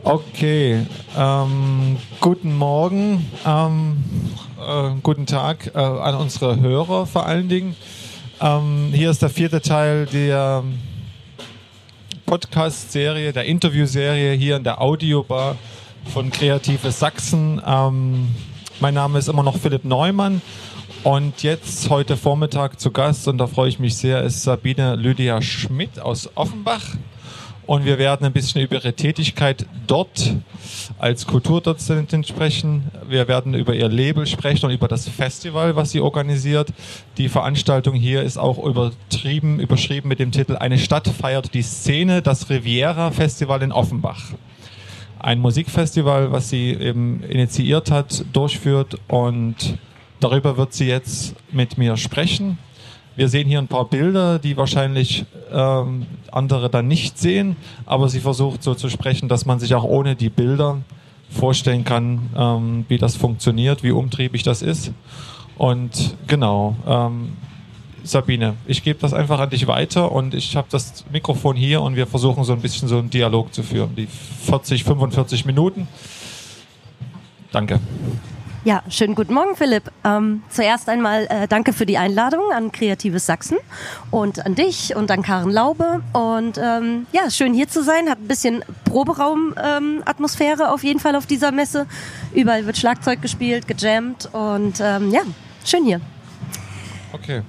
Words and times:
Okay, 0.00 0.86
ähm, 1.16 1.98
guten 2.18 2.56
Morgen, 2.56 3.30
ähm, 3.46 4.02
äh, 4.58 4.90
guten 5.02 5.26
Tag 5.26 5.70
äh, 5.74 5.78
an 5.78 6.14
unsere 6.14 6.58
Hörer 6.58 7.06
vor 7.06 7.26
allen 7.26 7.50
Dingen. 7.50 7.76
Ähm, 8.40 8.88
hier 8.92 9.10
ist 9.10 9.20
der 9.20 9.28
vierte 9.28 9.60
Teil 9.60 10.06
der 10.06 10.64
Podcast-Serie, 12.24 13.34
der 13.34 13.44
Interview-Serie 13.44 14.32
hier 14.32 14.56
in 14.56 14.64
der 14.64 14.80
Audiobar 14.80 15.56
von 16.12 16.30
Kreative 16.30 16.90
Sachsen. 16.90 17.60
Ähm, 17.64 18.28
mein 18.80 18.94
Name 18.94 19.18
ist 19.18 19.28
immer 19.28 19.42
noch 19.42 19.58
Philipp 19.58 19.84
Neumann 19.84 20.40
und 21.04 21.42
jetzt 21.42 21.90
heute 21.90 22.16
Vormittag 22.16 22.80
zu 22.80 22.90
Gast, 22.92 23.28
und 23.28 23.36
da 23.36 23.46
freue 23.46 23.68
ich 23.68 23.78
mich 23.78 23.94
sehr, 23.96 24.22
ist 24.22 24.42
Sabine 24.42 24.96
Lydia 24.96 25.42
Schmidt 25.42 26.00
aus 26.00 26.30
Offenbach 26.34 26.96
und 27.66 27.84
wir 27.84 27.98
werden 27.98 28.26
ein 28.26 28.32
bisschen 28.32 28.60
über 28.62 28.76
ihre 28.76 28.92
Tätigkeit 28.92 29.66
dort 29.86 30.34
als 30.98 31.26
Kulturdozentin 31.26 32.24
sprechen. 32.24 32.90
Wir 33.08 33.28
werden 33.28 33.54
über 33.54 33.74
ihr 33.74 33.88
Label 33.88 34.26
sprechen 34.26 34.66
und 34.66 34.72
über 34.72 34.88
das 34.88 35.08
Festival, 35.08 35.76
was 35.76 35.92
sie 35.92 36.00
organisiert. 36.00 36.72
Die 37.18 37.28
Veranstaltung 37.28 37.94
hier 37.94 38.22
ist 38.22 38.36
auch 38.36 38.58
übertrieben, 38.64 39.60
überschrieben 39.60 40.08
mit 40.08 40.18
dem 40.18 40.32
Titel 40.32 40.56
Eine 40.56 40.78
Stadt 40.78 41.08
feiert 41.08 41.54
die 41.54 41.62
Szene, 41.62 42.20
das 42.20 42.50
Riviera 42.50 43.10
Festival 43.10 43.62
in 43.62 43.72
Offenbach. 43.72 44.32
Ein 45.20 45.38
Musikfestival, 45.38 46.32
was 46.32 46.50
sie 46.50 46.70
eben 46.70 47.22
initiiert 47.22 47.92
hat, 47.92 48.24
durchführt 48.32 48.96
und 49.06 49.78
darüber 50.18 50.56
wird 50.56 50.72
sie 50.72 50.88
jetzt 50.88 51.36
mit 51.52 51.78
mir 51.78 51.96
sprechen. 51.96 52.58
Wir 53.14 53.28
sehen 53.28 53.48
hier 53.48 53.58
ein 53.58 53.68
paar 53.68 53.84
Bilder, 53.84 54.38
die 54.38 54.56
wahrscheinlich 54.56 55.24
ähm, 55.52 56.06
andere 56.30 56.70
dann 56.70 56.88
nicht 56.88 57.18
sehen, 57.18 57.56
aber 57.84 58.08
sie 58.08 58.20
versucht 58.20 58.62
so 58.62 58.74
zu 58.74 58.88
sprechen, 58.88 59.28
dass 59.28 59.44
man 59.44 59.60
sich 59.60 59.74
auch 59.74 59.84
ohne 59.84 60.16
die 60.16 60.30
Bilder 60.30 60.78
vorstellen 61.28 61.84
kann, 61.84 62.30
ähm, 62.36 62.84
wie 62.88 62.98
das 62.98 63.16
funktioniert, 63.16 63.82
wie 63.82 63.90
umtriebig 63.90 64.42
das 64.42 64.62
ist. 64.62 64.92
Und 65.58 66.16
genau, 66.26 66.76
ähm, 66.86 67.32
Sabine, 68.04 68.54
ich 68.66 68.82
gebe 68.82 68.98
das 68.98 69.12
einfach 69.12 69.38
an 69.38 69.50
dich 69.50 69.66
weiter 69.66 70.10
und 70.10 70.34
ich 70.34 70.56
habe 70.56 70.66
das 70.70 71.04
Mikrofon 71.12 71.54
hier 71.54 71.82
und 71.82 71.94
wir 71.94 72.06
versuchen 72.06 72.44
so 72.44 72.52
ein 72.52 72.60
bisschen 72.60 72.88
so 72.88 72.98
einen 72.98 73.10
Dialog 73.10 73.54
zu 73.54 73.62
führen, 73.62 73.94
die 73.94 74.06
40, 74.06 74.84
45 74.84 75.44
Minuten. 75.44 75.86
Danke. 77.52 77.78
Ja, 78.64 78.84
schönen 78.88 79.16
guten 79.16 79.34
Morgen, 79.34 79.56
Philipp. 79.56 79.90
Ähm, 80.04 80.44
zuerst 80.48 80.88
einmal 80.88 81.26
äh, 81.30 81.48
danke 81.48 81.72
für 81.72 81.84
die 81.84 81.98
Einladung 81.98 82.52
an 82.52 82.70
Kreatives 82.70 83.26
Sachsen 83.26 83.58
und 84.12 84.46
an 84.46 84.54
dich 84.54 84.94
und 84.94 85.10
an 85.10 85.22
Karen 85.22 85.50
Laube. 85.50 86.00
Und 86.12 86.58
ähm, 86.58 87.08
ja, 87.10 87.28
schön 87.28 87.54
hier 87.54 87.66
zu 87.66 87.82
sein. 87.82 88.08
Hat 88.08 88.18
ein 88.18 88.28
bisschen 88.28 88.64
Proberaum-Atmosphäre 88.84 90.62
ähm, 90.62 90.68
auf 90.68 90.84
jeden 90.84 91.00
Fall 91.00 91.16
auf 91.16 91.26
dieser 91.26 91.50
Messe. 91.50 91.86
Überall 92.34 92.64
wird 92.64 92.76
Schlagzeug 92.76 93.20
gespielt, 93.20 93.66
gejammt 93.66 94.28
und 94.32 94.78
ähm, 94.80 95.10
ja, 95.10 95.22
schön 95.64 95.84
hier. 95.84 96.00
Okay. 97.12 97.42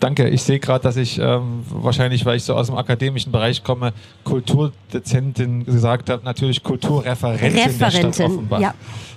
Danke. 0.00 0.28
Ich 0.28 0.42
sehe 0.42 0.58
gerade, 0.58 0.82
dass 0.82 0.96
ich 0.96 1.18
ähm, 1.18 1.64
wahrscheinlich, 1.68 2.24
weil 2.24 2.36
ich 2.36 2.44
so 2.44 2.54
aus 2.54 2.66
dem 2.66 2.76
akademischen 2.76 3.30
Bereich 3.30 3.62
komme, 3.62 3.92
Kulturdezentin 4.24 5.64
gesagt 5.64 6.10
habe, 6.10 6.24
natürlich 6.24 6.62
Kulturreferentin 6.62 7.52
Referentin, 7.52 7.78
der 7.78 8.12
Stadt 8.12 8.26
Offenbach. 8.26 8.60
Ja. 8.60 8.74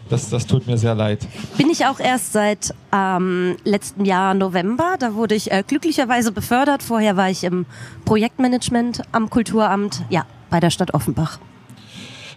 Das, 0.10 0.30
das 0.30 0.46
tut 0.46 0.68
mir 0.68 0.78
sehr 0.78 0.94
leid. 0.94 1.28
Bin 1.58 1.70
ich 1.72 1.86
auch 1.88 2.00
erst 2.00 2.34
seit 2.34 2.76
ähm, 2.94 3.58
letztem 3.64 4.06
Jahr 4.06 4.36
November. 4.36 4.98
Da 5.00 5.16
wurde 5.16 5.34
ich 5.34 5.52
äh, 5.52 5.64
glücklicherweise 5.66 6.32
befördert. 6.32 6.84
Vorher 6.84 7.18
war 7.18 7.32
ich 7.32 7.44
im 7.44 7.66
Projektmanagement 8.06 9.02
am 9.12 9.32
Kulturamt, 9.32 10.04
ja, 10.10 10.26
bei 10.52 10.60
der 10.60 10.70
Stadt 10.70 10.94
Offenbach. 10.94 11.40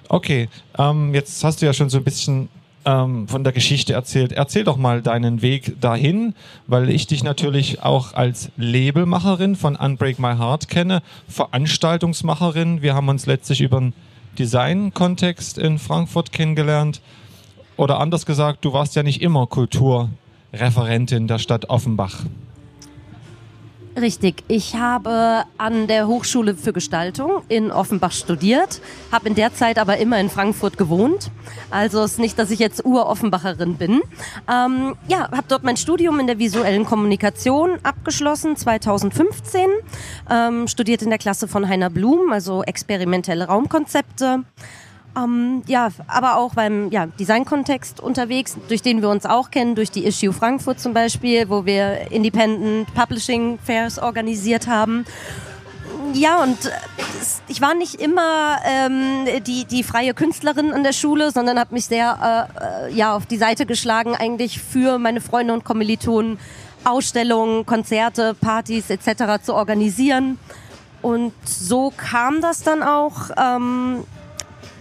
Okay, 0.08 0.48
ähm, 0.78 1.12
jetzt 1.12 1.44
hast 1.44 1.60
du 1.60 1.66
ja 1.66 1.74
schon 1.74 1.91
so 1.91 1.98
ein 1.98 2.04
bisschen 2.04 2.48
ähm, 2.84 3.28
von 3.28 3.44
der 3.44 3.52
Geschichte 3.52 3.92
erzählt. 3.92 4.32
Erzähl 4.32 4.64
doch 4.64 4.76
mal 4.76 5.02
deinen 5.02 5.42
Weg 5.42 5.80
dahin, 5.80 6.34
weil 6.66 6.90
ich 6.90 7.06
dich 7.06 7.22
natürlich 7.22 7.82
auch 7.82 8.14
als 8.14 8.50
Labelmacherin 8.56 9.56
von 9.56 9.76
Unbreak 9.76 10.19
My 10.19 10.36
Heart 10.36 10.69
kenne, 10.69 11.03
Veranstaltungsmacherin. 11.28 12.82
Wir 12.82 12.94
haben 12.94 13.08
uns 13.08 13.26
letztlich 13.26 13.60
über 13.60 13.78
einen 13.78 13.94
Design-Kontext 14.38 15.58
in 15.58 15.78
Frankfurt 15.78 16.32
kennengelernt. 16.32 17.00
Oder 17.76 18.00
anders 18.00 18.26
gesagt, 18.26 18.64
du 18.64 18.72
warst 18.72 18.97
ja 18.97 19.03
nicht 19.03 19.22
immer 19.22 19.47
Kulturreferentin 19.47 21.28
der 21.28 21.38
Stadt 21.38 21.70
Offenbach. 21.70 22.24
Richtig. 24.00 24.44
Ich 24.47 24.76
habe 24.76 25.44
an 25.56 25.88
der 25.88 26.06
Hochschule 26.06 26.54
für 26.54 26.72
Gestaltung 26.72 27.42
in 27.48 27.72
Offenbach 27.72 28.12
studiert, 28.12 28.81
habe 29.10 29.28
in 29.28 29.34
der 29.34 29.53
Zeit 29.54 29.76
aber 29.76 29.97
immer 29.97 30.20
in 30.20 30.31
Frankfurt 30.31 30.78
gewohnt. 30.78 31.32
Also 31.70 32.04
ist 32.04 32.20
nicht, 32.20 32.38
dass 32.38 32.53
ich 32.53 32.60
jetzt 32.60 32.84
Ur-Offenbacherin 32.84 33.75
bin. 33.75 34.00
Ähm, 34.48 34.94
ja, 35.09 35.28
habe 35.32 35.44
dort 35.48 35.64
mein 35.64 35.76
Studium 35.76 36.20
in 36.20 36.28
der 36.28 36.38
visuellen 36.38 36.84
Kommunikation 36.84 37.78
abgeschlossen, 37.82 38.56
2015. 38.56 39.69
Ähm, 40.30 40.69
studiert 40.69 41.03
in 41.03 41.09
der 41.10 41.19
Klasse 41.19 41.48
von 41.48 41.69
Heiner 41.69 41.91
Blum, 41.91 42.30
also 42.30 42.62
experimentelle 42.62 43.47
Raumkonzepte. 43.47 44.44
Ähm, 45.18 45.62
ja, 45.66 45.88
aber 46.06 46.36
auch 46.36 46.54
beim 46.54 46.90
ja, 46.90 47.06
Designkontext 47.06 48.00
unterwegs, 48.00 48.56
durch 48.68 48.82
den 48.82 49.02
wir 49.02 49.08
uns 49.08 49.26
auch 49.26 49.50
kennen, 49.50 49.74
durch 49.74 49.90
die 49.90 50.04
Issue 50.06 50.32
Frankfurt 50.32 50.80
zum 50.80 50.94
Beispiel, 50.94 51.48
wo 51.48 51.64
wir 51.64 52.10
Independent 52.10 52.92
Publishing 52.94 53.58
Fairs 53.58 53.98
organisiert 53.98 54.66
haben. 54.66 55.04
Ja, 56.14 56.42
und 56.42 56.66
äh, 56.66 56.70
ich 57.48 57.60
war 57.60 57.74
nicht 57.74 58.00
immer 58.00 58.58
ähm, 58.64 59.26
die, 59.46 59.64
die 59.64 59.82
freie 59.82 60.14
Künstlerin 60.14 60.72
an 60.72 60.82
der 60.82 60.92
Schule, 60.92 61.30
sondern 61.32 61.58
habe 61.58 61.74
mich 61.74 61.86
sehr 61.86 62.48
äh, 62.60 62.88
äh, 62.88 62.94
ja, 62.94 63.14
auf 63.14 63.26
die 63.26 63.36
Seite 63.36 63.66
geschlagen, 63.66 64.14
eigentlich 64.14 64.60
für 64.60 64.98
meine 64.98 65.20
Freunde 65.20 65.52
und 65.52 65.64
Kommilitonen 65.64 66.38
Ausstellungen, 66.84 67.66
Konzerte, 67.66 68.34
Partys 68.34 68.88
etc. 68.88 69.42
zu 69.42 69.54
organisieren. 69.54 70.38
Und 71.02 71.32
so 71.44 71.92
kam 71.96 72.40
das 72.40 72.62
dann 72.62 72.82
auch. 72.82 73.30
Ähm, 73.36 74.04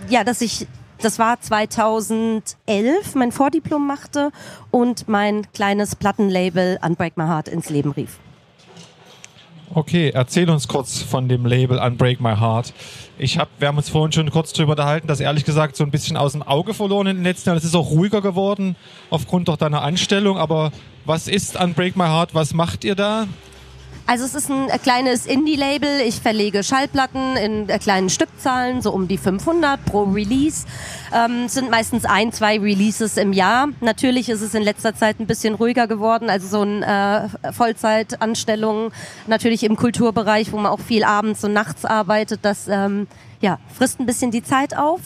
ja, 0.09 0.23
dass 0.23 0.41
ich, 0.41 0.67
das 1.01 1.19
war 1.19 1.39
2011, 1.39 3.15
mein 3.15 3.31
Vordiplom 3.31 3.85
machte 3.85 4.31
und 4.71 5.07
mein 5.07 5.51
kleines 5.53 5.95
Plattenlabel 5.95 6.79
Unbreak 6.81 7.17
My 7.17 7.25
Heart 7.25 7.47
ins 7.47 7.69
Leben 7.69 7.91
rief. 7.91 8.19
Okay, 9.73 10.11
erzähl 10.13 10.49
uns 10.49 10.67
kurz 10.67 11.01
von 11.01 11.27
dem 11.27 11.45
Label 11.45 11.77
Unbreak 11.77 12.21
My 12.21 12.35
Heart. 12.37 12.73
Ich 13.17 13.37
hab, 13.37 13.49
wir 13.59 13.67
haben 13.67 13.77
uns 13.77 13.89
vorhin 13.89 14.13
schon 14.13 14.31
kurz 14.31 14.53
darüber 14.53 14.71
unterhalten, 14.71 15.07
das 15.07 15.19
ehrlich 15.19 15.43
gesagt 15.43 15.75
so 15.75 15.83
ein 15.83 15.91
bisschen 15.91 16.15
aus 16.15 16.31
dem 16.31 16.41
Auge 16.41 16.73
verloren 16.73 17.07
in 17.07 17.17
den 17.17 17.23
letzten 17.23 17.49
Jahren. 17.49 17.57
Es 17.57 17.65
ist 17.65 17.75
auch 17.75 17.89
ruhiger 17.91 18.21
geworden 18.21 18.77
aufgrund 19.09 19.49
doch 19.49 19.57
deiner 19.57 19.81
Anstellung. 19.81 20.37
Aber 20.37 20.71
was 21.05 21.27
ist 21.27 21.59
Unbreak 21.59 21.97
My 21.97 22.05
Heart? 22.05 22.33
Was 22.33 22.53
macht 22.53 22.85
ihr 22.85 22.95
da? 22.95 23.27
Also 24.09 24.23
es 24.23 24.35
ist 24.35 24.49
ein 24.49 24.69
kleines 24.83 25.25
Indie-Label. 25.25 25.99
Ich 25.99 26.21
verlege 26.21 26.63
Schallplatten 26.63 27.35
in 27.35 27.67
äh, 27.67 27.77
kleinen 27.77 28.09
Stückzahlen, 28.09 28.81
so 28.81 28.93
um 28.93 29.09
die 29.09 29.17
500 29.17 29.83
pro 29.83 30.03
Release. 30.03 30.65
Ähm, 31.13 31.49
sind 31.49 31.69
meistens 31.69 32.05
ein, 32.05 32.31
zwei 32.31 32.57
Releases 32.57 33.17
im 33.17 33.33
Jahr. 33.33 33.67
Natürlich 33.81 34.29
ist 34.29 34.39
es 34.39 34.53
in 34.53 34.63
letzter 34.63 34.95
Zeit 34.95 35.19
ein 35.19 35.27
bisschen 35.27 35.55
ruhiger 35.55 35.87
geworden. 35.87 36.29
Also 36.29 36.47
so 36.47 36.61
eine 36.61 37.29
äh, 37.43 37.51
Vollzeitanstellung 37.51 38.93
natürlich 39.27 39.63
im 39.63 39.75
Kulturbereich, 39.75 40.53
wo 40.53 40.57
man 40.57 40.71
auch 40.71 40.79
viel 40.79 41.03
abends 41.03 41.43
und 41.43 41.51
nachts 41.51 41.83
arbeitet. 41.83 42.39
Das 42.43 42.69
ähm, 42.69 43.07
ja, 43.41 43.59
frisst 43.77 43.99
ein 43.99 44.05
bisschen 44.05 44.31
die 44.31 44.41
Zeit 44.41 44.77
auf. 44.77 45.01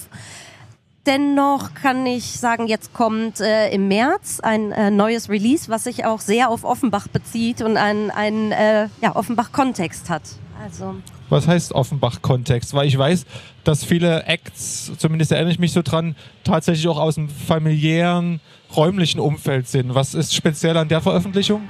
Dennoch 1.07 1.73
kann 1.73 2.05
ich 2.05 2.39
sagen, 2.39 2.67
jetzt 2.67 2.93
kommt 2.93 3.39
äh, 3.39 3.69
im 3.69 3.87
März 3.87 4.39
ein 4.39 4.71
äh, 4.71 4.91
neues 4.91 5.29
Release, 5.29 5.67
was 5.67 5.85
sich 5.85 6.05
auch 6.05 6.19
sehr 6.19 6.49
auf 6.49 6.63
Offenbach 6.63 7.07
bezieht 7.07 7.63
und 7.63 7.75
einen, 7.75 8.51
äh, 8.51 8.87
ja, 9.01 9.15
Offenbach-Kontext 9.15 10.11
hat. 10.11 10.21
Also. 10.63 10.95
Was 11.29 11.47
heißt 11.47 11.73
Offenbach-Kontext? 11.73 12.75
Weil 12.75 12.87
ich 12.87 12.97
weiß, 12.97 13.25
dass 13.63 13.83
viele 13.83 14.25
Acts, 14.25 14.91
zumindest 14.97 15.31
erinnere 15.31 15.53
ich 15.53 15.59
mich 15.59 15.73
so 15.73 15.81
dran, 15.81 16.15
tatsächlich 16.43 16.87
auch 16.87 16.99
aus 16.99 17.15
dem 17.15 17.29
familiären, 17.29 18.39
räumlichen 18.75 19.19
Umfeld 19.19 19.67
sind. 19.67 19.93
Was 19.95 20.13
ist 20.13 20.33
speziell 20.33 20.77
an 20.77 20.87
der 20.87 21.01
Veröffentlichung? 21.01 21.67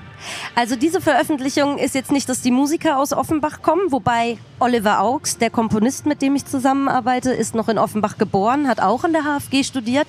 Also 0.55 0.75
diese 0.75 1.01
Veröffentlichung 1.01 1.77
ist 1.77 1.95
jetzt 1.95 2.11
nicht, 2.11 2.29
dass 2.29 2.41
die 2.41 2.51
Musiker 2.51 2.99
aus 2.99 3.13
Offenbach 3.13 3.61
kommen, 3.61 3.91
wobei 3.91 4.37
Oliver 4.59 5.01
Augs, 5.01 5.37
der 5.37 5.49
Komponist, 5.49 6.05
mit 6.05 6.21
dem 6.21 6.35
ich 6.35 6.45
zusammenarbeite, 6.45 7.31
ist 7.31 7.55
noch 7.55 7.69
in 7.69 7.77
Offenbach 7.77 8.17
geboren, 8.17 8.67
hat 8.67 8.79
auch 8.79 9.03
an 9.03 9.13
der 9.13 9.23
HFG 9.23 9.63
studiert. 9.63 10.07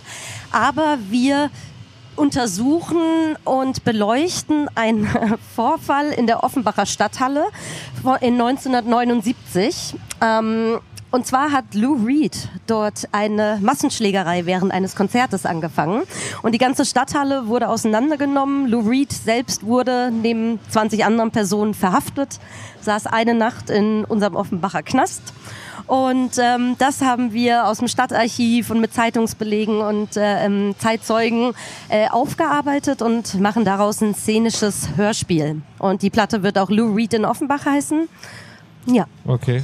Aber 0.51 0.99
wir 1.11 1.51
untersuchen 2.17 3.37
und 3.45 3.85
beleuchten 3.85 4.69
einen 4.75 5.09
Vorfall 5.57 6.11
in 6.11 6.27
der 6.27 6.45
Offenbacher 6.45 6.87
Stadthalle 6.87 7.47
in 8.21 8.41
1979. 8.41 9.95
Ähm, 10.21 10.81
und 11.13 11.27
zwar 11.27 11.53
hat 11.53 11.75
Lou 11.75 12.05
Reed 12.07 12.49
dort 12.67 13.07
eine 13.13 13.59
Massenschlägerei 13.61 14.47
während 14.47 14.73
eines 14.73 14.97
Konzertes 14.97 15.45
angefangen. 15.45 16.05
Und 16.43 16.53
die 16.53 16.59
ganze 16.59 16.87
Stadthalle 16.87 17.49
wurde 17.49 17.69
auseinandergenommen. 17.69 18.67
Lou 18.67 18.81
Reed 18.81 19.13
selbst 19.13 19.65
wurde 19.65 20.11
neben 20.11 20.59
20 20.71 21.05
anderen 21.05 21.31
Personen 21.31 21.75
verhaftet, 21.75 22.41
saß 22.81 23.07
eine 23.07 23.35
Nacht 23.35 23.69
in 23.69 24.07
unserem 24.07 24.37
Offenbacher 24.37 24.83
Knast. 24.83 25.23
Und 25.87 26.39
ähm, 26.39 26.77
das 26.79 27.03
haben 27.03 27.35
wir 27.35 27.67
aus 27.67 27.79
dem 27.79 27.89
Stadtarchiv 27.89 28.71
und 28.71 28.81
mit 28.81 28.95
Zeitungsbelegen 28.95 29.83
und 29.83 30.17
äh, 30.17 30.47
ähm, 30.47 30.75
Zeitzeugen 30.79 31.53
äh, 31.91 32.09
aufgearbeitet 32.09 33.03
und 33.03 33.39
machen 33.39 33.67
daraus 33.67 34.01
ein 34.01 34.15
szenisches 34.15 34.97
Hörspiel. 34.97 35.61
Und 35.79 36.01
die 36.01 36.09
Platte 36.09 36.43
wird 36.43 36.57
auch 36.57 36.71
Lou 36.71 36.95
Reed 36.95 37.13
in 37.13 37.27
Offenbach 37.27 37.67
heißen. 37.67 38.09
Ja. 38.87 39.05
Okay, 39.27 39.63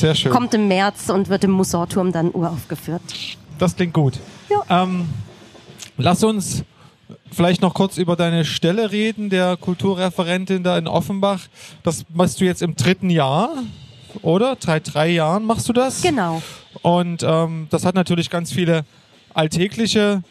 sehr 0.00 0.14
schön. 0.14 0.32
Kommt 0.32 0.54
im 0.54 0.68
März 0.68 1.08
und 1.08 1.28
wird 1.28 1.44
im 1.44 1.52
Musorturm 1.52 2.12
dann 2.12 2.30
uraufgeführt. 2.30 3.02
Das 3.58 3.76
klingt 3.76 3.94
gut. 3.94 4.18
Ja. 4.48 4.82
Ähm, 4.82 5.08
lass 5.96 6.22
uns 6.22 6.64
vielleicht 7.32 7.62
noch 7.62 7.74
kurz 7.74 7.98
über 7.98 8.16
deine 8.16 8.44
Stelle 8.44 8.90
reden, 8.92 9.30
der 9.30 9.56
Kulturreferentin 9.56 10.62
da 10.62 10.76
in 10.78 10.88
Offenbach. 10.88 11.40
Das 11.82 12.04
machst 12.12 12.40
du 12.40 12.44
jetzt 12.44 12.62
im 12.62 12.76
dritten 12.76 13.10
Jahr, 13.10 13.50
oder? 14.22 14.56
Seit 14.58 14.94
drei 14.94 15.08
Jahren 15.08 15.44
machst 15.44 15.68
du 15.68 15.72
das? 15.72 16.02
Genau. 16.02 16.42
Und 16.82 17.22
ähm, 17.22 17.68
das 17.70 17.84
hat 17.84 17.94
natürlich 17.94 18.30
ganz 18.30 18.52
viele 18.52 18.84
alltägliche 19.34 20.22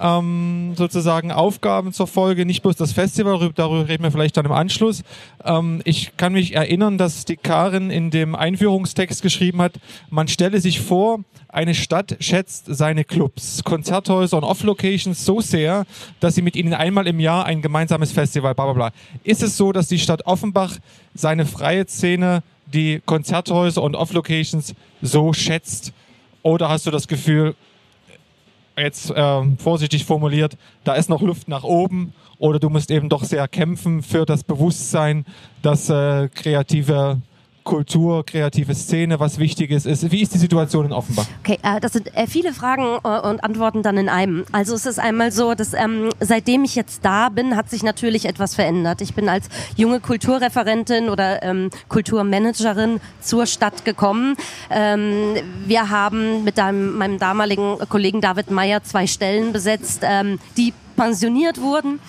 ähm, 0.00 0.74
sozusagen 0.76 1.32
Aufgaben 1.32 1.92
zur 1.92 2.06
Folge, 2.06 2.46
nicht 2.46 2.62
bloß 2.62 2.76
das 2.76 2.92
Festival, 2.92 3.52
darüber 3.54 3.88
reden 3.88 4.02
wir 4.02 4.10
vielleicht 4.10 4.36
dann 4.36 4.46
im 4.46 4.52
Anschluss. 4.52 5.02
Ähm, 5.44 5.80
ich 5.84 6.16
kann 6.16 6.32
mich 6.32 6.54
erinnern, 6.54 6.98
dass 6.98 7.24
die 7.24 7.36
Karin 7.36 7.90
in 7.90 8.10
dem 8.10 8.34
Einführungstext 8.34 9.22
geschrieben 9.22 9.62
hat, 9.62 9.74
man 10.10 10.28
stelle 10.28 10.60
sich 10.60 10.80
vor, 10.80 11.20
eine 11.48 11.74
Stadt 11.74 12.16
schätzt 12.20 12.66
seine 12.68 13.04
Clubs, 13.04 13.62
Konzerthäuser 13.64 14.36
und 14.36 14.44
Off-Locations 14.44 15.24
so 15.24 15.40
sehr, 15.40 15.86
dass 16.20 16.34
sie 16.34 16.42
mit 16.42 16.56
ihnen 16.56 16.74
einmal 16.74 17.06
im 17.06 17.20
Jahr 17.20 17.46
ein 17.46 17.62
gemeinsames 17.62 18.12
Festival, 18.12 18.54
bla 18.54 18.64
bla 18.66 18.74
bla. 18.74 18.90
Ist 19.24 19.42
es 19.42 19.56
so, 19.56 19.72
dass 19.72 19.88
die 19.88 19.98
Stadt 19.98 20.26
Offenbach 20.26 20.76
seine 21.14 21.46
freie 21.46 21.86
Szene, 21.86 22.42
die 22.66 23.00
Konzerthäuser 23.04 23.82
und 23.82 23.94
Off-Locations 23.94 24.74
so 25.00 25.32
schätzt? 25.32 25.92
Oder 26.42 26.68
hast 26.68 26.86
du 26.86 26.90
das 26.90 27.08
Gefühl, 27.08 27.54
jetzt 28.76 29.10
äh, 29.10 29.42
vorsichtig 29.58 30.04
formuliert, 30.04 30.56
da 30.84 30.94
ist 30.94 31.08
noch 31.08 31.22
Luft 31.22 31.48
nach 31.48 31.64
oben 31.64 32.12
oder 32.38 32.58
du 32.58 32.68
musst 32.68 32.90
eben 32.90 33.08
doch 33.08 33.24
sehr 33.24 33.48
kämpfen 33.48 34.02
für 34.02 34.26
das 34.26 34.44
Bewusstsein, 34.44 35.24
dass 35.62 35.88
äh, 35.88 36.28
kreative 36.28 37.20
Kultur, 37.66 38.24
kreative 38.24 38.74
Szene, 38.74 39.20
was 39.20 39.38
Wichtiges 39.38 39.84
ist. 39.84 40.10
Wie 40.10 40.22
ist 40.22 40.32
die 40.32 40.38
Situation 40.38 40.86
in 40.86 40.92
Offenbach? 40.92 41.26
Okay, 41.40 41.58
äh, 41.62 41.80
das 41.80 41.92
sind 41.92 42.14
äh, 42.16 42.26
viele 42.26 42.54
Fragen 42.54 42.98
äh, 43.04 43.28
und 43.28 43.44
Antworten 43.44 43.82
dann 43.82 43.98
in 43.98 44.08
einem. 44.08 44.46
Also 44.52 44.74
es 44.74 44.86
ist 44.86 44.98
einmal 44.98 45.32
so, 45.32 45.54
dass 45.54 45.74
ähm, 45.74 46.10
seitdem 46.20 46.64
ich 46.64 46.76
jetzt 46.76 47.04
da 47.04 47.28
bin, 47.28 47.56
hat 47.56 47.68
sich 47.68 47.82
natürlich 47.82 48.24
etwas 48.24 48.54
verändert. 48.54 49.00
Ich 49.02 49.14
bin 49.14 49.28
als 49.28 49.48
junge 49.76 50.00
Kulturreferentin 50.00 51.08
oder 51.08 51.42
ähm, 51.42 51.70
Kulturmanagerin 51.88 53.00
zur 53.20 53.46
Stadt 53.46 53.84
gekommen. 53.84 54.36
Ähm, 54.70 55.34
wir 55.66 55.90
haben 55.90 56.44
mit 56.44 56.58
einem, 56.60 56.96
meinem 56.96 57.18
damaligen 57.18 57.78
Kollegen 57.88 58.20
David 58.20 58.50
Meyer 58.50 58.84
zwei 58.84 59.08
Stellen 59.08 59.52
besetzt, 59.52 60.02
ähm, 60.04 60.38
die 60.56 60.72
pensioniert 60.96 61.60
wurden. 61.60 62.00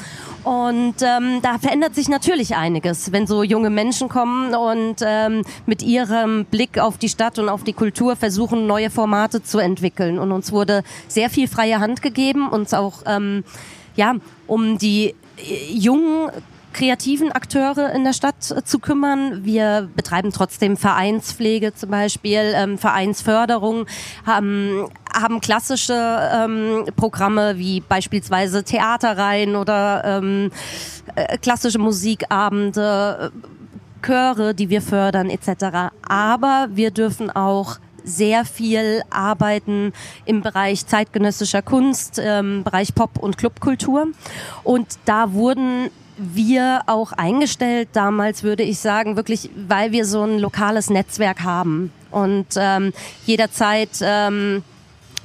Und 0.47 0.95
ähm, 1.01 1.41
da 1.41 1.57
verändert 1.57 1.93
sich 1.93 2.07
natürlich 2.07 2.55
einiges, 2.55 3.11
wenn 3.11 3.27
so 3.27 3.43
junge 3.43 3.69
Menschen 3.69 4.07
kommen 4.07 4.55
und 4.55 4.95
ähm, 5.01 5.41
mit 5.65 5.83
ihrem 5.83 6.45
Blick 6.45 6.79
auf 6.79 6.97
die 6.97 7.09
Stadt 7.09 7.37
und 7.37 7.49
auf 7.49 7.65
die 7.65 7.73
Kultur 7.73 8.15
versuchen, 8.15 8.65
neue 8.65 8.89
Formate 8.89 9.43
zu 9.43 9.59
entwickeln. 9.59 10.17
Und 10.17 10.31
uns 10.31 10.53
wurde 10.53 10.83
sehr 11.09 11.29
viel 11.29 11.49
freie 11.49 11.81
Hand 11.81 12.01
gegeben, 12.01 12.47
uns 12.47 12.73
auch 12.73 13.03
ähm, 13.05 13.43
ja 13.97 14.15
um 14.47 14.77
die 14.77 15.15
äh, 15.37 15.73
jungen 15.73 16.31
kreativen 16.77 17.31
Akteure 17.31 17.91
in 17.93 18.03
der 18.03 18.13
Stadt 18.13 18.51
äh, 18.51 18.63
zu 18.63 18.77
kümmern. 18.77 19.43
Wir 19.43 19.89
betreiben 19.95 20.31
trotzdem 20.31 20.77
Vereinspflege 20.77 21.73
zum 21.73 21.89
Beispiel, 21.89 22.53
ähm, 22.55 22.77
Vereinsförderung, 22.77 23.87
haben, 24.25 24.87
haben 25.11 25.41
klassische 25.41 25.95
ähm, 25.95 26.85
Programme 26.95 27.57
wie 27.57 27.81
beispielsweise 27.81 28.63
Theaterreihen 28.63 29.55
oder 29.55 30.03
ähm, 30.05 30.51
äh, 31.15 31.39
klassische 31.39 31.79
Musikabende, 31.79 33.31
äh, 33.33 34.05
Chöre, 34.05 34.53
die 34.53 34.69
wir 34.69 34.83
fördern 34.83 35.31
etc. 35.31 35.91
Aber 36.07 36.67
wir 36.69 36.91
dürfen 36.91 37.31
auch 37.31 37.77
sehr 38.03 38.45
viel 38.45 39.01
arbeiten 39.09 39.91
im 40.25 40.41
Bereich 40.41 40.85
zeitgenössischer 40.85 41.63
Kunst, 41.63 42.19
im 42.19 42.63
Bereich 42.63 42.93
Pop- 42.93 43.17
und 43.17 43.37
Clubkultur. 43.37 44.07
Und 44.63 44.99
da 45.05 45.33
wurden 45.33 45.89
wir 46.17 46.81
auch 46.87 47.11
eingestellt 47.11 47.89
damals, 47.93 48.43
würde 48.43 48.63
ich 48.63 48.79
sagen, 48.79 49.15
wirklich, 49.15 49.49
weil 49.67 49.91
wir 49.91 50.05
so 50.05 50.23
ein 50.23 50.39
lokales 50.39 50.89
Netzwerk 50.89 51.43
haben. 51.43 51.91
Und 52.11 52.47
ähm, 52.55 52.93
jederzeit 53.25 53.89
ähm, 54.01 54.63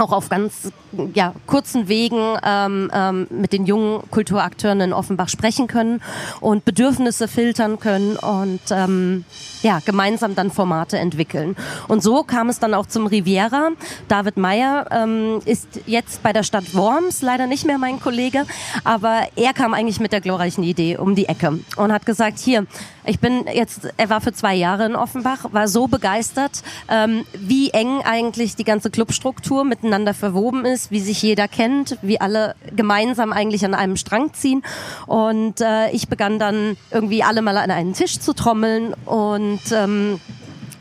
auch 0.03 0.13
auf 0.13 0.29
ganz 0.29 0.71
ja, 1.15 1.33
kurzen 1.47 1.89
Wegen 1.89 2.37
ähm, 2.45 2.91
ähm, 2.93 3.27
mit 3.31 3.53
den 3.53 3.67
jungen 3.67 4.03
Kulturakteuren 4.11 4.81
in 4.81 4.93
Offenbach 4.93 5.29
sprechen 5.29 5.67
können 5.67 6.03
und 6.41 6.65
Bedürfnisse 6.65 7.29
filtern 7.29 7.79
können 7.79 8.17
und 8.17 8.61
ähm, 8.71 9.25
ja, 9.63 9.79
gemeinsam 9.85 10.35
dann 10.35 10.51
Formate 10.51 10.99
entwickeln. 10.99 11.57
Und 11.89 12.03
so 12.03 12.25
kam 12.25 12.49
es 12.49 12.59
dann 12.59 12.75
auch 12.75 12.87
zum 12.87 13.07
Riviera. 13.07 13.71
David 14.09 14.37
Meyer 14.37 14.87
ähm, 14.91 15.41
ist 15.45 15.69
jetzt 15.87 16.23
bei 16.23 16.33
der 16.33 16.43
Stadt 16.43 16.75
Worms, 16.75 17.23
leider 17.23 17.47
nicht 17.47 17.65
mehr 17.65 17.79
mein 17.79 18.01
Kollege, 18.01 18.45
aber 18.85 19.23
er 19.37 19.53
kam 19.53 19.73
eigentlich 19.73 20.01
mit 20.01 20.13
der 20.13 20.21
glorreichen 20.21 20.65
Idee 20.65 20.97
um 20.97 21.15
die 21.15 21.27
Ecke 21.27 21.61
und 21.77 21.93
hat 21.93 22.05
gesagt, 22.07 22.39
hier, 22.39 22.67
ich 23.05 23.19
bin 23.19 23.47
jetzt, 23.53 23.89
er 23.97 24.11
war 24.11 24.21
für 24.21 24.33
zwei 24.33 24.55
Jahre 24.55 24.87
in 24.87 24.97
Offenbach, 24.97 25.47
war 25.53 25.69
so 25.69 25.89
begeistert, 25.89 26.63
ähm, 26.89 27.25
wie 27.33 27.71
eng 27.71 28.01
eigentlich 28.05 28.57
die 28.57 28.65
ganze 28.65 28.91
Clubstruktur 28.91 29.65
miteinander 29.65 30.15
verwoben 30.15 30.65
ist, 30.65 30.91
wie 30.91 31.01
sich 31.01 31.21
jeder 31.23 31.49
kennt, 31.49 31.99
wie 32.03 32.21
alle 32.21 32.55
gemeinsam 32.75 33.33
eigentlich 33.33 33.65
an 33.65 33.75
einem 33.75 33.97
Strang 33.97 34.33
ziehen. 34.35 34.63
Und 35.07 35.61
äh, 35.61 35.91
ich 35.91 36.09
begann 36.09 36.39
dann 36.39 36.77
irgendwie 36.91 37.23
alle 37.23 37.43
mal 37.43 37.57
an 37.57 37.71
einen 37.71 37.93
Tisch 37.93 38.21
zu 38.21 38.33
trommeln 38.33 38.95
und 39.05 39.61
ähm, 39.73 40.21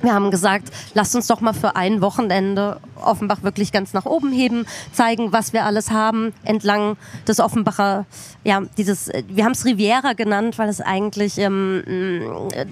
wir 0.02 0.14
haben 0.14 0.32
gesagt, 0.32 0.70
lasst 0.94 1.16
uns 1.16 1.28
doch 1.28 1.42
mal 1.42 1.54
für 1.54 1.76
ein 1.76 2.02
Wochenende 2.02 2.80
Offenbach 3.02 3.44
wirklich 3.44 3.72
ganz 3.72 3.94
nach 3.94 4.06
oben 4.06 4.32
heben, 4.32 4.66
zeigen, 4.92 5.32
was 5.32 5.54
wir 5.54 5.66
alles 5.66 5.92
haben 5.92 6.34
entlang 6.44 6.98
des 7.28 7.40
Offenbacher, 7.40 8.06
ja, 8.44 8.62
dieses, 8.78 9.10
wir 9.28 9.46
haben 9.46 9.52
es 9.52 9.66
Riviera 9.66 10.14
genannt, 10.14 10.58
weil 10.58 10.70
es 10.70 10.82
eigentlich 10.82 11.38
ähm, 11.38 11.84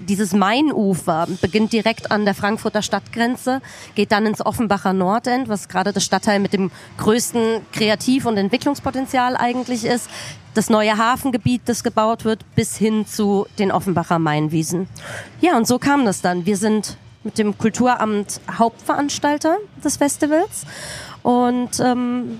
dieses 0.08 0.32
Mainufer 0.32 1.26
beginnt 1.40 1.72
direkt 1.72 2.10
an 2.10 2.24
der 2.24 2.34
Frankfurter 2.34 2.82
Stadtgrenze, 2.82 3.60
geht 3.94 4.12
dann 4.12 4.26
ins 4.26 4.44
Offenbacher 4.44 4.92
Nordend, 4.92 5.48
was 5.48 5.68
gerade 5.68 5.92
das 5.92 6.04
Stadtteil 6.04 6.40
mit 6.40 6.52
dem 6.52 6.70
größten 6.98 7.60
Kreativ- 7.72 8.26
und 8.26 8.36
Entwicklungspotenzial 8.36 9.36
eigentlich 9.36 9.84
ist 9.84 10.08
das 10.54 10.68
neue 10.68 10.96
Hafengebiet, 10.96 11.62
das 11.66 11.84
gebaut 11.84 12.24
wird, 12.24 12.44
bis 12.54 12.76
hin 12.76 13.06
zu 13.06 13.46
den 13.58 13.70
Offenbacher 13.70 14.18
Mainwiesen. 14.18 14.88
Ja, 15.40 15.56
und 15.56 15.66
so 15.66 15.78
kam 15.78 16.04
das 16.04 16.22
dann. 16.22 16.46
Wir 16.46 16.56
sind 16.56 16.96
mit 17.22 17.38
dem 17.38 17.56
Kulturamt 17.58 18.40
Hauptveranstalter 18.50 19.58
des 19.84 19.98
Festivals. 19.98 20.19
Und 21.22 21.80
ähm, 21.80 22.38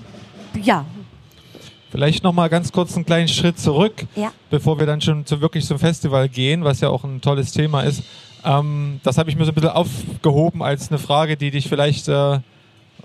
ja. 0.61 0.85
Vielleicht 1.89 2.23
noch 2.23 2.33
mal 2.33 2.47
ganz 2.49 2.71
kurz 2.71 2.95
einen 2.95 3.05
kleinen 3.05 3.27
Schritt 3.27 3.59
zurück, 3.59 4.05
ja. 4.15 4.31
bevor 4.49 4.79
wir 4.79 4.85
dann 4.85 5.01
schon 5.01 5.25
zu, 5.25 5.41
wirklich 5.41 5.65
zum 5.65 5.77
Festival 5.77 6.29
gehen, 6.29 6.63
was 6.63 6.79
ja 6.79 6.89
auch 6.89 7.03
ein 7.03 7.19
tolles 7.19 7.51
Thema 7.51 7.81
ist. 7.81 8.03
Ähm, 8.45 9.01
das 9.03 9.17
habe 9.17 9.29
ich 9.29 9.35
mir 9.35 9.45
so 9.45 9.51
ein 9.51 9.55
bisschen 9.55 9.71
aufgehoben 9.71 10.63
als 10.63 10.89
eine 10.89 10.99
Frage, 10.99 11.35
die 11.35 11.51
dich 11.51 11.67
vielleicht 11.67 12.07
äh, 12.07 12.39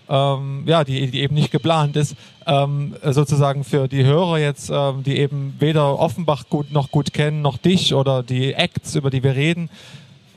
ähm, 0.09 0.63
ja, 0.67 0.85
die, 0.85 1.11
die 1.11 1.21
eben 1.21 1.35
nicht 1.35 1.51
geplant 1.51 1.97
ist, 1.97 2.15
ähm, 2.47 2.95
sozusagen 3.03 3.65
für 3.65 3.89
die 3.89 4.05
Hörer 4.05 4.39
jetzt, 4.39 4.71
ähm, 4.73 5.03
die 5.03 5.17
eben 5.17 5.55
weder 5.59 5.99
Offenbach 5.99 6.45
gut 6.49 6.71
noch 6.71 6.91
gut 6.91 7.13
kennen, 7.13 7.43
noch 7.43 7.59
dich 7.59 7.93
oder 7.95 8.23
die 8.23 8.55
Acts, 8.55 8.95
über 8.95 9.11
die 9.11 9.23
wir 9.23 9.35
reden 9.35 9.69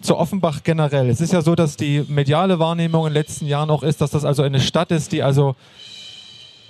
zu 0.02 0.16
Offenbach 0.18 0.64
generell. 0.64 1.10
Es 1.10 1.22
ist 1.22 1.34
ja 1.34 1.42
so, 1.42 1.56
dass 1.56 1.78
die 1.78 2.06
mediale 2.08 2.60
Wahrnehmung 2.60 3.08
in 3.08 3.14
den 3.14 3.22
letzten 3.22 3.46
Jahren 3.46 3.70
auch 3.70 3.84
ist, 3.84 4.02
dass 4.02 4.12
das 4.12 4.26
also 4.26 4.44
eine 4.44 4.60
Stadt 4.60 4.92
ist, 4.92 5.12
die 5.12 5.24
also 5.24 5.56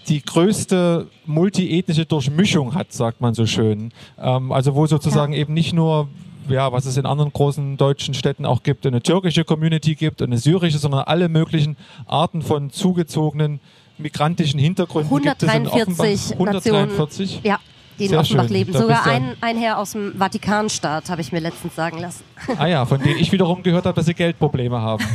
die 0.07 0.23
größte 0.23 1.07
multiethnische 1.25 2.05
Durchmischung 2.05 2.73
hat, 2.73 2.91
sagt 2.91 3.21
man 3.21 3.33
so 3.33 3.45
schön. 3.45 3.91
Ähm, 4.19 4.51
also 4.51 4.75
wo 4.75 4.87
sozusagen 4.87 5.33
ja. 5.33 5.39
eben 5.39 5.53
nicht 5.53 5.73
nur 5.73 6.07
ja, 6.47 6.71
was 6.71 6.85
es 6.85 6.97
in 6.97 7.05
anderen 7.05 7.31
großen 7.31 7.77
deutschen 7.77 8.15
Städten 8.15 8.43
auch 8.43 8.63
gibt, 8.63 8.87
eine 8.87 9.03
türkische 9.03 9.43
Community 9.43 9.93
gibt, 9.93 10.21
eine 10.23 10.39
syrische, 10.39 10.79
sondern 10.79 11.01
alle 11.01 11.29
möglichen 11.29 11.77
Arten 12.07 12.41
von 12.41 12.71
zugezogenen 12.71 13.59
migrantischen 13.99 14.59
Hintergründen 14.59 15.13
143 15.13 15.73
gibt 15.73 15.99
es 15.99 16.31
in 16.31 16.37
Offenbach. 16.37 16.39
143? 16.39 17.35
Nationen. 17.35 17.45
Ja 17.45 17.59
die 17.99 18.05
in 18.05 18.09
Sehr 18.09 18.19
Offenbach 18.19 18.45
schön. 18.45 18.53
leben. 18.53 18.73
Da 18.73 18.79
Sogar 18.79 19.05
ein, 19.05 19.35
ein 19.41 19.57
Herr 19.57 19.77
aus 19.77 19.91
dem 19.91 20.15
Vatikanstaat, 20.17 21.09
habe 21.09 21.21
ich 21.21 21.31
mir 21.31 21.39
letztens 21.39 21.75
sagen 21.75 21.99
lassen. 21.99 22.23
Ah 22.57 22.65
ja, 22.65 22.85
von 22.85 22.99
denen 23.01 23.19
ich 23.19 23.31
wiederum 23.31 23.61
gehört 23.61 23.85
habe, 23.85 23.95
dass 23.95 24.05
sie 24.05 24.13
Geldprobleme 24.13 24.81
haben. 24.81 25.03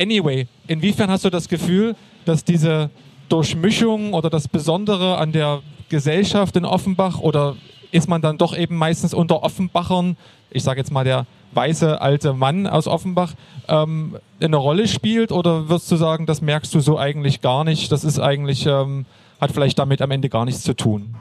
Anyway, 0.00 0.46
inwiefern 0.68 1.10
hast 1.10 1.24
du 1.24 1.30
das 1.30 1.48
Gefühl, 1.48 1.96
dass 2.24 2.44
diese 2.44 2.88
Durchmischung 3.28 4.12
oder 4.14 4.30
das 4.30 4.46
Besondere 4.46 5.18
an 5.18 5.32
der 5.32 5.60
Gesellschaft 5.88 6.54
in 6.54 6.64
Offenbach 6.64 7.18
oder 7.18 7.56
ist 7.90 8.08
man 8.08 8.22
dann 8.22 8.38
doch 8.38 8.56
eben 8.56 8.76
meistens 8.76 9.12
unter 9.12 9.42
Offenbachern, 9.42 10.16
ich 10.50 10.62
sage 10.62 10.78
jetzt 10.78 10.92
mal 10.92 11.02
der 11.02 11.26
weiße 11.52 12.00
alte 12.00 12.32
Mann 12.32 12.68
aus 12.68 12.86
Offenbach, 12.86 13.32
ähm, 13.66 14.16
eine 14.40 14.56
Rolle 14.56 14.86
spielt? 14.86 15.32
Oder 15.32 15.68
wirst 15.68 15.90
du 15.90 15.96
sagen, 15.96 16.26
das 16.26 16.42
merkst 16.42 16.72
du 16.74 16.80
so 16.80 16.96
eigentlich 16.96 17.40
gar 17.40 17.64
nicht? 17.64 17.90
Das 17.90 18.04
ist 18.04 18.20
eigentlich 18.20 18.66
ähm, 18.66 19.04
hat 19.40 19.52
vielleicht 19.52 19.78
damit 19.78 20.02
am 20.02 20.10
Ende 20.10 20.28
gar 20.28 20.44
nichts 20.44 20.62
zu 20.62 20.74
tun. 20.74 21.14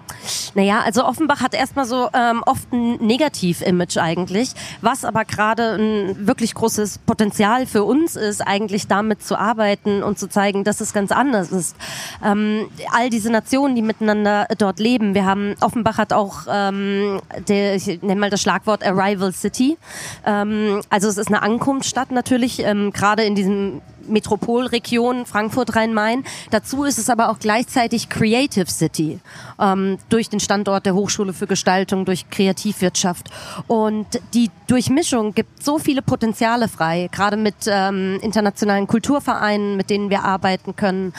Naja, 0.56 0.82
also 0.82 1.06
Offenbach 1.06 1.42
hat 1.42 1.54
erstmal 1.54 1.86
so 1.86 2.10
ähm, 2.14 2.42
oft 2.46 2.72
ein 2.74 2.96
Negativ-Image 2.96 3.98
eigentlich, 3.98 4.52
was 4.82 5.06
aber 5.06 5.24
gerade 5.24 5.76
ein 5.76 6.28
wirklich 6.28 6.54
großes 6.56 7.00
Potenzial 7.00 7.68
für 7.68 7.84
uns 7.84 8.16
ist, 8.16 8.42
eigentlich 8.42 8.88
damit 8.88 9.22
zu 9.22 9.38
arbeiten 9.38 10.02
und 10.02 10.18
zu 10.18 10.28
zeigen, 10.28 10.64
dass 10.64 10.82
es 10.82 10.94
ganz 10.94 11.12
anders 11.12 11.52
ist. 11.52 11.76
Ähm, 12.24 12.70
all 12.92 13.10
diese 13.10 13.32
Nationen, 13.32 13.76
die 13.76 13.82
miteinander 13.84 14.48
dort 14.58 14.80
leben, 14.80 15.14
wir 15.14 15.26
haben, 15.26 15.56
Offenbach 15.62 15.98
hat 15.98 16.14
auch, 16.14 16.48
ähm, 16.52 17.22
der, 17.48 17.76
ich 17.76 18.02
nenne 18.02 18.20
mal 18.20 18.30
das 18.30 18.42
Schlagwort 18.42 18.84
Arrival 18.84 19.32
City. 19.34 19.78
Ähm, 20.26 20.82
also 20.90 21.08
es 21.08 21.18
ist 21.18 21.28
eine 21.28 21.44
Ankunftsstadt 21.44 22.12
natürlich, 22.12 22.60
ähm, 22.64 22.92
gerade 22.92 23.24
in 23.24 23.36
diesem 23.36 23.82
Metropolregion 24.08 25.26
Frankfurt-Rhein-Main. 25.26 26.24
Dazu 26.52 26.84
ist 26.84 26.98
es 26.98 27.10
aber 27.10 27.30
auch 27.30 27.40
gleichzeitig 27.40 28.10
Creative 28.10 28.70
City 28.70 29.20
ähm, 29.60 29.98
durch 30.10 30.30
den 30.30 30.40
Standort 30.40 30.86
der 30.86 30.96
Hochschule 30.96 31.34
für 31.34 31.48
Gestaltung, 31.48 32.06
durch 32.06 32.30
Kreativwirtschaft. 32.30 33.30
Und 33.68 34.08
die 34.34 34.50
Durchmischung 34.68 35.34
gibt 35.34 35.64
so 35.64 35.80
viele 35.80 36.02
Potenziale 36.02 36.68
frei, 36.68 37.10
gerade 37.12 37.38
mit 37.38 37.56
ähm, 37.68 38.20
internationalen 38.22 38.88
Kulturvereinen, 38.88 39.78
mit 39.78 39.90
denen 39.90 40.10
wir 40.10 40.24
arbeiten 40.24 40.76
können. 40.76 41.14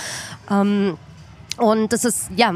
Ähm, 0.51 0.97
und 1.59 1.93
es 1.93 2.05
ist, 2.05 2.31
ja, 2.37 2.55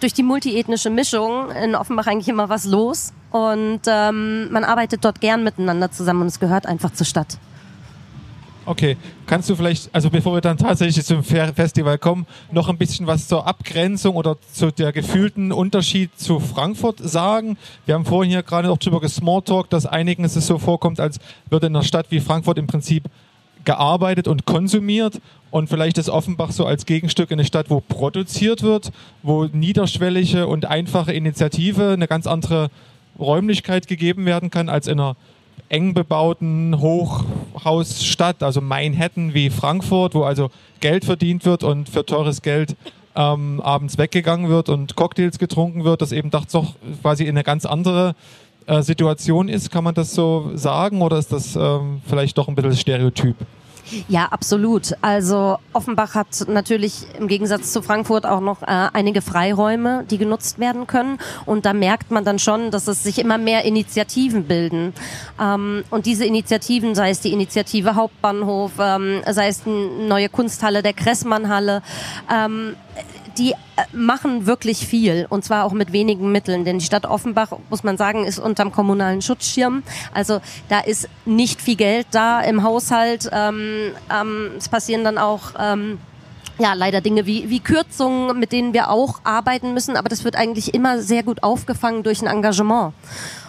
durch 0.00 0.14
die 0.14 0.22
multiethnische 0.22 0.90
Mischung 0.90 1.50
in 1.50 1.74
Offenbach 1.74 2.06
eigentlich 2.06 2.28
immer 2.28 2.48
was 2.48 2.64
los. 2.64 3.12
Und 3.30 3.80
ähm, 3.86 4.50
man 4.52 4.64
arbeitet 4.64 5.04
dort 5.04 5.20
gern 5.20 5.42
miteinander 5.42 5.90
zusammen 5.90 6.22
und 6.22 6.28
es 6.28 6.38
gehört 6.38 6.66
einfach 6.66 6.92
zur 6.92 7.06
Stadt. 7.06 7.38
Okay, 8.66 8.96
kannst 9.26 9.50
du 9.50 9.56
vielleicht, 9.56 9.94
also 9.94 10.08
bevor 10.08 10.34
wir 10.34 10.40
dann 10.40 10.56
tatsächlich 10.56 11.04
zum 11.04 11.22
Festival 11.22 11.98
kommen, 11.98 12.26
noch 12.50 12.70
ein 12.70 12.78
bisschen 12.78 13.06
was 13.06 13.28
zur 13.28 13.46
Abgrenzung 13.46 14.16
oder 14.16 14.38
zu 14.52 14.70
der 14.70 14.90
gefühlten 14.92 15.52
Unterschied 15.52 16.18
zu 16.18 16.40
Frankfurt 16.40 16.98
sagen? 16.98 17.58
Wir 17.84 17.94
haben 17.94 18.06
vorhin 18.06 18.30
hier 18.30 18.42
gerade 18.42 18.68
noch 18.68 18.78
drüber 18.78 19.00
gesmalltalkt, 19.00 19.70
dass 19.72 19.84
einigen 19.84 20.24
es 20.24 20.34
so 20.34 20.58
vorkommt, 20.58 20.98
als 20.98 21.18
würde 21.50 21.66
in 21.66 21.76
einer 21.76 21.84
Stadt 21.84 22.06
wie 22.08 22.20
Frankfurt 22.20 22.56
im 22.56 22.66
Prinzip 22.66 23.04
gearbeitet 23.66 24.28
und 24.28 24.46
konsumiert 24.46 25.20
und 25.50 25.68
vielleicht 25.68 25.98
ist 25.98 26.08
Offenbach 26.08 26.50
so 26.50 26.64
als 26.64 26.86
Gegenstück 26.86 27.30
in 27.30 27.38
eine 27.38 27.46
Stadt, 27.46 27.70
wo 27.70 27.80
produziert 27.80 28.62
wird, 28.62 28.92
wo 29.22 29.44
niederschwellige 29.44 30.46
und 30.46 30.64
einfache 30.64 31.12
Initiative 31.12 31.90
eine 31.92 32.08
ganz 32.08 32.26
andere 32.26 32.70
Räumlichkeit 33.18 33.86
gegeben 33.86 34.26
werden 34.26 34.50
kann 34.50 34.68
als 34.68 34.86
in 34.86 34.98
einer 34.98 35.16
eng 35.68 35.94
bebauten 35.94 36.78
Hochhausstadt, 36.80 38.42
also 38.42 38.60
Manhattan 38.60 39.34
wie 39.34 39.50
Frankfurt, 39.50 40.14
wo 40.14 40.22
also 40.22 40.50
Geld 40.80 41.04
verdient 41.04 41.44
wird 41.44 41.64
und 41.64 41.88
für 41.88 42.04
teures 42.04 42.42
Geld 42.42 42.76
ähm, 43.16 43.60
abends 43.62 43.98
weggegangen 43.98 44.48
wird 44.48 44.68
und 44.68 44.96
Cocktails 44.96 45.38
getrunken 45.38 45.84
wird, 45.84 46.02
das 46.02 46.12
eben 46.12 46.30
doch 46.30 46.46
quasi 47.02 47.24
in 47.24 47.30
eine 47.30 47.44
ganz 47.44 47.64
andere 47.64 48.14
äh, 48.66 48.82
Situation 48.82 49.48
ist. 49.48 49.70
Kann 49.70 49.84
man 49.84 49.94
das 49.94 50.14
so 50.14 50.50
sagen 50.54 51.02
oder 51.02 51.18
ist 51.18 51.32
das 51.32 51.56
ähm, 51.56 52.00
vielleicht 52.06 52.36
doch 52.38 52.48
ein 52.48 52.54
bisschen 52.54 52.76
Stereotyp? 52.76 53.36
Ja, 54.08 54.26
absolut. 54.26 54.94
Also 55.02 55.58
Offenbach 55.72 56.14
hat 56.14 56.48
natürlich 56.48 57.06
im 57.18 57.28
Gegensatz 57.28 57.72
zu 57.72 57.82
Frankfurt 57.82 58.26
auch 58.26 58.40
noch 58.40 58.62
äh, 58.62 58.66
einige 58.66 59.22
Freiräume, 59.22 60.04
die 60.10 60.18
genutzt 60.18 60.58
werden 60.58 60.86
können. 60.86 61.18
Und 61.46 61.66
da 61.66 61.72
merkt 61.72 62.10
man 62.10 62.24
dann 62.24 62.38
schon, 62.38 62.70
dass 62.70 62.88
es 62.88 63.02
sich 63.02 63.18
immer 63.18 63.38
mehr 63.38 63.64
Initiativen 63.64 64.44
bilden. 64.44 64.94
Ähm, 65.40 65.84
und 65.90 66.06
diese 66.06 66.24
Initiativen, 66.24 66.94
sei 66.94 67.10
es 67.10 67.20
die 67.20 67.32
Initiative 67.32 67.94
Hauptbahnhof, 67.94 68.72
ähm, 68.78 69.22
sei 69.30 69.48
es 69.48 69.64
die 69.64 69.70
neue 69.70 70.28
Kunsthalle 70.28 70.82
der 70.82 70.92
Kressmannhalle, 70.92 71.82
ähm, 72.32 72.76
die 73.38 73.52
äh, 73.52 73.56
machen 73.92 74.46
wirklich 74.46 74.86
viel 74.86 75.26
und 75.28 75.44
zwar 75.44 75.64
auch 75.64 75.72
mit 75.72 75.92
wenigen 75.92 76.32
Mitteln, 76.32 76.64
denn 76.64 76.78
die 76.78 76.84
Stadt 76.84 77.06
Offenbach, 77.06 77.52
muss 77.70 77.82
man 77.82 77.96
sagen, 77.96 78.24
ist 78.24 78.38
unterm 78.38 78.72
kommunalen 78.72 79.22
Schutzschirm. 79.22 79.82
Also 80.12 80.40
da 80.68 80.80
ist 80.80 81.08
nicht 81.24 81.60
viel 81.60 81.76
Geld 81.76 82.06
da 82.10 82.40
im 82.40 82.62
Haushalt. 82.62 83.28
Ähm, 83.32 83.92
ähm, 84.10 84.52
es 84.58 84.68
passieren 84.68 85.04
dann 85.04 85.18
auch 85.18 85.52
ähm, 85.58 85.98
ja, 86.58 86.74
leider 86.74 87.00
Dinge 87.00 87.26
wie, 87.26 87.50
wie 87.50 87.60
Kürzungen, 87.60 88.38
mit 88.38 88.52
denen 88.52 88.72
wir 88.74 88.90
auch 88.90 89.20
arbeiten 89.24 89.74
müssen, 89.74 89.96
aber 89.96 90.08
das 90.08 90.24
wird 90.24 90.36
eigentlich 90.36 90.72
immer 90.74 91.00
sehr 91.00 91.22
gut 91.22 91.42
aufgefangen 91.42 92.02
durch 92.02 92.22
ein 92.22 92.28
Engagement. 92.28 92.94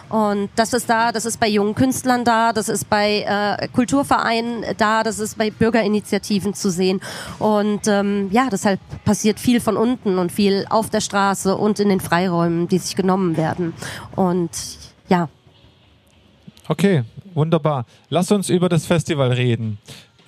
Und 0.08 0.50
das 0.54 0.72
ist 0.72 0.88
da, 0.88 1.10
das 1.10 1.24
ist 1.24 1.40
bei 1.40 1.48
jungen 1.48 1.74
Künstlern 1.74 2.24
da, 2.24 2.52
das 2.52 2.68
ist 2.68 2.88
bei 2.88 3.24
äh, 3.26 3.68
Kulturvereinen 3.68 4.64
da, 4.76 5.02
das 5.02 5.18
ist 5.18 5.36
bei 5.36 5.50
Bürgerinitiativen 5.50 6.54
zu 6.54 6.70
sehen. 6.70 7.00
Und 7.38 7.88
ähm, 7.88 8.28
ja, 8.30 8.48
deshalb 8.50 8.80
passiert 9.04 9.40
viel 9.40 9.60
von 9.60 9.76
unten 9.76 10.18
und 10.18 10.30
viel 10.30 10.66
auf 10.70 10.90
der 10.90 11.00
Straße 11.00 11.56
und 11.56 11.80
in 11.80 11.88
den 11.88 12.00
Freiräumen, 12.00 12.68
die 12.68 12.78
sich 12.78 12.94
genommen 12.94 13.36
werden. 13.36 13.74
Und 14.14 14.50
ja. 15.08 15.28
Okay, 16.68 17.04
wunderbar. 17.34 17.84
Lass 18.08 18.30
uns 18.30 18.48
über 18.48 18.68
das 18.68 18.86
Festival 18.86 19.32
reden. 19.32 19.78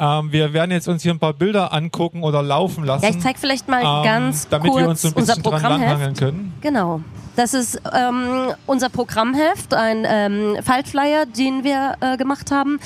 Ähm, 0.01 0.31
wir 0.31 0.53
werden 0.53 0.71
jetzt 0.71 0.89
uns 0.89 1.03
hier 1.03 1.13
ein 1.13 1.19
paar 1.19 1.33
Bilder 1.33 1.73
angucken 1.73 2.23
oder 2.23 2.43
laufen 2.43 2.85
lassen. 2.85 3.05
Ja, 3.05 3.11
ich 3.11 3.19
zeige 3.19 3.39
vielleicht 3.39 3.69
mal 3.69 3.81
ähm, 3.81 4.05
ganz 4.05 4.49
damit 4.49 4.71
kurz 4.71 4.83
wir 4.83 4.89
uns 4.89 5.05
ein 5.05 5.15
bisschen 5.15 5.37
unser 5.39 5.51
Programmheft. 5.51 6.19
können. 6.19 6.53
Genau. 6.61 7.01
Das 7.39 7.55
ist 7.55 7.81
ähm, 7.97 8.53
unser 8.67 8.89
Programmheft, 8.89 9.73
ein 9.73 10.05
ähm, 10.05 10.57
Faltflyer, 10.61 11.25
den 11.25 11.63
wir 11.63 11.95
äh, 12.01 12.17
gemacht 12.17 12.51
haben. 12.51 12.81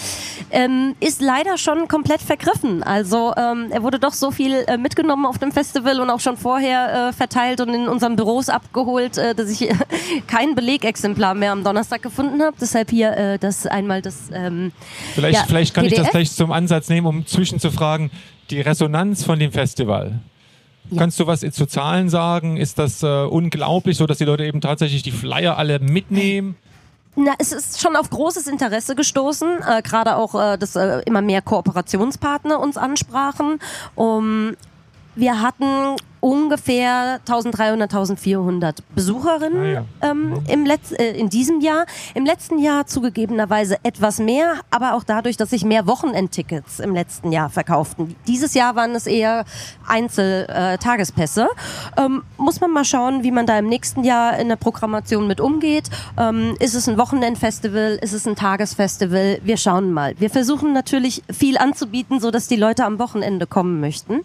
Ähm, 0.51 0.95
ist 1.01 1.23
leider 1.23 1.57
schon 1.57 1.89
komplett 1.89 2.21
vergriffen. 2.21 2.83
Also 2.83 3.33
ähm, 3.35 3.69
er 3.71 3.83
wurde 3.83 3.99
doch 3.99 4.13
so 4.13 4.31
viel 4.31 4.53
äh, 4.67 4.77
mitgenommen 4.77 5.25
auf 5.25 5.39
dem 5.39 5.53
Festival 5.53 6.01
und 6.01 6.11
auch 6.11 6.21
schon 6.21 6.37
vorher 6.37 7.09
äh, 7.09 7.13
verteilt 7.15 7.63
und 7.63 7.71
in 7.71 7.89
unseren 7.89 8.15
Büros 8.15 8.51
abgeholt, 8.51 9.17
äh, 9.17 9.35
dass 9.35 9.49
ich 9.49 9.71
kein 10.27 10.55
Belegexemplar 10.55 11.33
mehr 11.33 11.53
am 11.53 11.65
Donnerstag 11.65 12.03
gefunden 12.03 12.43
habe. 12.43 12.55
Deshalb 12.61 12.91
hier 12.91 13.17
äh, 13.17 13.39
das 13.39 13.67
einmal 13.67 14.03
das. 14.03 14.29
Ähm, 14.35 14.73
vielleicht, 15.15 15.39
ja, 15.39 15.45
vielleicht 15.47 15.73
kann 15.73 15.85
PDF. 15.85 15.99
ich 15.99 16.05
das 16.05 16.11
gleich 16.11 16.31
zum 16.31 16.53
Ansatz 16.53 16.91
nehmen, 16.91 17.07
um 17.07 17.27
zwischenzufragen, 17.27 18.11
die 18.51 18.61
Resonanz 18.61 19.25
von 19.25 19.39
dem 19.39 19.51
Festival. 19.51 20.21
Ja. 20.91 20.99
Kannst 20.99 21.19
du 21.21 21.27
was 21.27 21.41
zu 21.41 21.67
Zahlen 21.67 22.09
sagen? 22.09 22.57
Ist 22.57 22.79
das 22.79 23.03
äh, 23.03 23.25
unglaublich, 23.25 23.97
so 23.97 24.07
dass 24.07 24.19
die 24.19 24.25
Leute 24.25 24.45
eben 24.45 24.61
tatsächlich 24.61 25.03
die 25.03 25.13
Flyer 25.13 25.57
alle 25.57 25.79
mitnehmen? 25.79 26.57
Na, 27.15 27.33
es 27.39 27.53
ist 27.53 27.81
schon 27.81 27.95
auf 27.95 28.09
großes 28.09 28.47
Interesse 28.47 28.95
gestoßen, 28.95 29.59
äh, 29.69 29.83
gerade 29.83 30.17
auch, 30.17 30.35
äh, 30.35 30.57
dass 30.57 30.77
äh, 30.77 31.03
immer 31.05 31.21
mehr 31.21 31.43
Kooperationspartner 31.43 32.59
uns 32.59 32.79
ansprachen. 32.79 33.59
Um, 33.95 34.57
wir 35.15 35.43
hatten 35.43 35.97
ungefähr 36.23 37.19
1300, 37.27 37.93
1400 37.93 38.95
Besucherinnen 38.95 39.59
ah, 39.59 39.67
ja. 39.67 39.85
ähm, 40.11 40.31
mhm. 40.31 40.43
im 40.47 40.65
Letz 40.65 40.93
äh, 40.93 41.19
in 41.19 41.29
diesem 41.29 41.61
Jahr. 41.61 41.85
Im 42.15 42.25
letzten 42.25 42.59
Jahr 42.59 42.87
zugegebenerweise 42.87 43.79
etwas 43.83 44.21
mehr, 44.21 44.61
aber 44.71 44.95
auch 44.95 45.03
dadurch, 45.03 45.37
dass 45.37 45.51
sich 45.51 45.65
mehr 45.65 45.89
Wochenendtickets 45.89 46.79
im 46.79 46.95
letzten 46.95 47.33
Jahr 47.33 47.51
verkauften. 47.51 48.15
Dieses 48.29 48.55
Jahr 48.55 48.77
waren 48.77 48.95
es 48.95 49.09
eher 49.09 49.45
Einzeltagespässe. 49.89 51.49
Äh, 51.97 52.05
ähm, 52.05 52.23
muss 52.39 52.61
man 52.61 52.71
mal 52.71 52.85
schauen, 52.85 53.25
wie 53.25 53.33
man 53.33 53.47
da 53.47 53.59
im 53.59 53.69
nächsten 53.69 54.05
Jahr 54.05 54.39
in 54.39 54.49
der 54.49 54.57
Programmation 54.57 55.27
mit 55.27 55.41
umgeht. 55.41 55.91
Ähm, 56.17 56.55
ist 56.61 56.75
es 56.75 56.89
ein 56.89 56.99
Wochenendfestival? 56.99 57.99
Ist 58.01 58.13
es 58.13 58.29
ein 58.29 58.37
Tagesfestival? 58.37 59.41
Wir 59.43 59.57
schauen 59.57 59.93
mal. 59.93 60.15
Wir 60.21 60.31
versuchen 60.31 60.73
natürlich 60.73 61.25
viel 61.33 61.59
anzubieten, 61.59 62.21
so 62.21 62.31
dass 62.31 62.47
die 62.47 62.57
Leute 62.57 62.85
am 62.85 63.01
Wochenende 63.01 63.49
kommen 63.49 63.81
möchten. 63.81 64.21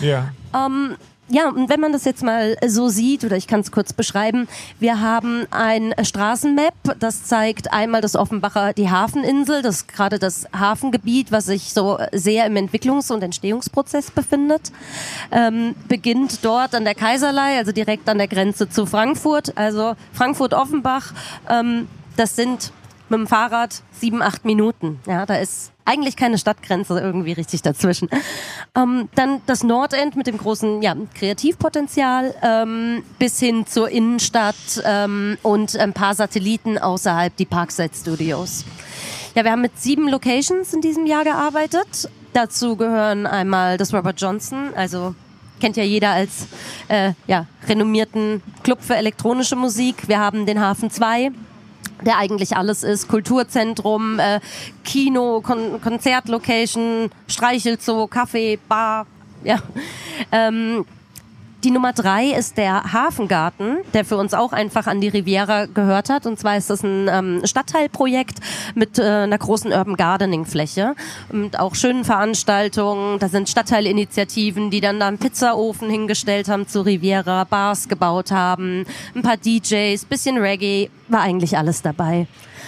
Ja. 0.00 0.30
Ähm, 0.54 0.96
ja, 1.32 1.48
und 1.48 1.70
wenn 1.70 1.80
man 1.80 1.92
das 1.92 2.04
jetzt 2.04 2.22
mal 2.22 2.56
so 2.66 2.88
sieht, 2.88 3.24
oder 3.24 3.36
ich 3.36 3.46
kann 3.46 3.60
es 3.60 3.72
kurz 3.72 3.94
beschreiben, 3.94 4.48
wir 4.78 5.00
haben 5.00 5.46
ein 5.50 5.94
Straßenmap, 6.02 6.74
das 6.98 7.24
zeigt 7.24 7.72
einmal 7.72 8.02
das 8.02 8.16
Offenbacher, 8.16 8.74
die 8.74 8.90
Hafeninsel, 8.90 9.62
das 9.62 9.86
gerade 9.86 10.18
das 10.18 10.46
Hafengebiet, 10.54 11.32
was 11.32 11.46
sich 11.46 11.72
so 11.72 11.98
sehr 12.12 12.44
im 12.44 12.56
Entwicklungs- 12.56 13.10
und 13.10 13.22
Entstehungsprozess 13.22 14.10
befindet. 14.10 14.72
Ähm, 15.30 15.74
beginnt 15.88 16.44
dort 16.44 16.74
an 16.74 16.84
der 16.84 16.94
Kaiserlei, 16.94 17.56
also 17.56 17.72
direkt 17.72 18.08
an 18.10 18.18
der 18.18 18.28
Grenze 18.28 18.68
zu 18.68 18.84
Frankfurt, 18.84 19.56
also 19.56 19.94
Frankfurt-Offenbach, 20.12 21.14
ähm, 21.48 21.88
das 22.18 22.36
sind 22.36 22.72
mit 23.08 23.20
dem 23.20 23.26
Fahrrad 23.26 23.82
sieben, 23.90 24.20
acht 24.20 24.44
Minuten. 24.44 25.00
Ja, 25.06 25.24
da 25.24 25.36
ist 25.36 25.71
eigentlich 25.84 26.16
keine 26.16 26.38
Stadtgrenze 26.38 26.98
irgendwie 26.98 27.32
richtig 27.32 27.62
dazwischen. 27.62 28.08
Ähm, 28.76 29.08
dann 29.14 29.40
das 29.46 29.62
Nordend 29.62 30.16
mit 30.16 30.26
dem 30.26 30.38
großen 30.38 30.82
ja, 30.82 30.96
Kreativpotenzial 31.14 32.34
ähm, 32.42 33.04
bis 33.18 33.38
hin 33.38 33.66
zur 33.66 33.88
Innenstadt 33.88 34.54
ähm, 34.84 35.38
und 35.42 35.76
ein 35.76 35.92
paar 35.92 36.14
Satelliten 36.14 36.78
außerhalb 36.78 37.36
die 37.36 37.46
Parkside 37.46 37.94
Studios. 37.94 38.64
Ja, 39.34 39.44
wir 39.44 39.52
haben 39.52 39.62
mit 39.62 39.78
sieben 39.78 40.08
Locations 40.08 40.72
in 40.74 40.80
diesem 40.80 41.06
Jahr 41.06 41.24
gearbeitet. 41.24 42.08
Dazu 42.32 42.76
gehören 42.76 43.26
einmal 43.26 43.76
das 43.76 43.92
Robert 43.92 44.20
Johnson, 44.20 44.72
also 44.74 45.14
kennt 45.60 45.76
ja 45.76 45.84
jeder 45.84 46.10
als 46.10 46.48
äh, 46.88 47.12
ja, 47.26 47.46
renommierten 47.68 48.42
Club 48.62 48.78
für 48.82 48.96
elektronische 48.96 49.54
Musik. 49.54 50.08
Wir 50.08 50.18
haben 50.18 50.44
den 50.44 50.60
Hafen 50.60 50.90
2, 50.90 51.30
der 52.04 52.18
eigentlich 52.18 52.56
alles 52.56 52.82
ist. 52.82 53.08
Kulturzentrum, 53.08 54.18
äh, 54.18 54.40
Kino, 54.84 55.40
Kon 55.40 55.80
Konzertlocation, 55.80 57.10
Streichelzoo, 57.28 58.06
Kaffee, 58.06 58.58
Bar. 58.68 59.06
Ja. 59.44 59.58
Ähm, 60.30 60.84
die 61.64 61.70
Nummer 61.70 61.92
drei 61.92 62.26
ist 62.26 62.56
der 62.56 62.92
Hafengarten, 62.92 63.78
der 63.94 64.04
für 64.04 64.16
uns 64.16 64.34
auch 64.34 64.52
einfach 64.52 64.86
an 64.86 65.00
die 65.00 65.08
Riviera 65.08 65.66
gehört 65.66 66.10
hat. 66.10 66.26
Und 66.26 66.38
zwar 66.38 66.56
ist 66.56 66.70
das 66.70 66.82
ein 66.82 67.08
ähm, 67.08 67.42
Stadtteilprojekt 67.44 68.38
mit 68.74 68.98
äh, 68.98 69.02
einer 69.02 69.38
großen 69.38 69.72
Urban 69.72 69.96
Gardening 69.96 70.44
Fläche 70.44 70.94
und 71.30 71.58
auch 71.58 71.74
schönen 71.74 72.04
Veranstaltungen. 72.04 73.18
Da 73.18 73.28
sind 73.28 73.48
Stadtteilinitiativen, 73.48 74.70
die 74.70 74.80
dann 74.80 74.98
da 74.98 75.08
einen 75.08 75.18
Pizzaofen 75.18 75.88
hingestellt 75.88 76.48
haben 76.48 76.66
zu 76.66 76.82
Riviera, 76.82 77.44
Bars 77.44 77.88
gebaut 77.88 78.30
haben, 78.30 78.84
ein 79.14 79.22
paar 79.22 79.36
DJs, 79.36 80.04
bisschen 80.06 80.38
Reggae, 80.38 80.90
war 81.08 81.20
eigentlich 81.20 81.56
alles 81.56 81.82
dabei. 81.82 82.26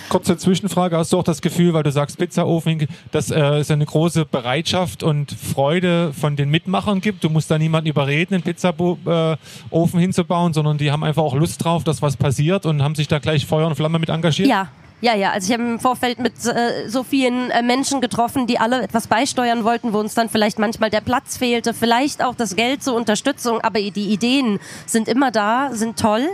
Kurze 0.08 0.36
Zwischenfrage, 0.36 0.96
hast 0.96 1.12
du 1.12 1.18
auch 1.18 1.24
das 1.24 1.40
Gefühl, 1.40 1.74
weil 1.74 1.82
du 1.82 1.92
sagst 1.92 2.18
Pizzaofen, 2.18 2.86
dass 3.10 3.30
äh, 3.30 3.40
es 3.40 3.70
eine 3.70 3.86
große 3.86 4.24
Bereitschaft 4.24 5.02
und 5.02 5.32
Freude 5.32 6.12
von 6.12 6.36
den 6.36 6.50
Mitmachern 6.50 7.00
gibt? 7.00 7.24
Du 7.24 7.30
musst 7.30 7.50
da 7.50 7.58
niemanden 7.58 7.88
überreden, 7.88 8.34
einen 8.34 8.42
Pizzaofen 8.42 10.00
hinzubauen, 10.00 10.52
sondern 10.52 10.78
die 10.78 10.90
haben 10.92 11.04
einfach 11.04 11.22
auch 11.22 11.34
Lust 11.34 11.64
drauf, 11.64 11.84
dass 11.84 12.02
was 12.02 12.16
passiert 12.16 12.66
und 12.66 12.82
haben 12.82 12.94
sich 12.94 13.08
da 13.08 13.18
gleich 13.18 13.46
Feuer 13.46 13.66
und 13.66 13.74
Flamme 13.76 13.98
mit 13.98 14.08
engagiert? 14.08 14.48
Ja, 14.48 14.68
ja, 15.04 15.14
ja. 15.14 15.32
Also 15.32 15.52
ich 15.52 15.58
habe 15.58 15.68
im 15.68 15.78
Vorfeld 15.78 16.18
mit 16.18 16.32
äh, 16.46 16.88
so 16.88 17.02
vielen 17.02 17.50
äh, 17.50 17.62
Menschen 17.62 18.00
getroffen, 18.00 18.46
die 18.46 18.58
alle 18.58 18.82
etwas 18.82 19.06
beisteuern 19.06 19.62
wollten, 19.62 19.92
wo 19.92 19.98
uns 19.98 20.14
dann 20.14 20.30
vielleicht 20.30 20.58
manchmal 20.58 20.88
der 20.88 21.02
Platz 21.02 21.36
fehlte, 21.36 21.74
vielleicht 21.74 22.24
auch 22.24 22.34
das 22.34 22.56
Geld 22.56 22.82
zur 22.82 22.94
Unterstützung, 22.94 23.60
aber 23.60 23.80
die 23.80 24.12
Ideen 24.12 24.60
sind 24.86 25.08
immer 25.08 25.30
da, 25.30 25.70
sind 25.72 25.98
toll. 25.98 26.26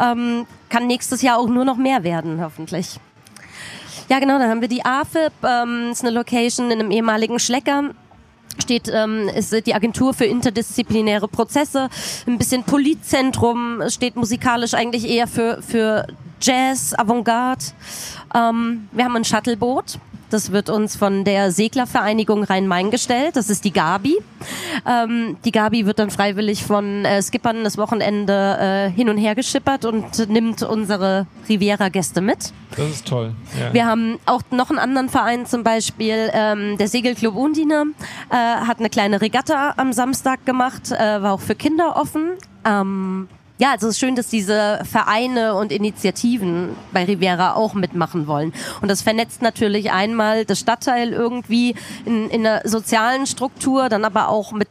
Ähm, 0.00 0.46
kann 0.68 0.86
nächstes 0.86 1.22
Jahr 1.22 1.38
auch 1.38 1.48
nur 1.48 1.64
noch 1.64 1.76
mehr 1.76 2.04
werden, 2.04 2.40
hoffentlich. 2.40 3.00
Ja, 4.08 4.18
genau, 4.18 4.38
dann 4.38 4.48
haben 4.48 4.60
wir 4.60 4.68
die 4.68 4.84
AFIP, 4.84 5.32
ähm, 5.42 5.90
ist 5.92 6.02
eine 6.04 6.10
Location 6.10 6.70
in 6.70 6.80
einem 6.80 6.90
ehemaligen 6.90 7.38
Schlecker 7.38 7.90
steht 8.60 8.90
ähm, 8.92 9.28
ist 9.28 9.66
die 9.66 9.74
Agentur 9.74 10.12
für 10.12 10.26
interdisziplinäre 10.26 11.26
Prozesse, 11.26 11.88
ein 12.26 12.36
bisschen 12.36 12.64
Politzentrum, 12.64 13.80
steht 13.88 14.14
musikalisch 14.14 14.74
eigentlich 14.74 15.08
eher 15.08 15.26
für 15.26 15.62
für 15.62 16.06
Jazz, 16.40 16.92
Avantgarde. 16.94 17.64
Ähm, 18.34 18.88
wir 18.92 19.04
haben 19.04 19.16
ein 19.16 19.24
Shuttleboot, 19.24 19.98
das 20.32 20.52
wird 20.52 20.70
uns 20.70 20.96
von 20.96 21.24
der 21.24 21.52
Seglervereinigung 21.52 22.44
Rhein-Main 22.44 22.90
gestellt. 22.90 23.36
Das 23.36 23.50
ist 23.50 23.64
die 23.64 23.72
Gabi. 23.72 24.16
Ähm, 24.88 25.36
die 25.44 25.52
Gabi 25.52 25.86
wird 25.86 25.98
dann 25.98 26.10
freiwillig 26.10 26.64
von 26.64 27.04
äh, 27.04 27.22
Skippern 27.22 27.64
das 27.64 27.78
Wochenende 27.78 28.58
äh, 28.58 28.90
hin 28.90 29.08
und 29.08 29.18
her 29.18 29.34
geschippert 29.34 29.84
und 29.84 30.28
nimmt 30.28 30.62
unsere 30.62 31.26
Riviera-Gäste 31.48 32.20
mit. 32.20 32.52
Das 32.76 32.90
ist 32.90 33.06
toll. 33.06 33.34
Ja. 33.60 33.72
Wir 33.72 33.86
haben 33.86 34.18
auch 34.26 34.42
noch 34.50 34.70
einen 34.70 34.78
anderen 34.78 35.08
Verein, 35.08 35.46
zum 35.46 35.62
Beispiel 35.62 36.30
ähm, 36.32 36.78
der 36.78 36.88
Segelclub 36.88 37.36
Undine, 37.36 37.84
äh, 38.30 38.34
hat 38.34 38.78
eine 38.78 38.90
kleine 38.90 39.20
Regatta 39.20 39.74
am 39.76 39.92
Samstag 39.92 40.44
gemacht, 40.46 40.90
äh, 40.92 41.22
war 41.22 41.34
auch 41.34 41.40
für 41.40 41.54
Kinder 41.54 41.96
offen. 41.96 42.32
Ähm, 42.64 43.28
ja, 43.62 43.70
also 43.70 43.86
es 43.86 43.94
ist 43.94 44.00
schön, 44.00 44.16
dass 44.16 44.26
diese 44.26 44.80
Vereine 44.82 45.54
und 45.54 45.70
Initiativen 45.70 46.70
bei 46.92 47.04
Riviera 47.04 47.54
auch 47.54 47.74
mitmachen 47.74 48.26
wollen. 48.26 48.52
Und 48.80 48.90
das 48.90 49.02
vernetzt 49.02 49.40
natürlich 49.40 49.92
einmal 49.92 50.44
das 50.44 50.58
Stadtteil 50.58 51.12
irgendwie 51.12 51.76
in, 52.04 52.28
in 52.28 52.44
einer 52.44 52.68
sozialen 52.68 53.24
Struktur, 53.24 53.88
dann 53.88 54.04
aber 54.04 54.30
auch 54.30 54.50
mit 54.50 54.68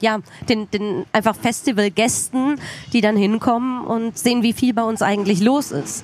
ja, 0.00 0.20
den, 0.48 0.70
den 0.70 1.04
einfach 1.12 1.36
Festivalgästen, 1.36 2.58
die 2.94 3.02
dann 3.02 3.14
hinkommen 3.14 3.84
und 3.84 4.16
sehen, 4.16 4.42
wie 4.42 4.54
viel 4.54 4.72
bei 4.72 4.84
uns 4.84 5.02
eigentlich 5.02 5.40
los 5.42 5.70
ist. 5.70 6.02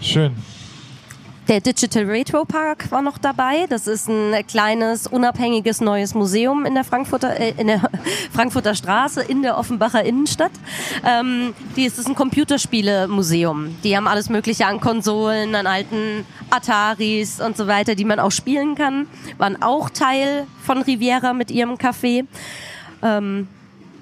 Schön. 0.00 0.36
Der 1.48 1.62
Digital 1.62 2.04
Retro 2.04 2.44
Park 2.44 2.90
war 2.90 3.00
noch 3.00 3.16
dabei. 3.16 3.64
Das 3.70 3.86
ist 3.86 4.06
ein 4.06 4.46
kleines, 4.46 5.06
unabhängiges 5.06 5.80
neues 5.80 6.14
Museum 6.14 6.66
in 6.66 6.74
der 6.74 6.84
Frankfurter, 6.84 7.40
äh, 7.40 7.54
in 7.56 7.68
der 7.68 7.80
Frankfurter 8.34 8.74
Straße, 8.74 9.22
in 9.22 9.40
der 9.40 9.56
Offenbacher 9.56 10.04
Innenstadt. 10.04 10.52
Ähm, 11.06 11.54
die 11.74 11.86
ist, 11.86 11.98
ist 11.98 12.06
ein 12.06 12.14
Computerspiele-Museum. 12.14 13.76
Die 13.82 13.96
haben 13.96 14.06
alles 14.06 14.28
Mögliche 14.28 14.66
an 14.66 14.78
Konsolen, 14.78 15.54
an 15.54 15.66
alten 15.66 16.26
Ataris 16.50 17.40
und 17.40 17.56
so 17.56 17.66
weiter, 17.66 17.94
die 17.94 18.04
man 18.04 18.20
auch 18.20 18.32
spielen 18.32 18.74
kann. 18.74 19.06
Waren 19.38 19.62
auch 19.62 19.88
Teil 19.88 20.46
von 20.62 20.82
Riviera 20.82 21.32
mit 21.32 21.50
ihrem 21.50 21.76
Café. 21.76 22.26
Ähm, 23.02 23.48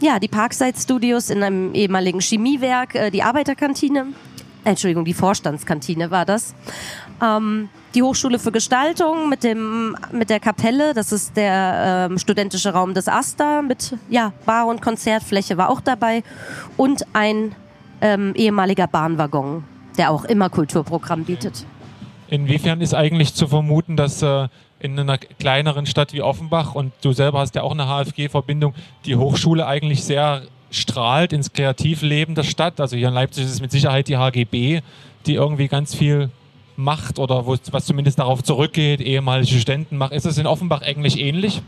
ja, 0.00 0.18
die 0.18 0.26
Parkside 0.28 0.76
Studios 0.76 1.30
in 1.30 1.44
einem 1.44 1.74
ehemaligen 1.74 2.20
Chemiewerk, 2.20 2.96
äh, 2.96 3.10
die 3.12 3.22
Arbeiterkantine. 3.22 4.06
Entschuldigung, 4.66 5.04
die 5.04 5.14
Vorstandskantine 5.14 6.10
war 6.10 6.24
das. 6.24 6.52
Ähm, 7.22 7.68
die 7.94 8.02
Hochschule 8.02 8.38
für 8.38 8.52
Gestaltung 8.52 9.28
mit 9.28 9.42
dem 9.42 9.96
mit 10.12 10.28
der 10.28 10.38
Kapelle, 10.38 10.92
das 10.92 11.12
ist 11.12 11.36
der 11.36 12.08
ähm, 12.10 12.18
studentische 12.18 12.72
Raum 12.72 12.92
des 12.92 13.08
Asta 13.08 13.62
mit 13.62 13.96
ja 14.10 14.32
Bar 14.44 14.66
und 14.66 14.82
Konzertfläche 14.82 15.56
war 15.56 15.70
auch 15.70 15.80
dabei 15.80 16.22
und 16.76 17.04
ein 17.14 17.54
ähm, 18.02 18.34
ehemaliger 18.34 18.86
Bahnwaggon, 18.86 19.64
der 19.96 20.10
auch 20.10 20.24
immer 20.24 20.50
Kulturprogramm 20.50 21.24
bietet. 21.24 21.64
Inwiefern 22.28 22.80
ist 22.80 22.94
eigentlich 22.94 23.34
zu 23.34 23.46
vermuten, 23.46 23.96
dass 23.96 24.20
äh, 24.20 24.48
in 24.78 24.98
einer 24.98 25.16
kleineren 25.16 25.86
Stadt 25.86 26.12
wie 26.12 26.22
Offenbach 26.22 26.74
und 26.74 26.92
du 27.00 27.12
selber 27.12 27.38
hast 27.38 27.54
ja 27.54 27.62
auch 27.62 27.72
eine 27.72 27.86
HFG-Verbindung, 27.86 28.74
die 29.06 29.16
Hochschule 29.16 29.66
eigentlich 29.66 30.04
sehr 30.04 30.42
strahlt 30.70 31.32
ins 31.32 31.52
Kreativleben 31.52 32.34
der 32.34 32.42
Stadt. 32.42 32.80
Also 32.80 32.96
hier 32.96 33.08
in 33.08 33.14
Leipzig 33.14 33.44
ist 33.44 33.52
es 33.52 33.60
mit 33.60 33.70
Sicherheit 33.70 34.08
die 34.08 34.16
HGB, 34.16 34.82
die 35.24 35.34
irgendwie 35.34 35.68
ganz 35.68 35.94
viel 35.94 36.30
macht 36.76 37.18
oder 37.18 37.46
wo, 37.46 37.56
was 37.70 37.86
zumindest 37.86 38.18
darauf 38.18 38.42
zurückgeht, 38.42 39.00
ehemalige 39.00 39.58
Studenten 39.58 39.96
macht. 39.96 40.12
Ist 40.12 40.26
es 40.26 40.38
in 40.38 40.46
Offenbach 40.46 40.82
eigentlich 40.82 41.18
ähnlich? 41.18 41.62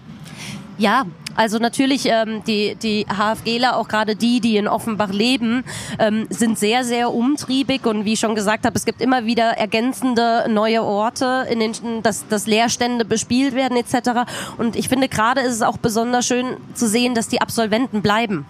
Ja, 0.78 1.06
also 1.34 1.58
natürlich 1.58 2.06
ähm, 2.06 2.42
die, 2.46 2.76
die 2.76 3.04
HFGler, 3.06 3.76
auch 3.76 3.88
gerade 3.88 4.14
die, 4.14 4.40
die 4.40 4.56
in 4.56 4.68
Offenbach 4.68 5.10
leben, 5.10 5.64
ähm, 5.98 6.28
sind 6.30 6.56
sehr, 6.56 6.84
sehr 6.84 7.12
umtriebig 7.12 7.84
und 7.84 8.04
wie 8.04 8.12
ich 8.12 8.20
schon 8.20 8.36
gesagt 8.36 8.64
habe, 8.64 8.76
es 8.76 8.84
gibt 8.84 9.00
immer 9.00 9.24
wieder 9.26 9.56
ergänzende 9.58 10.46
neue 10.48 10.84
Orte, 10.84 11.46
in 11.50 11.58
denen 11.58 12.02
dass, 12.04 12.28
dass 12.28 12.46
Leerstände 12.46 13.04
bespielt 13.04 13.56
werden 13.56 13.76
etc. 13.76 14.30
Und 14.56 14.76
ich 14.76 14.88
finde 14.88 15.08
gerade 15.08 15.40
ist 15.40 15.54
es 15.54 15.62
auch 15.62 15.78
besonders 15.78 16.26
schön 16.26 16.56
zu 16.74 16.88
sehen, 16.88 17.14
dass 17.14 17.26
die 17.26 17.40
Absolventen 17.40 18.00
bleiben. 18.00 18.46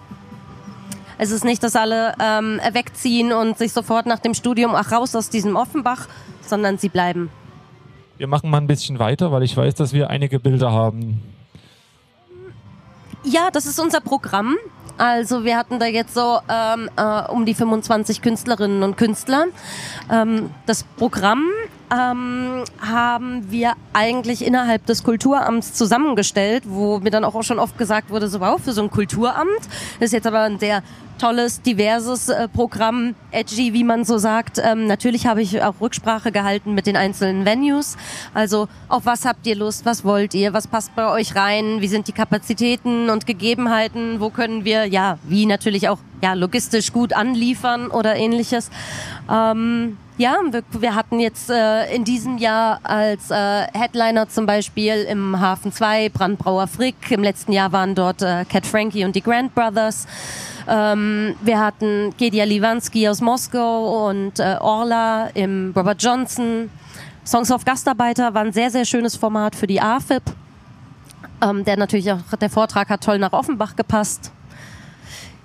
Es 1.17 1.31
ist 1.31 1.43
nicht, 1.43 1.63
dass 1.63 1.75
alle 1.75 2.13
ähm, 2.19 2.61
wegziehen 2.71 3.33
und 3.33 3.57
sich 3.57 3.73
sofort 3.73 4.05
nach 4.05 4.19
dem 4.19 4.33
Studium, 4.33 4.73
ach 4.75 4.91
raus 4.91 5.15
aus 5.15 5.29
diesem 5.29 5.55
Offenbach, 5.55 6.07
sondern 6.49 6.77
sie 6.77 6.89
bleiben. 6.89 7.29
Wir 8.17 8.27
machen 8.27 8.49
mal 8.49 8.57
ein 8.57 8.67
bisschen 8.67 8.99
weiter, 8.99 9.31
weil 9.31 9.43
ich 9.43 9.55
weiß, 9.55 9.75
dass 9.75 9.93
wir 9.93 10.09
einige 10.09 10.39
Bilder 10.39 10.71
haben. 10.71 11.21
Ja, 13.23 13.49
das 13.51 13.65
ist 13.65 13.79
unser 13.79 14.01
Programm. 14.01 14.57
Also 14.97 15.45
wir 15.45 15.55
hatten 15.55 15.79
da 15.79 15.85
jetzt 15.85 16.13
so 16.13 16.39
ähm, 16.49 16.89
äh, 16.97 17.21
um 17.31 17.45
die 17.45 17.53
25 17.53 18.21
Künstlerinnen 18.21 18.83
und 18.83 18.97
Künstler. 18.97 19.45
Ähm, 20.11 20.49
das 20.65 20.83
Programm 20.83 21.45
ähm, 21.89 22.65
haben 22.81 23.49
wir 23.49 23.73
eigentlich 23.93 24.45
innerhalb 24.45 24.85
des 24.85 25.03
Kulturamts 25.03 25.73
zusammengestellt, 25.73 26.63
wo 26.67 26.99
mir 26.99 27.11
dann 27.11 27.23
auch 27.23 27.41
schon 27.43 27.59
oft 27.59 27.77
gesagt 27.77 28.09
wurde, 28.09 28.27
so 28.27 28.41
wow, 28.41 28.61
für 28.61 28.73
so 28.73 28.81
ein 28.81 28.91
Kulturamt. 28.91 29.61
Das 29.99 30.07
ist 30.07 30.13
jetzt 30.13 30.27
aber 30.27 30.41
ein 30.41 30.59
sehr 30.59 30.83
tolles, 31.19 31.61
diverses 31.61 32.29
äh, 32.29 32.47
Programm, 32.47 33.13
edgy, 33.31 33.73
wie 33.73 33.83
man 33.83 34.05
so 34.05 34.17
sagt. 34.17 34.59
Ähm, 34.63 34.87
natürlich 34.87 35.27
habe 35.27 35.41
ich 35.41 35.61
auch 35.61 35.75
Rücksprache 35.79 36.31
gehalten 36.31 36.73
mit 36.73 36.87
den 36.87 36.95
einzelnen 36.95 37.45
Venues. 37.45 37.97
Also 38.33 38.67
auf 38.87 39.05
was 39.05 39.25
habt 39.25 39.45
ihr 39.45 39.55
Lust, 39.55 39.85
was 39.85 40.03
wollt 40.03 40.33
ihr, 40.33 40.53
was 40.53 40.67
passt 40.67 40.95
bei 40.95 41.07
euch 41.11 41.35
rein, 41.35 41.81
wie 41.81 41.87
sind 41.87 42.07
die 42.07 42.13
Kapazitäten 42.13 43.09
und 43.09 43.27
Gegebenheiten, 43.27 44.19
wo 44.19 44.29
können 44.29 44.65
wir, 44.65 44.85
ja, 44.85 45.19
wie 45.23 45.45
natürlich 45.45 45.89
auch 45.89 45.99
ja, 46.21 46.33
logistisch 46.33 46.91
gut 46.91 47.13
anliefern 47.13 47.87
oder 47.87 48.15
ähnliches. 48.15 48.69
Ähm, 49.29 49.97
ja, 50.17 50.37
wir, 50.51 50.63
wir, 50.81 50.95
hatten 50.95 51.21
jetzt 51.21 51.49
äh, 51.49 51.95
in 51.95 52.03
diesem 52.03 52.39
Jahr 52.39 52.81
als 52.83 53.31
äh, 53.31 53.67
Headliner 53.73 54.27
zum 54.27 54.45
Beispiel 54.45 55.05
im 55.09 55.39
Hafen 55.39 55.71
2 55.71 56.09
Brandbrauer 56.09 56.67
Frick. 56.67 57.09
Im 57.09 57.23
letzten 57.23 57.53
Jahr 57.53 57.71
waren 57.71 57.95
dort 57.95 58.21
äh, 58.21 58.43
Cat 58.43 58.65
Frankie 58.65 59.05
und 59.05 59.15
die 59.15 59.21
Grand 59.21 59.55
Brothers. 59.55 60.07
Ähm, 60.69 61.35
wir 61.41 61.59
hatten 61.59 62.13
Gedia 62.17 62.43
Livansky 62.43 63.09
aus 63.09 63.21
Moskau 63.21 64.07
und 64.07 64.39
äh, 64.39 64.57
Orla 64.59 65.29
im 65.33 65.73
Robert 65.75 66.01
Johnson. 66.01 66.69
Songs 67.25 67.51
of 67.51 67.65
Gastarbeiter 67.65 68.33
war 68.35 68.43
ein 68.43 68.53
sehr, 68.53 68.69
sehr 68.69 68.85
schönes 68.85 69.15
Format 69.15 69.55
für 69.55 69.65
die 69.65 69.81
AFIP. 69.81 70.21
Ähm, 71.41 71.65
der 71.65 71.77
natürlich 71.77 72.11
auch, 72.11 72.19
der 72.39 72.49
Vortrag 72.51 72.89
hat 72.89 73.03
toll 73.03 73.17
nach 73.17 73.33
Offenbach 73.33 73.75
gepasst. 73.75 74.31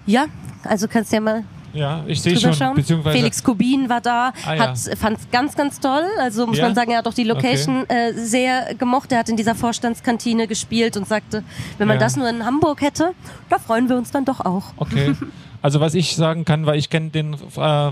Ja, 0.05 0.27
also 0.65 0.89
kannst 0.89 1.13
du 1.13 1.17
ja 1.17 1.21
mal 1.23 1.45
Ja, 1.75 2.03
ich 2.07 2.23
sehe 2.23 2.39
schon. 2.39 2.75
Beziehungsweise 2.75 3.17
Felix 3.19 3.43
Kubin 3.43 3.89
war 3.89 4.01
da, 4.01 4.33
Ah, 4.47 4.57
hat 4.59 4.79
fand 4.97 5.19
es 5.19 5.31
ganz, 5.31 5.57
ganz 5.57 5.81
toll. 5.81 6.05
Also 6.21 6.47
muss 6.47 6.59
Ja? 6.59 6.67
man 6.67 6.75
sagen, 6.75 6.93
er 6.93 6.99
hat 6.99 7.09
auch 7.09 7.15
die 7.15 7.25
Location 7.25 7.89
äh, 7.89 8.13
sehr 8.15 8.75
gemocht. 8.77 9.11
Er 9.13 9.19
hat 9.19 9.29
in 9.29 9.37
dieser 9.37 9.55
Vorstandskantine 9.55 10.47
gespielt 10.47 10.97
und 10.97 11.07
sagte, 11.09 11.43
wenn 11.79 11.89
man 11.89 11.97
Ja. 11.97 12.01
das 12.05 12.17
nur 12.17 12.29
in 12.29 12.45
Hamburg 12.45 12.81
hätte, 12.81 13.13
da 13.51 13.59
freuen 13.59 13.89
wir 13.89 13.97
uns 13.97 14.11
dann 14.11 14.25
doch 14.25 14.41
auch. 14.41 14.65
Okay. 14.77 15.15
Also 15.65 15.81
was 15.81 15.95
ich 15.95 16.15
sagen 16.15 16.45
kann, 16.45 16.67
weil 16.67 16.77
ich 16.79 16.91
kenne 16.91 17.09
den 17.09 17.33
äh, 17.33 17.39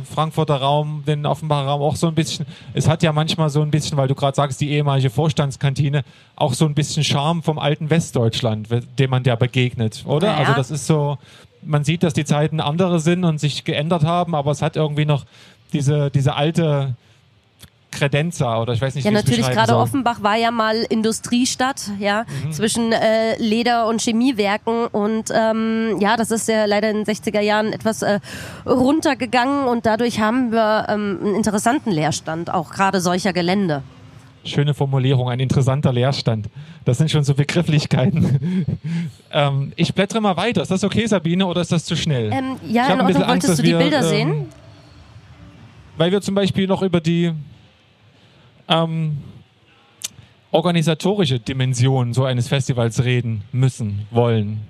Frankfurter 0.00 0.56
Raum, 0.56 1.04
den 1.06 1.24
Offenbacher 1.24 1.68
Raum 1.68 1.80
auch 1.80 1.96
so 1.96 2.06
ein 2.06 2.14
bisschen. 2.14 2.44
Es 2.74 2.86
hat 2.86 3.02
ja 3.02 3.14
manchmal 3.14 3.48
so 3.48 3.62
ein 3.62 3.70
bisschen, 3.70 3.96
weil 3.96 4.08
du 4.08 4.14
gerade 4.14 4.36
sagst, 4.36 4.60
die 4.60 4.68
ehemalige 4.72 5.08
Vorstandskantine, 5.08 6.02
auch 6.36 6.52
so 6.52 6.66
ein 6.66 6.74
bisschen 6.74 7.02
Charme 7.02 7.42
vom 7.42 7.58
alten 7.58 7.88
Westdeutschland, 7.88 8.68
we- 8.68 8.82
dem 8.98 9.08
man 9.08 9.24
ja 9.24 9.36
begegnet, 9.36 10.04
oder? 10.06 10.26
Naja. 10.32 10.40
Also 10.40 10.52
das 10.52 10.70
ist 10.70 10.86
so, 10.86 11.16
man 11.62 11.84
sieht, 11.84 12.02
dass 12.02 12.12
die 12.14 12.24
Zeiten 12.24 12.60
andere 12.60 13.00
sind 13.00 13.24
und 13.24 13.38
sich 13.38 13.64
geändert 13.64 14.04
haben, 14.04 14.34
aber 14.34 14.50
es 14.50 14.62
hat 14.62 14.76
irgendwie 14.76 15.04
noch 15.04 15.24
diese, 15.72 16.10
diese 16.10 16.34
alte 16.34 16.94
Kredenza 17.90 18.60
oder 18.60 18.72
ich 18.72 18.80
weiß 18.80 18.94
nicht, 18.94 19.04
Ja, 19.04 19.10
wie 19.10 19.14
natürlich, 19.14 19.48
gerade. 19.50 19.76
Offenbach 19.76 20.22
war 20.22 20.36
ja 20.36 20.50
mal 20.50 20.76
Industriestadt, 20.88 21.90
ja, 21.98 22.24
Mhm. 22.46 22.52
zwischen 22.52 22.90
äh, 22.92 23.36
Leder- 23.36 23.86
und 23.86 24.00
Chemiewerken 24.00 24.86
und 24.86 25.24
ähm, 25.30 25.98
ja, 26.00 26.16
das 26.16 26.30
ist 26.30 26.48
ja 26.48 26.64
leider 26.64 26.90
in 26.90 27.04
den 27.04 27.06
60er 27.06 27.40
Jahren 27.40 27.72
etwas 27.72 28.00
äh, 28.02 28.18
runtergegangen 28.64 29.66
und 29.68 29.84
dadurch 29.84 30.20
haben 30.20 30.52
wir 30.52 30.86
ähm, 30.88 31.18
einen 31.22 31.34
interessanten 31.34 31.90
Leerstand, 31.90 32.50
auch 32.52 32.70
gerade 32.70 33.00
solcher 33.00 33.32
Gelände. 33.34 33.82
Schöne 34.44 34.74
Formulierung, 34.74 35.28
ein 35.28 35.38
interessanter 35.40 35.92
Leerstand. 35.92 36.48
Das 36.84 36.98
sind 36.98 37.10
schon 37.10 37.22
so 37.22 37.34
Begrifflichkeiten. 37.34 38.66
ähm, 39.32 39.72
ich 39.76 39.94
blättere 39.94 40.20
mal 40.20 40.36
weiter. 40.36 40.62
Ist 40.62 40.70
das 40.70 40.82
okay, 40.82 41.06
Sabine, 41.06 41.46
oder 41.46 41.60
ist 41.60 41.70
das 41.70 41.84
zu 41.84 41.96
schnell? 41.96 42.32
Ähm, 42.32 42.56
Ich 42.66 42.74
ja, 42.74 42.88
hab 42.88 42.94
in 42.94 43.00
Ordnung, 43.02 43.22
Angst, 43.22 43.48
wolltest 43.48 43.58
du 43.58 43.62
die 43.62 43.70
wir, 43.70 43.78
Bilder 43.78 43.98
ähm, 43.98 44.04
sehen? 44.04 44.46
Weil 45.96 46.10
wir 46.10 46.20
zum 46.20 46.34
Beispiel 46.34 46.66
noch 46.66 46.82
über 46.82 47.00
die 47.00 47.32
ähm, 48.68 49.18
organisatorische 50.50 51.38
Dimension 51.38 52.12
so 52.12 52.24
eines 52.24 52.48
Festivals 52.48 53.04
reden 53.04 53.42
müssen, 53.52 54.06
wollen. 54.10 54.60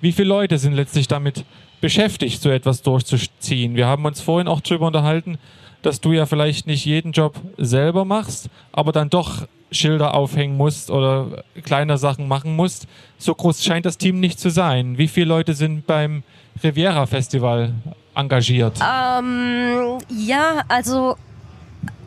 Wie 0.00 0.12
viele 0.12 0.28
Leute 0.28 0.58
sind 0.58 0.74
letztlich 0.74 1.08
damit 1.08 1.44
beschäftigt, 1.80 2.42
so 2.42 2.50
etwas 2.50 2.82
durchzuziehen? 2.82 3.76
Wir 3.76 3.86
haben 3.86 4.04
uns 4.04 4.20
vorhin 4.20 4.48
auch 4.48 4.60
darüber 4.60 4.88
unterhalten, 4.88 5.38
dass 5.82 6.00
du 6.00 6.12
ja 6.12 6.26
vielleicht 6.26 6.66
nicht 6.66 6.84
jeden 6.84 7.12
Job 7.12 7.34
selber 7.58 8.04
machst, 8.04 8.48
aber 8.72 8.92
dann 8.92 9.10
doch 9.10 9.46
Schilder 9.70 10.14
aufhängen 10.14 10.56
musst 10.56 10.90
oder 10.90 11.44
kleine 11.64 11.98
Sachen 11.98 12.28
machen 12.28 12.54
musst. 12.56 12.86
So 13.18 13.34
groß 13.34 13.62
scheint 13.64 13.86
das 13.86 13.98
Team 13.98 14.20
nicht 14.20 14.38
zu 14.38 14.50
sein. 14.50 14.98
Wie 14.98 15.08
viele 15.08 15.26
Leute 15.26 15.54
sind 15.54 15.86
beim 15.86 16.22
Riviera 16.62 17.06
Festival 17.06 17.74
engagiert? 18.14 18.78
Ähm, 18.80 19.98
ja, 20.10 20.62
also 20.68 21.16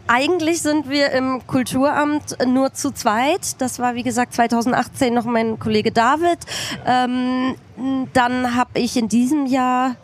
eigentlich 0.07 0.61
sind 0.61 0.88
wir 0.88 1.11
im 1.11 1.45
Kulturamt 1.47 2.38
nur 2.45 2.73
zu 2.73 2.91
zweit. 2.91 3.59
Das 3.59 3.79
war, 3.79 3.95
wie 3.95 4.03
gesagt, 4.03 4.33
2018 4.33 5.13
noch 5.13 5.25
mein 5.25 5.57
Kollege 5.57 5.91
David. 5.91 6.39
Ähm, 6.85 7.55
dann 8.13 8.55
habe 8.55 8.79
ich 8.79 8.97
in 8.97 9.07
diesem 9.09 9.47
Jahr 9.47 9.95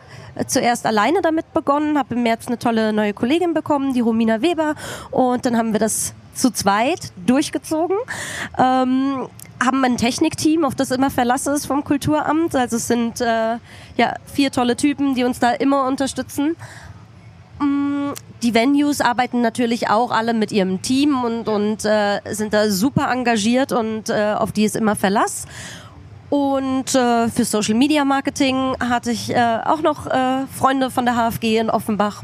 zuerst 0.46 0.86
alleine 0.86 1.22
damit 1.22 1.52
begonnen, 1.52 1.98
habe 1.98 2.14
im 2.14 2.22
März 2.22 2.46
eine 2.46 2.58
tolle 2.58 2.92
neue 2.92 3.14
Kollegin 3.14 3.54
bekommen, 3.54 3.94
die 3.94 4.00
Romina 4.00 4.42
Weber. 4.42 4.74
Und 5.10 5.44
dann 5.46 5.56
haben 5.56 5.72
wir 5.72 5.80
das 5.80 6.14
zu 6.34 6.50
zweit 6.50 7.12
durchgezogen. 7.26 7.96
Ähm, 8.58 9.28
haben 9.64 9.84
ein 9.84 9.96
Technikteam, 9.96 10.64
auf 10.64 10.74
das 10.74 10.90
immer 10.90 11.10
Verlass 11.10 11.46
ist 11.46 11.66
vom 11.66 11.84
Kulturamt. 11.84 12.54
Also 12.56 12.76
es 12.76 12.88
sind 12.88 13.20
äh, 13.20 13.58
ja 13.96 14.14
vier 14.32 14.50
tolle 14.50 14.76
Typen, 14.76 15.14
die 15.14 15.24
uns 15.24 15.38
da 15.38 15.52
immer 15.52 15.86
unterstützen. 15.86 16.56
Mm, 17.60 18.12
Die 18.42 18.54
Venues 18.54 19.00
arbeiten 19.00 19.40
natürlich 19.40 19.88
auch 19.88 20.10
alle 20.10 20.34
mit 20.34 20.50
ihrem 20.50 20.82
Team 20.82 21.22
und, 21.22 21.48
und 21.48 21.84
äh, 21.84 22.20
sind 22.30 22.52
da 22.52 22.70
super 22.70 23.08
engagiert 23.12 23.70
und 23.70 24.10
äh, 24.10 24.34
auf 24.36 24.50
die 24.50 24.64
ist 24.64 24.74
immer 24.74 24.96
Verlass. 24.96 25.46
Und 26.32 26.94
äh, 26.94 27.28
für 27.28 27.44
Social 27.44 27.74
Media 27.74 28.06
Marketing 28.06 28.74
hatte 28.80 29.10
ich 29.10 29.34
äh, 29.34 29.58
auch 29.66 29.82
noch 29.82 30.06
äh, 30.06 30.46
Freunde 30.46 30.90
von 30.90 31.04
der 31.04 31.14
HFG 31.14 31.58
in 31.58 31.68
Offenbach. 31.68 32.22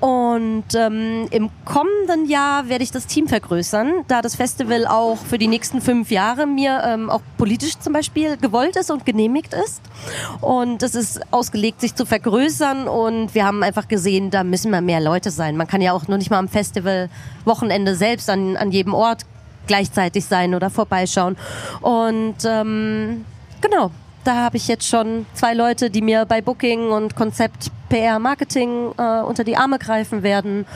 Und 0.00 0.64
ähm, 0.74 1.28
im 1.30 1.48
kommenden 1.64 2.28
Jahr 2.28 2.68
werde 2.68 2.82
ich 2.82 2.90
das 2.90 3.06
Team 3.06 3.28
vergrößern, 3.28 4.04
da 4.08 4.20
das 4.20 4.34
Festival 4.34 4.84
auch 4.84 5.16
für 5.16 5.38
die 5.38 5.46
nächsten 5.46 5.80
fünf 5.80 6.10
Jahre 6.10 6.46
mir 6.46 6.82
ähm, 6.84 7.08
auch 7.08 7.20
politisch 7.38 7.78
zum 7.78 7.92
Beispiel 7.92 8.36
gewollt 8.36 8.74
ist 8.74 8.90
und 8.90 9.06
genehmigt 9.06 9.54
ist. 9.54 9.80
Und 10.40 10.82
es 10.82 10.96
ist 10.96 11.20
ausgelegt, 11.32 11.82
sich 11.82 11.94
zu 11.94 12.06
vergrößern. 12.06 12.88
Und 12.88 13.32
wir 13.36 13.46
haben 13.46 13.62
einfach 13.62 13.86
gesehen, 13.86 14.30
da 14.30 14.42
müssen 14.42 14.72
wir 14.72 14.80
mehr 14.80 15.00
Leute 15.00 15.30
sein. 15.30 15.56
Man 15.56 15.68
kann 15.68 15.82
ja 15.82 15.92
auch 15.92 16.08
nur 16.08 16.18
nicht 16.18 16.30
mal 16.30 16.38
am 16.38 16.48
Festival 16.48 17.08
Wochenende 17.44 17.94
selbst 17.94 18.28
an, 18.28 18.56
an 18.56 18.72
jedem 18.72 18.92
Ort 18.92 19.24
gleichzeitig 19.70 20.24
sein 20.24 20.56
oder 20.56 20.68
vorbeischauen. 20.68 21.36
Und 21.80 22.34
ähm, 22.44 23.24
genau, 23.60 23.92
da 24.24 24.34
habe 24.34 24.56
ich 24.56 24.66
jetzt 24.66 24.88
schon 24.88 25.26
zwei 25.32 25.54
Leute, 25.54 25.90
die 25.90 26.02
mir 26.02 26.26
bei 26.26 26.40
Booking 26.42 26.90
und 26.90 27.14
Konzept 27.14 27.70
PR 27.88 28.18
Marketing 28.18 28.90
äh, 28.98 29.20
unter 29.22 29.44
die 29.44 29.56
Arme 29.56 29.78
greifen 29.78 30.24
werden. 30.24 30.66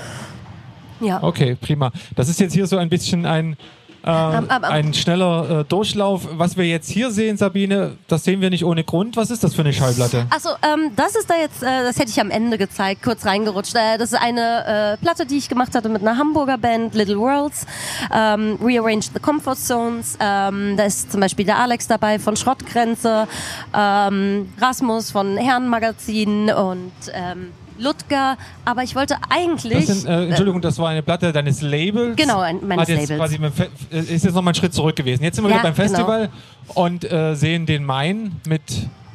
Ja. 1.00 1.20
Okay, 1.24 1.56
prima. 1.60 1.90
Das 2.14 2.28
ist 2.28 2.38
jetzt 2.38 2.52
hier 2.52 2.68
so 2.68 2.76
ein 2.76 2.88
bisschen 2.88 3.26
ein, 3.26 3.56
äh, 4.04 4.10
ähm, 4.10 4.48
ähm. 4.50 4.64
ein 4.64 4.94
schneller 4.94 5.60
äh, 5.60 5.64
Durchlauf. 5.64 6.28
Was 6.32 6.56
wir 6.56 6.66
jetzt 6.66 6.90
hier 6.90 7.10
sehen, 7.10 7.36
Sabine, 7.36 7.96
das 8.06 8.24
sehen 8.24 8.40
wir 8.40 8.50
nicht 8.50 8.64
ohne 8.64 8.84
Grund. 8.84 9.16
Was 9.16 9.30
ist 9.30 9.42
das 9.42 9.54
für 9.54 9.62
eine 9.62 9.72
Schallplatte? 9.72 10.26
Achso, 10.30 10.50
ähm, 10.62 10.90
das 10.94 11.16
ist 11.16 11.30
da 11.30 11.36
jetzt, 11.36 11.62
äh, 11.62 11.82
das 11.82 11.98
hätte 11.98 12.10
ich 12.10 12.20
am 12.20 12.30
Ende 12.30 12.58
gezeigt, 12.58 13.02
kurz 13.02 13.24
reingerutscht. 13.24 13.74
Äh, 13.74 13.96
das 13.96 14.12
ist 14.12 14.20
eine 14.20 14.98
äh, 14.98 15.02
Platte, 15.02 15.24
die 15.24 15.38
ich 15.38 15.48
gemacht 15.48 15.74
hatte 15.74 15.88
mit 15.88 16.02
einer 16.02 16.18
Hamburger 16.18 16.58
Band, 16.58 16.94
Little 16.94 17.18
Worlds, 17.18 17.66
ähm, 18.14 18.58
Rearrange 18.62 19.04
the 19.14 19.20
Comfort 19.20 19.56
Zones. 19.56 20.18
Ähm, 20.20 20.76
da 20.76 20.84
ist 20.84 21.10
zum 21.10 21.20
Beispiel 21.20 21.46
der 21.46 21.58
Alex 21.58 21.86
dabei 21.86 22.18
von 22.18 22.36
Schrottgrenze, 22.36 23.26
ähm, 23.74 24.52
Rasmus 24.60 25.10
von 25.10 25.38
Herrenmagazin 25.38 26.50
und 26.50 26.92
ähm, 27.14 27.52
Ludger. 27.78 28.36
Aber 28.64 28.82
ich 28.82 28.94
wollte 28.94 29.16
eigentlich... 29.30 29.86
Das 29.86 30.00
sind, 30.02 30.08
äh, 30.10 30.26
Entschuldigung, 30.26 30.60
das 30.60 30.78
war 30.78 30.88
eine 30.90 31.02
Platte 31.02 31.32
deines 31.32 31.60
Labels. 31.62 32.16
Genau, 32.16 32.40
ein- 32.40 32.66
meines 32.66 32.88
jetzt 32.88 33.08
Labels. 33.10 33.40
Quasi 33.40 33.68
äh, 33.92 33.98
ist 34.14 34.24
jetzt 34.24 34.34
nochmal 34.34 34.52
ein 34.52 34.56
Schritt 34.56 34.74
zurück 34.74 34.96
gewesen. 34.96 35.22
Jetzt 35.22 35.36
sind 35.36 35.44
wir 35.44 35.50
Ja, 35.50 35.56
wieder 35.62 35.72
beim 35.72 35.74
genau. 35.74 35.88
Festival 35.88 36.28
und 36.74 37.10
äh, 37.10 37.34
sehen 37.34 37.66
den 37.66 37.84
Main 37.84 38.32
mit. 38.46 38.62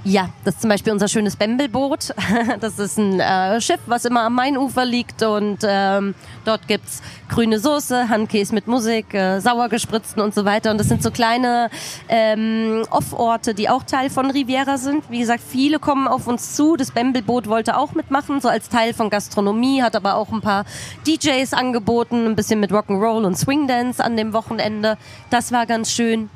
Ja, 0.05 0.29
das 0.45 0.55
ist 0.55 0.61
zum 0.61 0.69
Beispiel 0.69 0.93
unser 0.93 1.09
schönes 1.09 1.35
Bembelboot. 1.35 2.13
Das 2.61 2.79
ist 2.79 2.97
ein 2.97 3.19
äh, 3.19 3.59
Schiff, 3.59 3.79
was 3.85 4.05
immer 4.05 4.21
am 4.21 4.35
Mainufer 4.35 4.85
liegt 4.85 5.23
und 5.23 5.59
ähm, 5.63 6.15
dort 6.45 6.67
gibt's 6.67 7.01
grüne 7.27 7.59
Soße, 7.59 8.07
Handkäse 8.07 8.55
mit 8.55 8.67
Musik, 8.67 9.13
äh, 9.13 9.39
sauer 9.39 9.69
und 10.15 10.33
so 10.33 10.45
weiter. 10.45 10.71
Und 10.71 10.79
das 10.79 10.87
sind 10.87 11.03
so 11.03 11.11
kleine 11.11 11.69
ähm, 12.07 12.83
Off-Orte, 12.89 13.53
die 13.53 13.69
auch 13.69 13.83
Teil 13.83 14.09
von 14.09 14.31
Riviera 14.31 14.77
sind. 14.77 15.03
Wie 15.09 15.19
gesagt, 15.19 15.43
viele 15.45 15.79
kommen 15.79 16.07
auf 16.07 16.27
uns 16.27 16.55
zu. 16.55 16.77
Das 16.77 16.91
Bembelboot 16.91 17.47
wollte 17.47 17.77
auch 17.77 17.93
mitmachen, 17.93 18.39
so 18.39 18.47
als 18.47 18.69
Teil 18.69 18.93
von 18.93 19.09
Gastronomie, 19.09 19.83
hat 19.83 19.95
aber 19.95 20.15
auch 20.15 20.31
ein 20.31 20.41
paar 20.41 20.65
DJs 21.05 21.53
angeboten, 21.53 22.25
ein 22.25 22.35
bisschen 22.35 22.59
mit 22.61 22.71
Rock'n'Roll 22.71 23.25
und 23.25 23.37
Swingdance 23.37 24.03
an 24.03 24.15
dem 24.15 24.31
Wochenende. 24.33 24.97
Das 25.29 25.51
war 25.51 25.65
ganz 25.65 25.91
schön. 25.91 26.29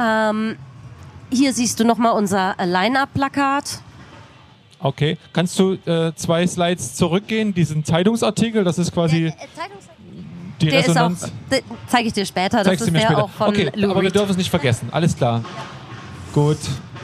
Ähm, 0.00 0.56
hier 1.30 1.52
siehst 1.52 1.80
du 1.80 1.84
nochmal 1.84 2.12
unser 2.12 2.54
äh, 2.58 2.64
Line-Up-Plakat. 2.64 3.80
Okay. 4.78 5.18
Kannst 5.32 5.58
du 5.58 5.74
äh, 5.86 6.12
zwei 6.14 6.46
Slides 6.46 6.94
zurückgehen? 6.94 7.52
Diesen 7.54 7.84
Zeitungsartikel, 7.84 8.64
das 8.64 8.78
ist 8.78 8.92
quasi 8.92 9.32
die 10.60 10.66
Der 10.68 10.80
ist 10.80 10.90
auch, 10.90 11.10
Resonanz. 11.10 11.32
zeige 11.86 12.08
ich 12.08 12.12
dir 12.12 12.26
später, 12.26 12.58
das 12.58 12.66
Zeigst 12.66 12.82
ist 12.82 12.90
mir 12.90 12.98
der 12.98 13.06
später. 13.06 13.24
auch 13.24 13.30
von 13.30 13.48
okay, 13.48 13.70
Lou 13.74 13.90
aber 13.90 14.00
wir 14.00 14.06
Reed. 14.08 14.14
dürfen 14.14 14.30
es 14.32 14.36
nicht 14.36 14.50
vergessen. 14.50 14.88
Alles 14.92 15.16
klar. 15.16 15.42
Gut. 16.34 16.58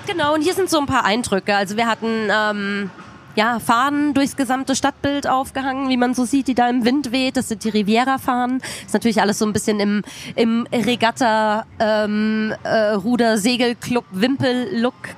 Genau, 0.06 0.34
und 0.34 0.42
hier 0.42 0.54
sind 0.54 0.70
so 0.70 0.78
ein 0.78 0.86
paar 0.86 1.04
Eindrücke. 1.04 1.54
Also 1.56 1.76
wir 1.76 1.86
hatten 1.86 2.28
ähm, 2.30 2.90
ja, 3.36 3.60
Fahnen 3.60 4.14
durchs 4.14 4.34
gesamte 4.34 4.74
Stadtbild 4.74 5.28
aufgehangen, 5.28 5.88
wie 5.88 5.96
man 5.96 6.14
so 6.14 6.24
sieht, 6.24 6.48
die 6.48 6.54
da 6.54 6.68
im 6.68 6.84
Wind 6.84 7.12
weht. 7.12 7.36
Das 7.36 7.48
sind 7.48 7.62
die 7.64 7.68
Riviera-Fahnen. 7.68 8.62
Ist 8.84 8.94
natürlich 8.94 9.20
alles 9.20 9.38
so 9.38 9.46
ein 9.46 9.52
bisschen 9.52 9.78
im, 9.78 10.02
im 10.34 10.66
Regatta, 10.72 11.66
ähm, 11.78 12.54
äh, 12.64 12.96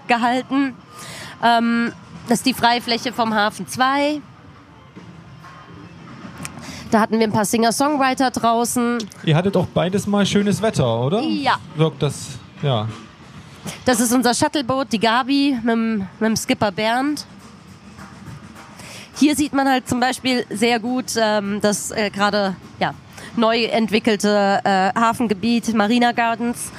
gehalten. 0.08 0.74
Ähm, 1.42 1.92
das 2.28 2.38
ist 2.38 2.46
die 2.46 2.54
Freifläche 2.54 3.12
vom 3.12 3.32
Hafen 3.32 3.68
2. 3.68 4.20
Da 6.90 7.00
hatten 7.00 7.18
wir 7.18 7.26
ein 7.26 7.32
paar 7.32 7.44
Singer-Songwriter 7.44 8.30
draußen. 8.30 8.98
Ihr 9.24 9.36
hattet 9.36 9.56
auch 9.56 9.66
beides 9.66 10.06
mal 10.06 10.26
schönes 10.26 10.60
Wetter, 10.60 11.00
oder? 11.00 11.20
Ja. 11.20 11.58
Wirkt 11.76 12.02
das, 12.02 12.30
ja. 12.62 12.88
Das 13.84 14.00
ist 14.00 14.12
unser 14.12 14.34
Shuttleboot, 14.34 14.92
die 14.92 14.98
Gabi, 14.98 15.56
mit 15.62 15.76
mit 15.76 16.06
dem 16.20 16.36
Skipper 16.36 16.72
Bernd. 16.72 17.26
Hier 19.18 19.34
sieht 19.34 19.52
man 19.52 19.68
halt 19.68 19.88
zum 19.88 20.00
Beispiel 20.00 20.44
sehr 20.50 20.78
gut 20.80 21.14
ähm, 21.20 21.60
das 21.60 21.90
äh, 21.90 22.10
gerade 22.10 22.56
ja, 22.80 22.94
neu 23.36 23.64
entwickelte 23.64 24.60
äh, 24.64 24.92
Hafengebiet 24.98 25.74
Marina 25.74 26.12
Gardens. 26.12 26.70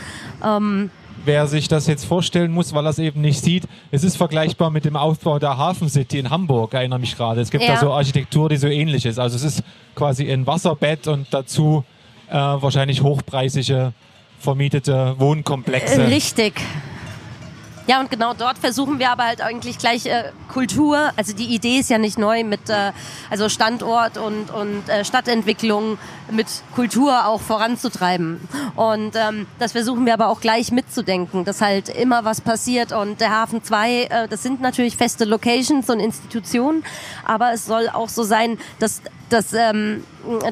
Ähm, 0.44 0.90
wer 1.26 1.48
sich 1.48 1.68
das 1.68 1.88
jetzt 1.88 2.06
vorstellen 2.06 2.52
muss, 2.52 2.74
weil 2.74 2.86
er 2.86 2.92
es 2.92 3.00
eben 3.00 3.22
nicht 3.22 3.44
sieht, 3.44 3.66
es 3.92 4.04
ist 4.04 4.16
vergleichbar 4.16 4.70
mit 4.70 4.86
dem 4.86 4.96
Aufbau 4.96 5.38
der 5.40 5.58
Hafen 5.58 5.90
City 5.90 6.20
in 6.20 6.30
Hamburg, 6.30 6.74
erinnere 6.74 7.00
mich 7.00 7.16
gerade. 7.16 7.42
Es 7.42 7.52
gibt 7.52 7.64
Ja. 7.64 7.74
da 7.74 7.80
so 7.80 7.92
Architektur, 7.92 8.50
die 8.50 8.58
so 8.58 8.68
ähnlich 8.68 9.06
ist. 9.06 9.20
Also 9.20 9.36
es 9.36 9.44
ist 9.44 9.64
quasi 9.96 10.32
ein 10.32 10.48
Wasserbett 10.48 11.08
und 11.08 11.28
dazu 11.32 11.84
äh, 12.30 12.34
wahrscheinlich 12.36 13.04
hochpreisige 13.04 13.94
vermietete 14.40 15.16
Wohnkomplexe. 15.18 16.08
Richtig. 16.08 16.54
Ja, 17.90 18.00
und 18.00 18.12
genau 18.12 18.36
dort 18.36 18.60
versuchen 18.60 19.00
wir 19.00 19.10
aber 19.10 19.24
halt 19.24 19.42
eigentlich 19.42 19.80
gleich 19.80 20.06
äh, 20.06 20.26
Kultur, 20.48 21.12
also 21.16 21.34
die 21.34 21.56
Idee 21.56 21.80
ist 21.80 21.90
ja 21.90 21.98
nicht 21.98 22.20
neu 22.20 22.44
mit 22.44 22.70
äh, 22.70 22.92
also 23.32 23.50
Standort 23.50 24.20
und, 24.20 24.52
und 24.52 24.88
äh, 24.88 25.04
Stadtentwicklung 25.04 25.98
mit 26.32 26.48
Kultur 26.76 27.26
auch 27.26 27.42
voranzutreiben. 27.42 28.40
Und 28.76 29.16
ähm, 29.16 29.48
das 29.60 29.74
versuchen 29.74 30.06
wir 30.06 30.14
aber 30.14 30.28
auch 30.28 30.42
gleich 30.42 30.72
mitzudenken, 30.72 31.46
dass 31.46 31.62
halt 31.62 31.90
immer 31.90 32.26
was 32.26 32.42
passiert 32.42 32.92
und 32.92 33.22
der 33.22 33.32
Hafen 33.32 33.64
2, 33.64 34.04
äh, 34.04 34.28
das 34.28 34.44
sind 34.44 34.62
natürlich 34.62 34.98
feste 34.98 35.26
Locations 35.26 35.90
und 35.90 36.00
Institutionen, 36.00 36.84
aber 37.26 37.54
es 37.54 37.66
soll 37.66 37.90
auch 37.90 38.10
so 38.10 38.24
sein, 38.24 38.58
dass 38.80 39.02
dass, 39.30 39.54
ähm, 39.54 40.04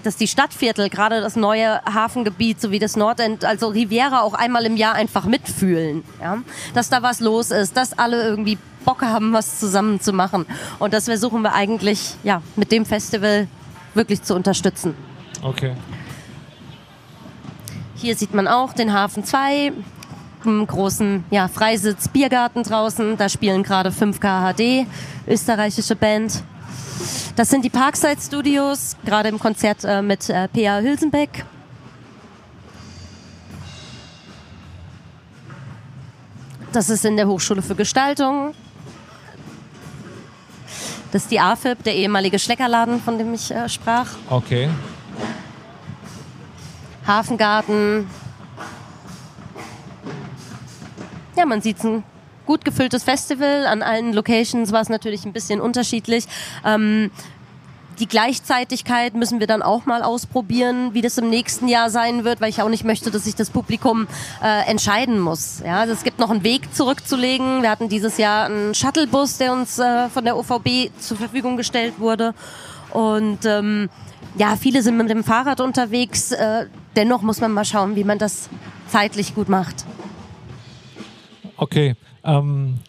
dass 0.04 0.18
die 0.18 0.28
Stadtviertel, 0.28 0.90
gerade 0.90 1.20
das 1.20 1.36
neue 1.36 1.82
Hafengebiet 1.86 2.62
sowie 2.62 2.80
das 2.80 2.96
Nordend, 2.96 3.44
also 3.44 3.70
Riviera 3.70 4.22
auch 4.22 4.34
einmal 4.34 4.66
im 4.66 4.78
Jahr 4.78 4.94
einfach 4.94 5.26
mitfühlen. 5.26 6.04
Ja? 6.22 6.44
Dass 6.74 6.90
da 6.90 7.02
was 7.02 7.20
los 7.20 7.50
ist, 7.50 7.76
dass 7.76 7.98
alle 7.98 8.22
irgendwie 8.22 8.58
Bock 8.86 9.02
haben, 9.02 9.34
was 9.34 9.60
zusammen 9.60 10.00
zu 10.00 10.14
machen. 10.14 10.46
Und 10.80 10.94
das 10.94 11.06
versuchen 11.06 11.42
wir 11.42 11.54
eigentlich 11.54 12.16
ja, 12.24 12.42
mit 12.56 12.72
dem 12.72 12.86
Festival 12.86 13.48
wirklich 13.94 14.22
zu 14.24 14.36
unterstützen. 14.36 14.96
Okay. 15.42 15.74
Hier 17.96 18.16
sieht 18.16 18.34
man 18.34 18.48
auch 18.48 18.74
den 18.74 18.94
Hafen 18.94 19.24
2, 19.24 19.72
einen 20.46 20.68
großen 20.68 21.26
ja, 21.32 21.48
Freisitz 21.48 22.08
Biergarten 22.08 22.64
draußen. 22.64 23.18
Da 23.18 23.28
spielen 23.28 23.64
gerade 23.64 23.90
5K 23.90 24.54
HD, 24.54 24.88
österreichische 25.28 25.96
Band. 25.96 26.44
Das 27.36 27.50
sind 27.50 27.64
die 27.64 27.70
Parkside 27.70 28.22
Studios, 28.22 28.96
gerade 29.06 29.30
im 29.30 29.40
Konzert 29.40 29.84
äh, 29.84 30.02
mit 30.02 30.30
äh, 30.30 30.48
P.A. 30.48 30.80
Hülsenbeck. 30.80 31.46
Das 36.72 36.90
ist 36.90 37.06
in 37.06 37.18
der 37.18 37.28
Hochschule 37.28 37.62
für 37.62 37.76
Gestaltung. 37.76 38.54
Das 41.12 41.24
ist 41.24 41.32
die 41.32 41.40
AFIB, 41.40 41.84
der 41.84 41.96
ehemalige 41.96 42.38
Schleckerladen, 42.38 43.02
von 43.02 43.18
dem 43.18 43.34
ich 43.34 43.50
äh, 43.50 43.70
sprach. 43.70 44.08
Okay. 44.30 44.70
Hafengarten. 47.06 48.10
Ja, 51.38 51.46
man 51.46 51.62
sieht 51.62 51.84
ein 51.84 52.04
gut 52.46 52.66
gefülltes 52.66 53.04
Festival. 53.04 53.66
An 53.68 53.82
allen 53.82 54.14
Locations 54.14 54.72
war 54.72 54.82
es 54.82 54.90
natürlich 54.90 55.26
ein 55.26 55.34
bisschen 55.34 55.62
unterschiedlich. 55.62 56.26
Ähm, 56.66 57.12
die 58.00 58.08
Gleichzeitigkeit 58.08 59.16
müssen 59.16 59.40
wir 59.40 59.48
dann 59.48 59.64
auch 59.64 59.86
mal 59.86 60.04
ausprobieren, 60.04 60.94
wie 60.94 61.02
das 61.02 61.18
im 61.18 61.30
nächsten 61.30 61.68
Jahr 61.68 61.90
sein 61.90 62.24
wird, 62.24 62.42
weil 62.42 62.50
ich 62.50 62.62
auch 62.62 62.70
nicht 62.70 62.84
möchte, 62.84 63.10
dass 63.10 63.24
sich 63.24 63.36
das 63.36 63.50
Publikum 63.50 64.08
äh, 64.44 64.70
entscheiden 64.70 65.20
muss. 65.20 65.62
Ja, 65.66 65.80
also 65.80 65.94
es 65.94 66.04
gibt 66.04 66.20
noch 66.20 66.30
einen 66.30 66.44
Weg 66.44 66.74
zurückzulegen. 66.76 67.64
Wir 67.64 67.72
hatten 67.72 67.90
dieses 67.90 68.18
Jahr 68.18 68.46
einen 68.46 68.76
Shuttlebus, 68.76 69.38
der 69.38 69.54
uns 69.54 69.80
äh, 69.80 70.10
von 70.10 70.26
der 70.26 70.38
OVB 70.38 70.92
zur 71.00 71.18
Verfügung 71.18 71.58
gestellt 71.58 71.96
wurde. 72.00 72.36
Und 72.92 73.40
ähm, 73.46 73.90
ja, 74.36 74.56
viele 74.56 74.82
sind 74.82 74.98
mit 74.98 75.10
dem 75.10 75.24
Fahrrad 75.24 75.62
unterwegs. 75.62 76.32
Äh, 76.32 76.68
dennoch 76.96 77.22
muss 77.22 77.42
man 77.42 77.52
mal 77.52 77.66
schauen, 77.66 77.96
wie 77.96 78.04
man 78.04 78.18
das 78.18 78.50
zeitlich 78.88 79.36
gut 79.36 79.50
macht. 79.50 79.86
Okay. 81.58 81.96
Ähm, 82.24 82.80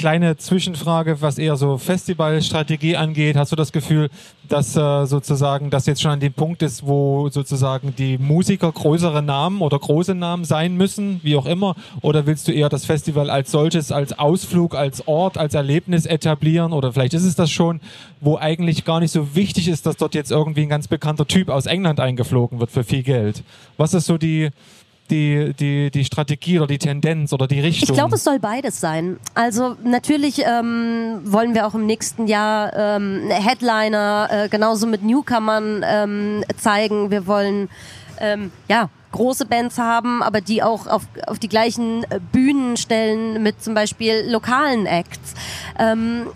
kleine 0.00 0.38
Zwischenfrage, 0.38 1.20
was 1.20 1.36
eher 1.36 1.58
so 1.58 1.76
Festivalstrategie 1.76 2.96
angeht. 2.96 3.36
Hast 3.36 3.52
du 3.52 3.56
das 3.56 3.70
Gefühl, 3.70 4.08
dass 4.48 4.74
äh, 4.74 5.04
sozusagen 5.04 5.68
das 5.68 5.84
jetzt 5.84 6.00
schon 6.00 6.12
an 6.12 6.20
dem 6.20 6.32
Punkt 6.32 6.62
ist, 6.62 6.86
wo 6.86 7.28
sozusagen 7.28 7.94
die 7.94 8.16
Musiker 8.16 8.72
größere 8.72 9.20
Namen 9.20 9.60
oder 9.60 9.78
große 9.78 10.14
Namen 10.14 10.46
sein 10.46 10.74
müssen, 10.74 11.20
wie 11.22 11.36
auch 11.36 11.44
immer? 11.44 11.76
Oder 12.00 12.24
willst 12.24 12.48
du 12.48 12.52
eher 12.52 12.70
das 12.70 12.86
Festival 12.86 13.28
als 13.28 13.50
solches, 13.50 13.92
als 13.92 14.18
Ausflug, 14.18 14.74
als 14.74 15.06
Ort, 15.06 15.36
als 15.36 15.52
Erlebnis 15.52 16.06
etablieren? 16.06 16.72
Oder 16.72 16.94
vielleicht 16.94 17.12
ist 17.12 17.24
es 17.24 17.34
das 17.34 17.50
schon, 17.50 17.82
wo 18.22 18.38
eigentlich 18.38 18.86
gar 18.86 19.00
nicht 19.00 19.12
so 19.12 19.34
wichtig 19.34 19.68
ist, 19.68 19.84
dass 19.84 19.98
dort 19.98 20.14
jetzt 20.14 20.30
irgendwie 20.30 20.62
ein 20.62 20.70
ganz 20.70 20.88
bekannter 20.88 21.26
Typ 21.26 21.50
aus 21.50 21.66
England 21.66 22.00
eingeflogen 22.00 22.58
wird 22.58 22.70
für 22.70 22.84
viel 22.84 23.02
Geld. 23.02 23.44
Was 23.76 23.92
ist 23.92 24.06
so 24.06 24.16
die 24.16 24.48
die, 25.10 25.52
die, 25.58 25.90
die 25.90 26.04
Strategie 26.04 26.58
oder 26.58 26.68
die 26.68 26.78
Tendenz 26.78 27.32
oder 27.32 27.46
die 27.46 27.60
Richtung? 27.60 27.90
Ich 27.90 27.94
glaube, 27.94 28.14
es 28.14 28.24
soll 28.24 28.38
beides 28.38 28.80
sein. 28.80 29.18
Also 29.34 29.76
natürlich 29.82 30.42
ähm, 30.44 31.20
wollen 31.24 31.54
wir 31.54 31.66
auch 31.66 31.74
im 31.74 31.86
nächsten 31.86 32.26
Jahr 32.26 32.72
ähm, 32.74 33.28
Headliner 33.28 34.28
äh, 34.30 34.48
genauso 34.48 34.86
mit 34.86 35.02
Newcomern 35.02 35.84
ähm, 35.84 36.44
zeigen. 36.56 37.10
Wir 37.10 37.26
wollen 37.26 37.68
ähm, 38.20 38.52
ja 38.68 38.88
große 39.12 39.46
Bands 39.46 39.78
haben, 39.78 40.22
aber 40.22 40.40
die 40.40 40.62
auch 40.62 40.86
auf, 40.86 41.02
auf 41.26 41.38
die 41.38 41.48
gleichen 41.48 42.04
äh, 42.04 42.20
Bühnen 42.32 42.76
stellen 42.76 43.42
mit 43.42 43.62
zum 43.62 43.74
Beispiel 43.74 44.24
lokalen 44.28 44.86
Acts. 44.86 45.34
Ähm, 45.78 46.26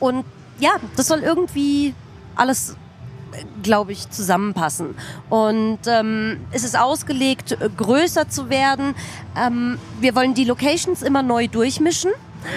und 0.00 0.24
ja, 0.58 0.70
das 0.96 1.08
soll 1.08 1.20
irgendwie 1.20 1.94
alles 2.34 2.76
glaube 3.62 3.92
ich, 3.92 4.10
zusammenpassen. 4.10 4.94
Und 5.30 5.78
ähm, 5.86 6.40
es 6.50 6.64
ist 6.64 6.78
ausgelegt, 6.78 7.56
größer 7.76 8.28
zu 8.28 8.50
werden. 8.50 8.94
Ähm, 9.36 9.78
wir 10.00 10.14
wollen 10.14 10.34
die 10.34 10.44
Locations 10.44 11.02
immer 11.02 11.22
neu 11.22 11.48
durchmischen. 11.48 12.10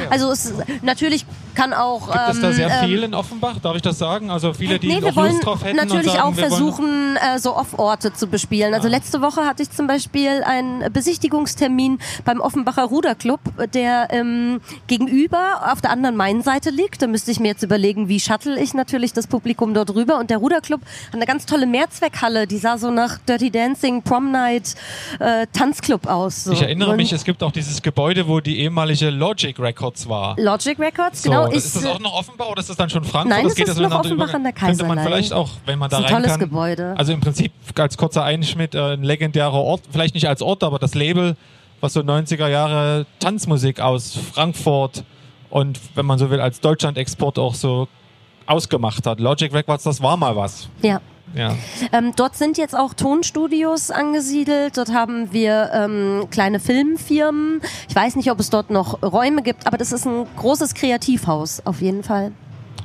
Also 0.09 0.31
es 0.31 0.53
natürlich 0.81 1.25
kann 1.55 1.73
auch. 1.73 2.11
Gibt 2.11 2.29
es 2.29 2.41
da 2.41 2.51
sehr 2.51 2.69
ähm, 2.69 2.87
viel 2.87 3.03
in 3.03 3.13
Offenbach? 3.13 3.59
Darf 3.59 3.75
ich 3.75 3.81
das 3.81 3.97
sagen? 3.97 4.29
Also 4.29 4.53
viele, 4.53 4.77
die 4.79 4.87
Nee, 4.87 5.01
wir 5.01 5.09
noch 5.09 5.15
wollen 5.15 5.31
Lust 5.31 5.45
drauf 5.45 5.63
hätten 5.63 5.77
natürlich 5.77 6.07
und 6.07 6.11
sagen, 6.13 6.21
auch 6.21 6.33
versuchen, 6.35 7.17
äh, 7.17 7.39
so 7.39 7.55
Off-Orte 7.55 8.13
zu 8.13 8.27
bespielen. 8.27 8.73
Also 8.73 8.87
Ah. 8.87 8.91
letzte 8.91 9.21
Woche 9.21 9.45
hatte 9.45 9.63
ich 9.63 9.71
zum 9.71 9.87
Beispiel 9.87 10.43
einen 10.45 10.91
Besichtigungstermin 10.91 11.99
beim 12.23 12.39
Offenbacher 12.41 12.83
Ruderclub, 12.83 13.39
der 13.73 14.07
ähm, 14.11 14.61
gegenüber 14.87 15.71
auf 15.71 15.81
der 15.81 15.91
anderen 15.91 16.15
Mainseite 16.15 16.69
liegt. 16.69 17.01
Da 17.01 17.07
müsste 17.07 17.31
ich 17.31 17.39
mir 17.39 17.47
jetzt 17.49 17.63
überlegen, 17.63 18.07
wie 18.09 18.19
shuttle 18.19 18.59
ich 18.61 18.73
natürlich 18.73 19.13
das 19.13 19.27
Publikum 19.27 19.73
dort 19.73 19.93
rüber. 19.95 20.19
Und 20.19 20.29
der 20.29 20.37
Ruderclub 20.37 20.81
hat 20.81 21.13
eine 21.13 21.25
ganz 21.25 21.45
tolle 21.45 21.65
Mehrzweckhalle, 21.65 22.47
die 22.47 22.57
sah 22.57 22.77
so 22.77 22.91
nach 22.91 23.17
Dirty 23.27 23.49
Dancing, 23.51 24.01
Prom 24.03 24.31
Night, 24.31 24.75
äh, 25.19 25.47
Tanzclub 25.53 26.07
aus. 26.07 26.43
So. 26.43 26.51
Ich 26.51 26.61
erinnere 26.61 26.91
Und 26.91 26.97
mich, 26.97 27.11
es 27.13 27.23
gibt 27.23 27.41
auch 27.43 27.51
dieses 27.51 27.81
Gebäude, 27.81 28.27
wo 28.27 28.39
die 28.39 28.59
ehemalige 28.59 29.09
Logic 29.09 29.57
Records 29.59 30.07
war. 30.09 30.35
Logic 30.37 30.77
Records, 30.79 31.23
So, 31.23 31.29
genau. 31.29 31.44
Ist, 31.53 31.75
das 31.75 31.86
auch 31.86 31.99
noch 31.99 32.13
Offenbach 32.13 32.47
oder 32.47 32.60
ist 32.60 32.69
das 32.69 32.77
dann 32.77 32.89
schon 32.89 33.03
Frankfurt? 33.03 33.29
Nein, 33.29 33.43
das 33.45 33.55
das 33.55 33.69
ist 33.69 33.75
so 33.75 33.84
noch 33.84 33.99
Offenbach 33.99 34.34
an 34.34 34.43
der 34.43 34.53
Könnte 34.53 34.84
man 34.86 34.97
Kaiserlei. 34.97 35.03
vielleicht 35.03 35.34
auch, 35.34 35.49
wenn 35.65 35.79
man 35.79 35.89
da 35.89 35.97
Das 35.97 36.05
ist 36.05 36.10
ein 36.12 36.13
rein 36.15 36.23
tolles 36.23 36.39
kann. 36.39 36.49
Gebäude. 36.49 36.93
Also 36.97 37.13
im 37.13 37.21
Prinzip 37.21 37.51
als 37.77 37.97
kurzer 37.97 38.23
Einschnitt 38.23 38.75
äh, 38.75 38.93
ein 38.93 39.03
legendärer 39.03 39.53
Ort, 39.53 39.81
vielleicht 39.91 40.13
nicht 40.15 40.27
als 40.27 40.41
Ort, 40.41 40.63
aber 40.63 40.79
das 40.79 40.95
Label, 40.95 41.36
was 41.81 41.93
so 41.93 42.01
90er 42.01 42.47
Jahre 42.47 43.05
Tanzmusik 43.19 43.79
aus 43.79 44.17
Frankfurt 44.34 45.03
und 45.49 45.79
wenn 45.95 46.05
man 46.05 46.17
so 46.19 46.29
will, 46.29 46.41
als 46.41 46.60
Deutschland-Export 46.62 47.38
auch 47.39 47.53
so 47.55 47.88
ausgemacht 48.45 49.05
hat. 49.08 49.19
Logic 49.19 49.53
Records, 49.53 49.84
das 49.84 50.01
war 50.01 50.17
mal 50.17 50.36
was. 50.36 50.69
Ja. 50.81 51.01
Ja. 51.35 51.55
Ähm, 51.91 52.13
dort 52.15 52.35
sind 52.35 52.57
jetzt 52.57 52.75
auch 52.75 52.93
Tonstudios 52.93 53.91
angesiedelt. 53.91 54.77
Dort 54.77 54.93
haben 54.93 55.33
wir 55.33 55.69
ähm, 55.73 56.27
kleine 56.31 56.59
Filmfirmen. 56.59 57.61
Ich 57.89 57.95
weiß 57.95 58.15
nicht, 58.15 58.31
ob 58.31 58.39
es 58.39 58.49
dort 58.49 58.69
noch 58.69 59.01
Räume 59.03 59.41
gibt, 59.41 59.67
aber 59.67 59.77
das 59.77 59.91
ist 59.91 60.05
ein 60.05 60.25
großes 60.37 60.73
Kreativhaus 60.73 61.61
auf 61.65 61.81
jeden 61.81 62.03
Fall. 62.03 62.31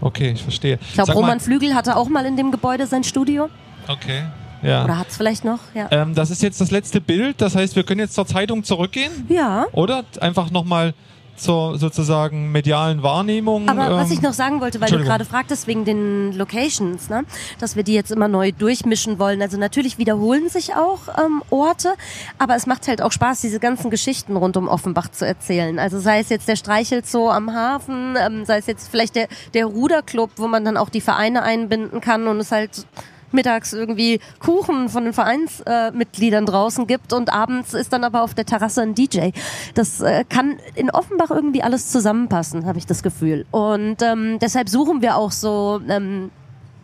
Okay, 0.01 0.31
ich 0.31 0.43
verstehe. 0.43 0.79
Ich 0.83 0.95
glaube, 0.95 1.09
Sag 1.09 1.15
mal- 1.15 1.21
Roman 1.23 1.41
Flügel 1.41 1.75
hatte 1.75 1.97
auch 1.97 2.09
mal 2.09 2.27
in 2.27 2.37
dem 2.37 2.51
Gebäude 2.51 2.87
sein 2.87 3.05
Studio. 3.05 3.49
Okay. 3.87 4.25
Ja. 4.63 4.85
Oder 4.85 4.99
hat 4.99 5.09
es 5.09 5.17
vielleicht 5.17 5.45
noch? 5.45 5.61
Ja. 5.75 5.89
Ähm, 5.91 6.15
das 6.15 6.31
ist 6.31 6.43
jetzt 6.43 6.61
das 6.61 6.71
letzte 6.71 7.01
Bild, 7.01 7.41
das 7.41 7.55
heißt, 7.57 7.77
wir 7.77 7.83
können 7.83 8.01
jetzt 8.01 8.15
zur 8.15 8.27
Zeitung 8.27 8.63
zurückgehen, 8.63 9.11
ja. 9.29 9.67
oder? 9.73 10.05
Einfach 10.21 10.51
nochmal 10.51 10.93
zur 11.41 11.79
sozusagen 11.79 12.53
medialen 12.53 13.03
Wahrnehmung. 13.03 13.69
Aber 13.69 13.91
was 13.97 14.09
ähm, 14.11 14.15
ich 14.15 14.23
noch 14.23 14.33
sagen 14.33 14.61
wollte, 14.61 14.81
weil 14.81 14.91
du 14.91 14.99
gerade 14.99 15.25
fragtest 15.25 15.67
wegen 15.67 15.85
den 15.85 16.33
Locations, 16.33 17.09
ne? 17.09 17.25
dass 17.59 17.77
wir 17.77 17.83
die 17.83 17.95
jetzt 17.95 18.11
immer 18.11 18.29
neu 18.29 18.53
durchmischen 18.53 19.19
wollen. 19.19 19.43
Also 19.43 19.59
natürlich 19.59 19.99
wiederholen 19.99 20.49
sich 20.49 20.75
auch 20.75 21.01
ähm, 21.19 21.43
Orte, 21.51 21.95
aber 22.39 22.57
es 22.57 22.67
macht 22.67 22.89
halt 22.89 23.03
auch 23.03 23.13
Spaß, 23.13 23.41
diese 23.41 23.61
ganzen 23.61 23.91
Geschichten 23.91 24.37
rund 24.37 24.57
um 24.57 24.69
Offenbach 24.69 25.11
zu 25.11 25.27
erzählen. 25.27 25.79
Also 25.79 25.99
sei 25.99 26.21
es 26.21 26.29
jetzt 26.29 26.49
der 26.49 26.57
Streichelzoo 26.57 27.29
am 27.31 27.53
Hafen, 27.55 28.17
ähm, 28.19 28.45
sei 28.45 28.59
es 28.59 28.67
jetzt 28.67 28.89
vielleicht 28.89 29.17
der, 29.17 29.29
der 29.55 29.67
Ruderclub, 29.67 30.31
wo 30.37 30.47
man 30.47 30.65
dann 30.65 30.77
auch 30.77 30.91
die 30.91 31.01
Vereine 31.01 31.43
einbinden 31.43 32.01
kann 32.01 32.27
und 32.27 32.39
es 32.39 32.53
halt 32.53 32.87
mittags 33.33 33.73
irgendwie 33.73 34.21
Kuchen 34.39 34.89
von 34.89 35.05
den 35.05 35.13
Vereinsmitgliedern 35.13 36.11
Mitgliedern 36.21 36.47
draußen 36.47 36.87
gibt 36.87 37.13
und 37.13 37.33
abends 37.33 37.75
ist 37.75 37.93
dann 37.93 38.05
aber 38.05 38.23
auf 38.23 38.35
der 38.35 38.45
Terrasse 38.45 38.83
ein 38.83 38.95
DJ. 38.95 39.31
Das 39.75 40.01
äh, 40.01 40.25
kann 40.29 40.59
in 40.75 40.91
Offenbach 40.91 41.31
irgendwie 41.31 41.63
alles 41.63 41.91
zusammenpassen, 41.91 42.67
habe 42.67 42.79
ich 42.79 42.87
das 42.87 43.03
Gefühl. 43.03 43.47
Und 43.51 44.03
ähm, 44.03 44.39
deshalb 44.41 44.69
suchen 44.69 45.03
wir 45.03 45.17
auch 45.17 45.31
so 45.31 45.81
ähm, 45.89 46.31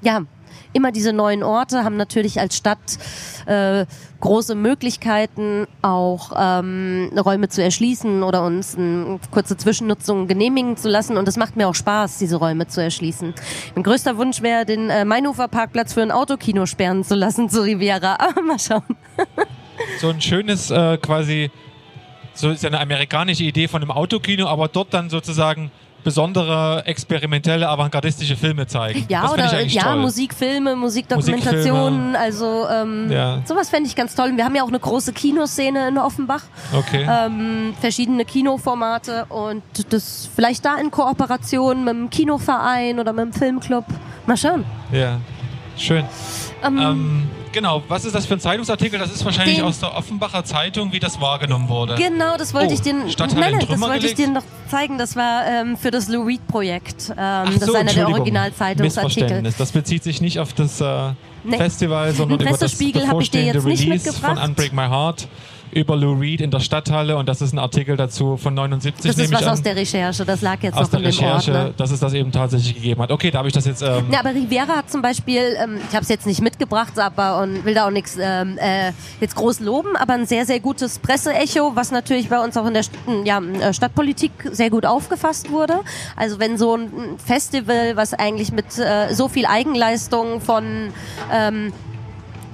ja, 0.03 0.23
immer 0.77 0.93
diese 0.93 1.13
neuen 1.13 1.43
Orte, 1.43 1.83
haben 1.85 1.97
natürlich 1.97 2.39
als 2.39 2.57
Stadt 2.57 2.99
äh, 3.47 3.87
große 4.21 4.55
Möglichkeiten, 4.55 5.67
auch 5.83 6.33
ähm, 6.37 7.11
Räume 7.17 7.49
zu 7.49 7.63
erschließen 7.63 8.23
oder 8.23 8.45
uns 8.45 8.77
eine 8.77 9.19
kurze 9.31 9.57
Zwischennutzung 9.57 10.29
genehmigen 10.29 10.77
zu 10.77 10.89
lassen. 10.89 11.17
Und 11.17 11.27
es 11.29 11.37
macht 11.37 11.57
mir 11.57 11.67
auch 11.69 11.75
Spaß, 11.75 12.19
diese 12.19 12.37
Räume 12.37 12.67
zu 12.67 12.83
erschließen. 12.83 13.35
Mein 13.75 13.83
größter 13.83 14.19
Wunsch 14.19 14.43
wäre, 14.43 14.67
den 14.67 14.91
äh, 14.91 15.05
Mainhofer 15.05 15.49
Parkplatz 15.49 15.95
für 15.95 16.03
ein 16.03 16.11
Autokino 16.11 16.67
sperren 16.67 17.05
zu 17.05 17.15
lassen 17.15 17.49
zu 17.49 17.63
Riviera. 17.63 18.17
Aber 18.19 18.43
mal 18.47 18.59
schauen. 18.59 18.83
so 19.99 20.11
ein 20.11 20.21
schönes 20.21 20.71
äh, 20.71 20.99
quasi, 20.99 21.51
so 22.35 22.51
ist 22.51 22.63
ja 22.63 22.69
eine 22.69 22.81
amerikanische 22.81 23.45
Idee 23.45 23.67
von 23.67 23.81
einem 23.81 23.91
Autokino, 23.91 24.47
aber 24.47 24.69
dort 24.69 24.93
dann 24.93 25.09
sozusagen 25.09 25.71
besondere 26.07 26.85
experimentelle, 26.87 27.69
avantgardistische 27.69 28.37
Filme 28.37 28.69
zeigen. 28.69 29.05
Ja, 29.09 29.23
das 29.23 29.33
oder 29.33 29.61
ich 29.61 29.75
ja, 29.75 29.83
toll. 29.83 29.97
Musikfilme, 29.97 30.77
Musikdokumentationen, 30.77 32.13
Musikfilme. 32.13 32.19
also 32.19 32.67
ähm, 32.71 33.11
Ja. 33.11 33.43
sowas 33.45 33.69
fände 33.71 33.89
ich 33.89 33.97
ganz 33.97 34.15
toll. 34.15 34.31
Wir 34.37 34.45
haben 34.45 34.55
ja 34.55 34.63
auch 34.63 34.69
eine 34.69 34.79
große 34.79 35.13
Kinoszene 35.13 35.89
in 35.89 35.99
Offenbach, 35.99 36.45
Okay. 36.73 37.05
ähm, 37.11 37.75
verschiedene 37.81 38.25
Kinoformate 38.25 39.25
und 39.31 39.65
das 39.91 40.31
vielleicht 40.33 40.65
da 40.65 40.77
in 40.77 40.93
Kooperation 40.93 41.83
mit 41.85 41.93
dem 41.95 42.09
Kinoverein 42.11 43.01
oder 43.01 43.13
mit 43.13 43.25
dem 43.25 43.33
Filmclub. 43.33 43.85
Mal 44.27 44.37
schauen. 44.37 44.65
Ja, 44.93 45.19
schön. 45.77 46.05
Ähm, 46.67 46.79
Ähm, 46.79 47.23
genau, 47.53 47.83
was 47.89 48.05
ist 48.05 48.15
das 48.15 48.27
für 48.27 48.35
ein 48.35 48.41
Zeitungsartikel? 48.41 48.99
Das 48.99 49.13
ist 49.13 49.25
wahrscheinlich 49.25 49.57
Den- 49.57 49.65
aus 49.65 49.81
der 49.81 49.95
Offenbacher 49.97 50.45
Zeitung, 50.45 50.93
wie 50.93 51.01
das 51.01 51.21
wahrgenommen 51.21 51.69
wurde. 51.69 51.95
Genau, 51.97 52.37
das 52.37 52.53
wollte 52.55 52.69
Oh, 52.71 52.75
ich 52.75 52.81
dir, 52.83 52.95
Stadtteil 53.09 53.41
nein, 53.41 53.53
in 53.55 53.59
nein, 53.59 53.69
das 53.69 53.81
wollte 53.81 54.07
ich 54.07 54.15
dir 54.15 54.29
noch 54.29 54.43
zeigen. 54.71 54.99
Das 54.99 55.17
war 55.17 55.47
ähm, 55.47 55.77
für 55.77 55.91
das 55.91 56.09
Lou 56.09 56.25
Reed 56.25 56.47
Projekt. 56.49 57.11
Ähm, 57.17 57.47
das 57.55 57.67
so, 57.67 57.73
ist 57.73 57.77
einer 57.77 57.93
der. 57.93 58.09
Originalzeitungsartikel. 58.09 59.43
Das 59.57 59.73
bezieht 59.73 60.03
sich 60.03 60.21
nicht 60.21 60.39
auf 60.41 60.53
das 60.53 60.81
äh, 60.81 61.13
Nee. 61.45 61.59
Festival, 61.59 62.13
sondern 62.13 62.39
Den 62.39 62.49
über 62.49 62.51
das 62.51 62.61
Pressespiegel 62.61 63.07
hab 63.07 63.21
ich 63.21 63.31
dir 63.31 63.53
bevorstehende 63.53 63.59
jetzt 63.59 63.65
nicht 63.67 63.89
Release 63.89 64.09
mitgebracht. 64.11 64.39
von 64.41 64.49
Unbreak 64.51 64.73
My 64.73 64.87
Heart 64.89 65.29
über 65.77 65.95
Lou 65.97 66.15
Reed 66.15 66.41
in 66.41 66.51
der 66.51 66.61
Stadthalle 66.61 67.17
und 67.17 67.29
das 67.29 67.43
ist 67.43 67.53
ein 67.53 67.59
Artikel 67.59 67.97
dazu 67.97 68.37
von 68.37 68.55
79, 68.55 69.05
Das 69.05 69.19
ist 69.19 69.33
was 69.33 69.43
an. 69.43 69.49
aus 69.51 69.63
der 69.63 69.77
Recherche. 69.77 70.25
Das 70.25 70.41
lag 70.41 70.63
jetzt 70.63 70.75
aus 70.75 70.91
noch 70.91 70.91
der 70.91 70.99
in 71.01 71.05
dem 71.05 71.09
Recherche, 71.09 71.53
Ordner. 71.53 71.75
dass 71.77 71.91
es 71.91 72.01
das 72.01 72.15
eben 72.15 72.33
tatsächlich 72.33 72.75
gegeben 72.75 73.03
hat. 73.03 73.11
Okay, 73.11 73.31
da 73.31 73.39
habe 73.39 73.49
ich 73.49 73.55
das 73.55 73.67
jetzt. 73.67 73.83
Ähm, 73.83 74.07
Ja, 74.11 74.21
aber 74.21 74.31
Rivera 74.35 74.77
hat 74.77 74.91
zum 74.91 75.03
Beispiel, 75.03 75.57
ähm, 75.63 75.79
ich 75.89 75.95
habe 75.95 76.03
es 76.03 76.09
jetzt 76.09 76.27
nicht 76.27 76.41
mitgebracht, 76.41 76.99
aber 76.99 77.43
und 77.43 77.65
will 77.65 77.75
da 77.75 77.87
auch 77.87 77.91
nichts 77.91 78.17
ähm, 78.19 78.57
äh, 78.59 78.93
jetzt 79.21 79.37
groß 79.37 79.61
loben, 79.61 79.97
aber 79.97 80.15
ein 80.15 80.27
sehr, 80.27 80.47
sehr 80.47 80.61
gutes 80.61 80.99
Presseecho, 80.99 81.73
was 81.75 81.91
natürlich 81.91 82.29
bei 82.29 82.43
uns 82.43 82.57
auch 82.57 82.67
in 82.67 82.75
der 82.75 82.83
St 82.83 82.93
ja, 83.25 83.39
äh, 83.41 83.75
Stadtpolitik 83.75 84.33
sehr 84.53 84.71
gut 84.71 84.87
aufgefasst 84.87 85.51
wurde. 85.51 85.81
Also 86.17 86.39
wenn 86.41 86.57
so 86.57 86.75
ein 86.77 86.91
Festival, 87.25 87.97
was 87.97 88.15
eigentlich 88.15 88.51
mit 88.53 88.79
äh, 88.79 89.13
so 89.13 89.29
viel 89.29 89.45
Eigenleistung 89.47 90.41
von 90.41 90.65
ähm, 91.31 91.73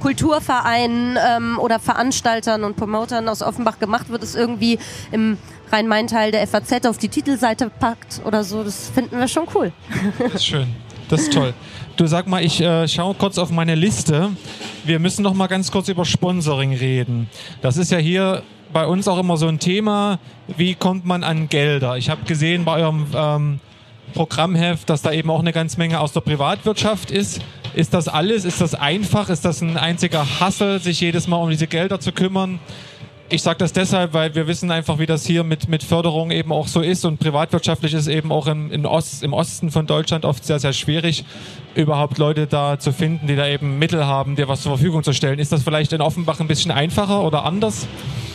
Kulturvereinen 0.03 1.17
ähm, 1.17 1.59
oder 1.61 1.79
Veranstaltern 1.79 2.65
und 2.65 2.77
Promotern 2.77 3.29
aus 3.29 3.41
Offenbach 3.41 3.79
gemacht 3.79 4.09
wird, 4.09 4.25
es 4.25 4.35
irgendwie 4.35 4.81
im 5.13 5.39
Rhein-Main-Teil 5.71 6.33
der 6.33 6.45
FAZ 6.49 6.87
auf 6.87 6.99
die 6.99 7.09
Titelseite 7.09 7.71
packt 7.71 8.21
oder 8.25 8.43
so, 8.43 8.65
das 8.65 8.91
finden 8.91 9.19
wir 9.19 9.29
schon 9.29 9.45
cool. 9.55 9.73
Das 10.19 10.35
ist 10.35 10.47
schön. 10.47 10.67
Das 11.09 11.21
ist 11.23 11.33
toll. 11.33 11.55
Du 11.97 12.07
sag 12.07 12.27
mal, 12.27 12.43
ich 12.43 12.61
äh, 12.61 12.89
schaue 12.89 13.15
kurz 13.15 13.39
auf 13.39 13.51
meine 13.51 13.75
Liste. 13.75 14.31
Wir 14.85 14.99
müssen 14.99 15.23
noch 15.23 15.35
mal 15.35 15.47
ganz 15.47 15.71
kurz 15.71 15.89
über 15.89 16.05
Sponsoring 16.05 16.73
reden. 16.73 17.29
Das 17.61 17.77
ist 17.77 17.93
ja 17.93 17.99
hier 17.99 18.43
bei 18.73 18.87
uns 18.87 19.07
auch 19.07 19.19
immer 19.19 19.37
so 19.37 19.47
ein 19.47 19.59
Thema. 19.59 20.19
Wie 20.57 20.75
kommt 20.75 21.05
man 21.05 21.23
an 21.23 21.49
Gelder? 21.49 21.97
Ich 21.97 22.11
habe 22.11 22.25
gesehen 22.25 22.65
bei 22.65 22.81
eurem 22.81 23.07
ähm, 23.15 23.61
Programmheft, 24.15 24.91
dass 24.91 25.03
da 25.03 25.13
eben 25.13 25.31
auch 25.31 25.41
eine 25.41 25.53
ganze 25.53 25.79
Menge 25.79 26.01
aus 26.01 26.13
der 26.13 26.23
Privatwirtschaft 26.23 27.11
ist. 27.11 27.41
Ist 27.75 27.95
das 27.95 28.07
alles? 28.09 28.45
Ist 28.45 28.61
das 28.61 28.75
einfach? 28.75 29.31
Ist 29.31 29.45
das 29.45 29.63
ein 29.63 29.77
einziger 29.79 30.41
Hassel, 30.41 30.81
sich 30.81 31.01
jedes 31.01 31.27
Mal 31.27 31.37
um 31.37 31.49
diese 31.49 31.67
Gelder 31.67 32.01
zu 32.01 32.13
kümmern? 32.13 32.61
Ich 33.33 33.43
sage 33.43 33.57
das 33.57 33.73
deshalb, 33.73 34.13
weil 34.13 34.35
wir 34.35 34.47
wissen 34.47 34.71
einfach, 34.71 34.99
wie 34.99 35.07
das 35.07 35.25
hier 35.25 35.43
mit, 35.43 35.67
mit 35.67 35.83
Förderung 35.83 36.31
eben 36.31 36.53
auch 36.53 36.69
so 36.69 36.83
ist 36.83 37.07
und 37.07 37.19
privatwirtschaftlich 37.19 37.95
ist 37.95 38.07
eben 38.07 38.31
auch 38.31 38.47
im, 38.47 38.71
im, 38.71 38.85
Ost, 38.85 39.23
im 39.23 39.33
Osten 39.33 39.71
von 39.71 39.87
Deutschland 39.87 40.27
oft 40.27 40.45
sehr, 40.45 40.59
sehr 40.59 40.75
schwierig, 40.75 41.25
überhaupt 41.75 42.19
Leute 42.19 42.47
da 42.47 42.79
zu 42.79 42.93
finden, 42.93 43.27
die 43.27 43.35
da 43.35 43.47
eben 43.47 43.79
Mittel 43.79 44.05
haben, 44.05 44.37
dir 44.37 44.49
was 44.49 44.61
zur 44.61 44.73
Verfügung 44.73 45.03
zu 45.03 45.15
stellen. 45.15 45.39
Ist 45.39 45.51
das 45.51 45.63
vielleicht 45.63 45.95
in 45.95 46.03
Offenbach 46.03 46.41
ein 46.41 46.47
bisschen 46.47 46.73
einfacher 46.73 47.23
oder 47.23 47.47
anders? 47.47 47.87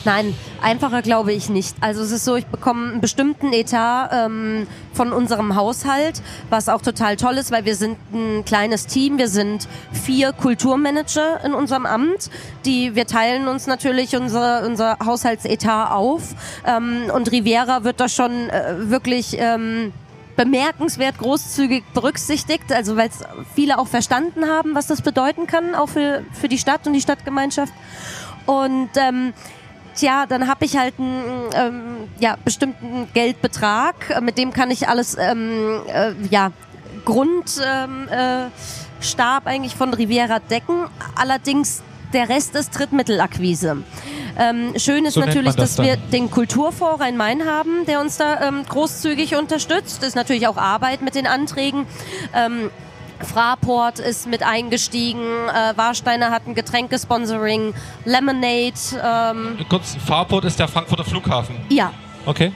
Nein, 0.07 0.33
einfacher 0.62 1.01
glaube 1.01 1.33
ich 1.33 1.49
nicht. 1.49 1.75
Also 1.81 2.01
es 2.01 2.12
ist 2.12 2.23
so, 2.23 2.38
ich 2.38 2.45
bekomme 2.45 2.91
einen 2.91 3.01
bestimmten 3.01 3.51
Etat 3.51 4.10
ähm, 4.13 4.65
von 4.93 5.12
unserem 5.12 5.55
Haushalt, 5.55 6.21
was 6.49 6.69
auch 6.69 6.81
total 6.81 7.17
toll 7.17 7.33
ist, 7.33 7.51
weil 7.51 7.65
wir 7.65 7.75
sind 7.75 7.97
ein 8.13 8.45
kleines 8.45 8.88
Team. 8.88 9.17
Wir 9.17 9.27
sind 9.27 9.67
vier 9.91 10.31
Kulturmanager 10.31 11.43
in 11.43 11.53
unserem 11.53 11.86
Amt. 11.86 12.29
Die, 12.63 12.95
wir 12.95 13.05
teilen 13.05 13.49
uns 13.49 13.67
natürlich 13.67 14.15
unser, 14.15 14.65
unser 14.88 15.06
Haushaltsetat 15.06 15.91
auf. 15.91 16.21
Ähm, 16.65 17.12
und 17.13 17.32
Riviera 17.32 17.84
wird 17.84 18.00
da 18.00 18.10
schon 18.10 18.50
äh, 18.50 18.89
wirklich... 18.89 19.38
Ähm, 19.39 19.93
bemerkenswert 20.36 21.17
großzügig 21.17 21.84
berücksichtigt, 21.95 22.71
also 22.71 22.95
weil 22.95 23.10
es 23.10 23.23
viele 23.56 23.80
auch 23.80 23.88
verstanden 23.88 24.45
haben, 24.45 24.76
was 24.76 24.86
das 24.86 25.02
bedeuten 25.02 25.47
kann, 25.47 25.73
auch 25.73 25.89
für, 25.89 26.23
für 26.32 26.47
die 26.47 26.60
Stadt 26.60 26.86
und 26.86 26.93
die 26.93 27.02
Stadtgemeinschaft. 27.02 27.73
Und 28.45 28.91
ähm, 28.97 29.34
Tja, 29.95 30.28
dann 30.28 30.47
habe 30.47 30.63
ich 30.63 30.78
halt 30.78 30.93
einen 31.00 31.50
ähm, 31.56 32.08
ja, 32.19 32.36
bestimmten 32.45 33.08
Geldbetrag, 33.15 34.21
mit 34.21 34.38
dem 34.38 34.54
kann 34.54 34.69
ich 34.69 34.88
alles, 34.88 35.17
ähm, 35.19 35.82
äh, 35.88 36.12
ja, 36.30 36.52
Grundstab 37.04 37.89
ähm, 37.89 38.08
äh, 38.12 39.50
eigentlich 39.50 39.76
von 39.76 39.91
Riviera 39.91 40.38
decken. 40.38 40.86
Allerdings 41.15 41.82
der 42.13 42.30
Rest 42.30 42.56
ist 42.56 42.78
Drittmittelakquise. 42.78 43.78
Ähm, 44.38 44.73
schön 44.78 45.06
ist 45.06 45.15
So 45.15 45.21
natürlich, 45.21 45.56
das 45.56 45.76
dass 45.76 45.86
wir 45.86 45.95
dann. 45.97 46.12
den 46.12 46.32
Kulturfonds 46.32 47.02
Rhein-Main 47.02 47.45
haben, 47.45 47.86
der 47.88 48.00
uns 48.02 48.17
da 48.17 48.47
ähm, 48.47 48.63
großzügig 48.69 49.36
unterstützt. 49.36 50.02
Das 50.02 50.10
ist 50.10 50.15
natürlich 50.15 50.47
auch 50.47 50.58
Arbeit 50.58 51.02
mit 51.02 51.15
den 51.15 51.26
Anträgen. 51.28 51.88
Ähm, 52.34 52.69
Fraport 53.19 53.97
ist 53.97 54.28
mit 54.28 54.43
eingestiegen, 54.43 55.23
äh, 55.50 55.76
Warsteiner 55.76 56.30
hat 56.30 56.45
ein 56.45 56.54
Getränkesponsoring, 56.54 57.73
Lemonade, 58.06 58.73
ähm, 59.04 59.58
Kurz, 59.69 59.97
Farport 60.06 60.45
ist 60.45 60.60
der 60.60 60.67
Frankfurter 60.67 61.04
Flughafen. 61.04 61.56
ja, 61.69 61.91
Okay. 62.28 62.52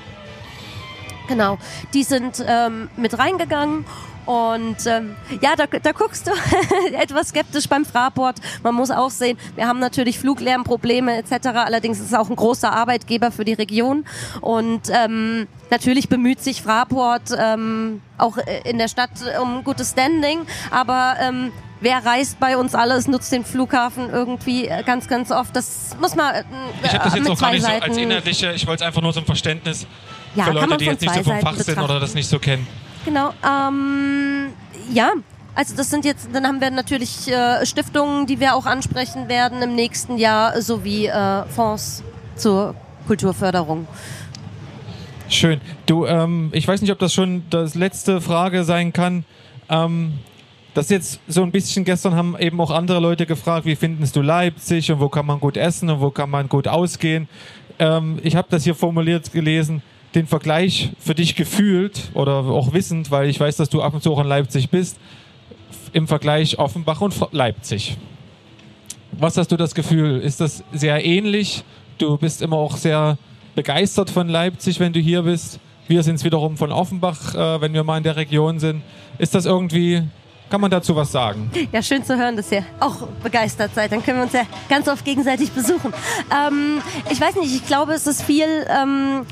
genau. 1.27 1.57
Die 1.95 2.03
sind 2.03 2.43
ähm, 2.45 2.89
mit 2.95 3.17
reingegangen 3.17 3.85
und 4.25 4.77
ähm, 4.85 5.15
ja, 5.41 5.55
da, 5.55 5.65
da 5.65 5.91
guckst 5.91 6.27
du 6.27 6.31
etwas 6.99 7.29
skeptisch 7.29 7.67
beim 7.67 7.85
Fraport. 7.85 8.37
Man 8.63 8.75
muss 8.75 8.91
auch 8.91 9.09
sehen, 9.09 9.37
wir 9.55 9.67
haben 9.67 9.79
natürlich 9.79 10.19
Fluglärmprobleme 10.19 11.17
etc. 11.17 11.47
Allerdings 11.53 11.99
ist 11.99 12.07
es 12.07 12.13
auch 12.13 12.29
ein 12.29 12.35
großer 12.35 12.71
Arbeitgeber 12.71 13.31
für 13.31 13.45
die 13.45 13.53
Region 13.53 14.05
und 14.41 14.81
ähm, 14.91 15.47
natürlich 15.69 16.09
bemüht 16.09 16.41
sich 16.41 16.61
Fraport 16.61 17.31
ähm, 17.37 18.01
auch 18.17 18.37
in 18.63 18.77
der 18.77 18.87
Stadt 18.87 19.11
um 19.41 19.63
gutes 19.63 19.91
Standing, 19.91 20.41
aber 20.69 21.15
ähm, 21.19 21.51
Wer 21.83 22.05
reist 22.05 22.39
bei 22.39 22.57
uns 22.57 22.75
alles, 22.75 23.07
nutzt 23.07 23.31
den 23.31 23.43
Flughafen 23.43 24.11
irgendwie 24.11 24.67
äh, 24.67 24.83
ganz, 24.83 25.07
ganz 25.07 25.31
oft. 25.31 25.55
Das 25.55 25.97
muss 25.99 26.15
man 26.15 26.35
äh, 26.35 26.43
Ich 26.83 26.93
habe 26.93 27.05
das 27.05 27.15
jetzt 27.15 27.27
auch 27.27 27.39
gar 27.39 27.49
zwei 27.49 27.53
nicht 27.53 27.65
so 27.65 27.71
als 27.71 27.97
inhaltliche, 27.97 28.53
ich 28.53 28.67
wollte 28.67 28.83
es 28.83 28.87
einfach 28.87 29.01
nur 29.01 29.11
zum 29.13 29.25
Verständnis 29.25 29.87
Ja, 30.35 30.43
für 30.43 30.51
Leute, 30.51 30.77
die 30.77 30.85
jetzt 30.85 31.01
nicht 31.01 31.15
so 31.15 31.23
vom 31.23 31.39
Fach 31.41 31.55
sind 31.55 31.79
oder 31.79 31.99
das 31.99 32.13
nicht 32.13 32.27
so 32.27 32.37
kennen. 32.37 32.67
Genau. 33.05 33.33
Ähm, 33.43 34.53
ja, 34.91 35.11
also 35.55 35.75
das 35.75 35.89
sind 35.89 36.05
jetzt, 36.05 36.29
dann 36.33 36.47
haben 36.47 36.61
wir 36.61 36.71
natürlich 36.71 37.27
äh, 37.27 37.65
Stiftungen, 37.65 38.25
die 38.25 38.39
wir 38.39 38.55
auch 38.55 38.65
ansprechen 38.65 39.27
werden 39.27 39.61
im 39.61 39.75
nächsten 39.75 40.17
Jahr, 40.17 40.61
sowie 40.61 41.07
äh, 41.07 41.45
Fonds 41.45 42.03
zur 42.35 42.75
Kulturförderung. 43.07 43.87
Schön. 45.27 45.61
Du, 45.85 46.05
ähm, 46.05 46.49
ich 46.53 46.67
weiß 46.67 46.81
nicht, 46.81 46.91
ob 46.91 46.99
das 46.99 47.13
schon 47.13 47.43
das 47.49 47.75
letzte 47.75 48.21
Frage 48.21 48.63
sein 48.63 48.93
kann. 48.93 49.25
Ähm, 49.69 50.19
das 50.73 50.89
jetzt 50.89 51.19
so 51.27 51.43
ein 51.43 51.51
bisschen 51.51 51.83
gestern 51.83 52.15
haben 52.15 52.37
eben 52.39 52.59
auch 52.61 52.71
andere 52.71 52.99
Leute 52.99 53.25
gefragt, 53.25 53.65
wie 53.65 53.75
findest 53.75 54.15
du 54.15 54.21
Leipzig 54.21 54.91
und 54.91 54.99
wo 54.99 55.09
kann 55.09 55.25
man 55.25 55.39
gut 55.39 55.57
essen 55.57 55.89
und 55.89 56.01
wo 56.01 56.11
kann 56.11 56.29
man 56.29 56.47
gut 56.47 56.67
ausgehen. 56.67 57.27
Ähm, 57.79 58.19
ich 58.23 58.35
habe 58.35 58.47
das 58.49 58.63
hier 58.63 58.75
formuliert 58.75 59.31
gelesen, 59.33 59.81
den 60.15 60.27
Vergleich 60.27 60.91
für 60.99 61.15
dich 61.15 61.35
gefühlt 61.35 62.11
oder 62.13 62.37
auch 62.37 62.73
wissend, 62.73 63.11
weil 63.11 63.29
ich 63.29 63.39
weiß, 63.39 63.57
dass 63.57 63.69
du 63.69 63.81
ab 63.81 63.93
und 63.93 64.03
zu 64.03 64.13
auch 64.13 64.19
in 64.19 64.27
Leipzig 64.27 64.69
bist, 64.69 64.99
im 65.93 66.07
Vergleich 66.07 66.59
Offenbach 66.59 67.01
und 67.01 67.15
Leipzig. 67.31 67.97
Was 69.13 69.37
hast 69.37 69.51
du 69.51 69.57
das 69.57 69.75
Gefühl? 69.75 70.19
Ist 70.19 70.41
das 70.41 70.63
sehr 70.71 71.03
ähnlich? 71.05 71.63
Du 71.97 72.17
bist 72.17 72.41
immer 72.41 72.57
auch 72.57 72.77
sehr 72.77 73.17
begeistert 73.55 74.09
von 74.09 74.29
Leipzig, 74.29 74.79
wenn 74.79 74.93
du 74.93 74.99
hier 74.99 75.23
bist. 75.23 75.59
Wir 75.87 76.03
sind 76.03 76.15
es 76.15 76.23
wiederum 76.23 76.57
von 76.57 76.71
Offenbach, 76.71 77.35
äh, 77.35 77.61
wenn 77.61 77.73
wir 77.73 77.83
mal 77.83 77.97
in 77.97 78.03
der 78.03 78.15
Region 78.15 78.59
sind. 78.59 78.81
Ist 79.17 79.35
das 79.35 79.45
irgendwie, 79.45 80.03
kann 80.51 80.61
man 80.61 80.69
dazu 80.69 80.95
was 80.95 81.11
sagen? 81.11 81.49
Ja, 81.71 81.81
schön 81.81 82.03
zu 82.03 82.17
hören, 82.17 82.35
dass 82.35 82.51
ihr 82.51 82.65
auch 82.81 83.07
begeistert 83.23 83.73
seid. 83.73 83.91
Dann 83.93 84.03
können 84.03 84.17
wir 84.17 84.23
uns 84.25 84.33
ja 84.33 84.43
ganz 84.69 84.87
oft 84.89 85.05
gegenseitig 85.05 85.51
besuchen. 85.51 85.93
Ähm, 86.29 86.81
ich 87.09 87.21
weiß 87.21 87.35
nicht, 87.35 87.55
ich 87.55 87.65
glaube, 87.65 87.93
es 87.93 88.05
ist 88.05 88.21
viel, 88.21 88.67
ähm, 88.69 89.25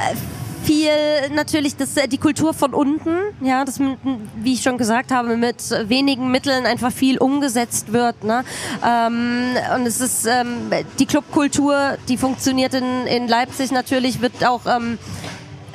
äh, 0.00 0.16
viel 0.64 0.90
natürlich 1.32 1.76
das, 1.76 1.96
äh, 1.96 2.08
die 2.08 2.18
Kultur 2.18 2.52
von 2.52 2.74
unten, 2.74 3.16
ja, 3.40 3.64
das, 3.64 3.78
wie 3.78 4.54
ich 4.54 4.62
schon 4.62 4.76
gesagt 4.76 5.12
habe, 5.12 5.36
mit 5.36 5.70
wenigen 5.88 6.32
Mitteln 6.32 6.66
einfach 6.66 6.90
viel 6.90 7.18
umgesetzt 7.18 7.92
wird. 7.92 8.24
Ne? 8.24 8.42
Ähm, 8.84 9.54
und 9.76 9.86
es 9.86 10.00
ist 10.00 10.26
ähm, 10.26 10.72
die 10.98 11.06
Clubkultur, 11.06 11.96
die 12.08 12.16
funktioniert 12.16 12.74
in, 12.74 13.06
in 13.06 13.28
Leipzig 13.28 13.70
natürlich, 13.70 14.20
wird 14.20 14.44
auch 14.44 14.62
ähm, 14.66 14.98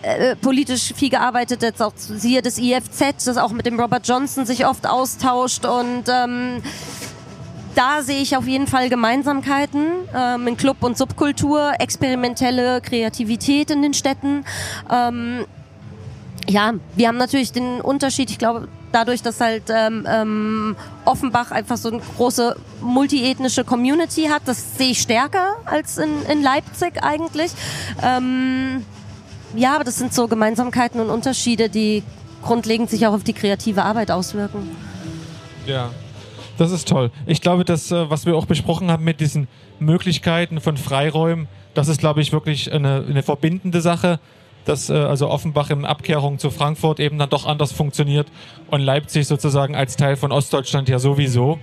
äh, 0.02 0.36
politisch 0.36 0.94
viel 0.96 1.10
gearbeitet, 1.10 1.62
jetzt 1.62 1.82
auch 1.82 1.94
siehe 1.96 2.42
das 2.42 2.58
IFZ, 2.58 3.26
das 3.26 3.38
auch 3.38 3.52
mit 3.52 3.66
dem 3.66 3.80
Robert 3.80 4.08
Johnson 4.08 4.46
sich 4.46 4.66
oft 4.66 4.88
austauscht 4.88 5.66
und 5.66 6.04
ähm, 6.08 6.62
da 7.76 8.02
sehe 8.02 8.22
ich 8.22 8.36
auf 8.36 8.48
jeden 8.48 8.68
Fall 8.68 8.90
Gemeinsamkeiten 8.90 9.86
ähm, 10.16 10.48
in 10.48 10.58
Club- 10.58 10.84
und 10.84 10.98
Subkultur, 10.98 11.74
experimentelle 11.80 12.82
Kreativität 12.82 13.72
in 13.72 13.82
den 13.82 13.94
Städten. 13.94 14.44
Ähm, 14.92 15.46
ja, 16.50 16.74
wir 16.96 17.08
haben 17.08 17.18
natürlich 17.18 17.52
den 17.52 17.80
Unterschied, 17.82 18.30
ich 18.30 18.38
glaube, 18.38 18.68
dadurch, 18.92 19.22
dass 19.22 19.40
halt 19.40 19.64
ähm, 19.70 20.06
ähm, 20.10 20.76
Offenbach 21.06 21.52
einfach 21.52 21.78
so 21.78 21.90
eine 21.90 22.02
große 22.18 22.56
multiethnische 22.82 23.64
Community 23.64 24.26
hat, 24.26 24.42
das 24.46 24.78
sehe 24.78 24.92
ich 24.92 25.02
stärker 25.02 25.56
als 25.66 25.98
in, 25.98 26.24
in 26.30 26.42
Leipzig 26.42 27.02
eigentlich. 27.02 27.52
Ähm, 28.04 28.84
ja, 29.56 29.76
aber 29.76 29.84
das 29.84 29.98
sind 29.98 30.14
so 30.14 30.28
Gemeinsamkeiten 30.28 31.00
und 31.00 31.10
Unterschiede, 31.10 31.70
die 31.70 32.04
grundlegend 32.42 32.90
sich 32.90 33.06
auch 33.08 33.14
auf 33.14 33.24
die 33.24 33.34
kreative 33.34 33.84
Arbeit 33.84 34.12
auswirken. 34.12 34.70
Ja, 35.66 35.92
das 36.58 36.72
ist 36.72 36.88
toll. 36.88 37.12
Ich 37.26 37.42
glaube, 37.42 37.66
dass, 37.66 37.92
äh, 37.92 38.10
was 38.10 38.26
wir 38.26 38.36
auch 38.36 38.46
besprochen 38.46 38.92
haben 38.92 39.04
mit 39.04 39.20
diesen 39.20 39.48
Möglichkeiten 39.80 40.60
von 40.62 40.78
Freiräumen, 40.78 41.48
das 41.74 41.88
ist, 41.88 42.00
glaube 42.00 42.22
ich, 42.22 42.32
wirklich 42.32 42.72
eine, 42.72 43.06
eine 43.08 43.24
verbindende 43.24 43.82
Sache, 43.82 44.20
dass 44.66 44.90
äh, 44.90 44.94
also 44.94 45.30
Offenbach 45.30 45.70
in 45.70 45.86
Abkehrung 45.86 46.40
zu 46.40 46.52
Frankfurt 46.52 47.00
eben 47.00 47.18
dann 47.18 47.30
doch 47.30 47.46
anders 47.46 47.72
funktioniert 47.72 48.28
und 48.70 48.82
Leipzig 48.82 49.28
sozusagen 49.28 49.76
als 49.76 49.96
Teil 49.96 50.16
von 50.16 50.32
Ostdeutschland 50.32 50.90
ja 50.90 51.00
sowieso 51.00 51.60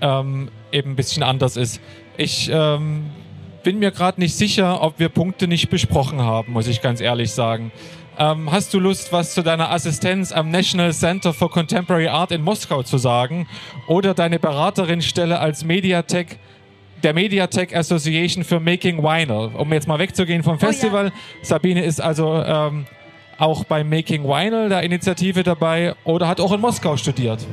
ähm, 0.00 0.50
eben 0.72 0.92
ein 0.92 0.96
bisschen 0.96 1.22
anders 1.22 1.56
ist. 1.56 1.80
Ich 2.16 2.50
ähm, 2.52 3.10
bin 3.62 3.78
mir 3.78 3.90
gerade 3.90 4.20
nicht 4.20 4.34
sicher, 4.34 4.82
ob 4.82 4.98
wir 4.98 5.08
Punkte 5.08 5.48
nicht 5.48 5.70
besprochen 5.70 6.20
haben, 6.20 6.52
muss 6.52 6.66
ich 6.66 6.82
ganz 6.82 7.00
ehrlich 7.00 7.32
sagen. 7.32 7.72
Ähm, 8.18 8.52
hast 8.52 8.74
du 8.74 8.78
Lust, 8.78 9.12
was 9.12 9.32
zu 9.32 9.42
deiner 9.42 9.70
Assistenz 9.70 10.32
am 10.32 10.50
National 10.50 10.92
Center 10.92 11.32
for 11.32 11.50
Contemporary 11.50 12.08
Art 12.08 12.30
in 12.30 12.42
Moskau 12.42 12.82
zu 12.82 12.98
sagen? 12.98 13.48
Oder 13.86 14.12
deine 14.14 14.38
Beraterin-Stelle 14.38 15.38
als 15.38 15.64
Mediatek, 15.64 16.38
der 17.02 17.14
Mediatek 17.14 17.74
Association 17.74 18.44
für 18.44 18.60
Making 18.60 19.02
Vinyl? 19.02 19.50
Um 19.56 19.72
jetzt 19.72 19.88
mal 19.88 19.98
wegzugehen 19.98 20.42
vom 20.42 20.58
Festival. 20.58 21.06
Oh, 21.06 21.08
ja. 21.08 21.44
Sabine 21.44 21.82
ist 21.82 22.00
also 22.00 22.34
ähm, 22.44 22.84
auch 23.38 23.64
bei 23.64 23.82
Making 23.82 24.24
Vinyl, 24.24 24.68
der 24.68 24.82
Initiative 24.82 25.42
dabei, 25.42 25.94
oder 26.04 26.28
hat 26.28 26.40
auch 26.40 26.52
in 26.52 26.60
Moskau 26.60 26.96
studiert. 26.96 27.46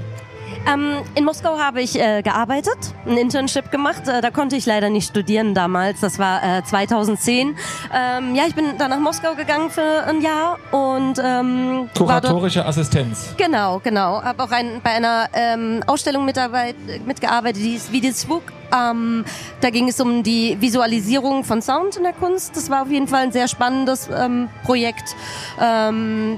Ähm, 0.68 0.98
in 1.16 1.26
Moskau 1.26 1.58
habe 1.58 1.82
ich 1.82 2.00
äh, 2.00 2.22
gearbeitet, 2.22 2.78
ein 3.06 3.18
Internship 3.18 3.72
gemacht. 3.72 4.08
Äh, 4.08 4.22
da 4.22 4.30
konnte 4.32 4.56
ich 4.56 4.66
leider 4.66 4.90
nicht 4.90 5.10
studieren 5.10 5.54
damals. 5.54 6.02
Das 6.02 6.20
war 6.20 6.44
äh, 6.44 6.64
2010. 6.64 7.56
Ähm, 7.94 8.36
ja, 8.36 8.44
ich 8.48 8.56
bin 8.56 8.78
dann 8.78 8.90
nach 8.90 9.00
Moskau 9.00 9.36
gegangen 9.36 9.70
für 9.70 10.04
ein 10.06 10.22
Jahr 10.22 10.58
und 10.72 11.16
ähm, 11.24 11.90
kuratorische 11.98 12.66
Assistenz. 12.66 13.34
Genau, 13.38 13.80
genau. 13.84 14.22
Habe 14.22 14.44
auch 14.44 14.52
ein, 14.52 14.82
bei 14.84 14.92
einer 14.92 15.30
ähm, 15.34 15.84
Ausstellung 15.88 16.26
mitgearbeitet, 16.26 17.62
die 17.62 17.76
ist 17.76 17.92
Videoswuk. 17.92 18.44
Ähm, 18.72 19.26
da 19.62 19.70
ging 19.70 19.88
es 19.88 20.00
um 20.00 20.22
die 20.24 20.58
Visualisierung 20.60 21.44
von 21.44 21.62
Sound 21.62 21.98
in 21.98 22.04
der 22.04 22.14
Kunst. 22.14 22.56
Das 22.56 22.70
war 22.70 22.84
auf 22.84 22.92
jeden 22.92 23.08
Fall 23.08 23.24
ein 23.24 23.32
sehr 23.32 23.48
spannendes 23.48 24.10
ähm, 24.16 24.50
Projekt. 24.64 25.16
Ähm, 25.60 26.38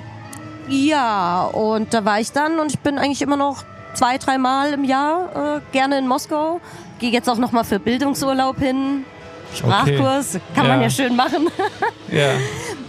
ja, 0.69 1.43
und 1.45 1.93
da 1.93 2.05
war 2.05 2.19
ich 2.19 2.31
dann 2.31 2.59
und 2.59 2.71
ich 2.71 2.79
bin 2.79 2.97
eigentlich 2.97 3.21
immer 3.21 3.35
noch 3.35 3.65
zwei, 3.93 4.17
dreimal 4.17 4.73
im 4.73 4.83
Jahr 4.83 5.57
äh, 5.57 5.61
gerne 5.71 5.97
in 5.97 6.07
Moskau. 6.07 6.59
Gehe 6.99 7.11
jetzt 7.11 7.29
auch 7.29 7.37
noch 7.37 7.51
mal 7.51 7.63
für 7.63 7.79
Bildungsurlaub 7.79 8.57
hin. 8.59 9.05
Sprachkurs, 9.55 10.35
okay. 10.35 10.43
kann 10.55 10.65
ja. 10.65 10.71
man 10.71 10.81
ja 10.81 10.89
schön 10.89 11.15
machen. 11.15 11.49
ja. 12.11 12.33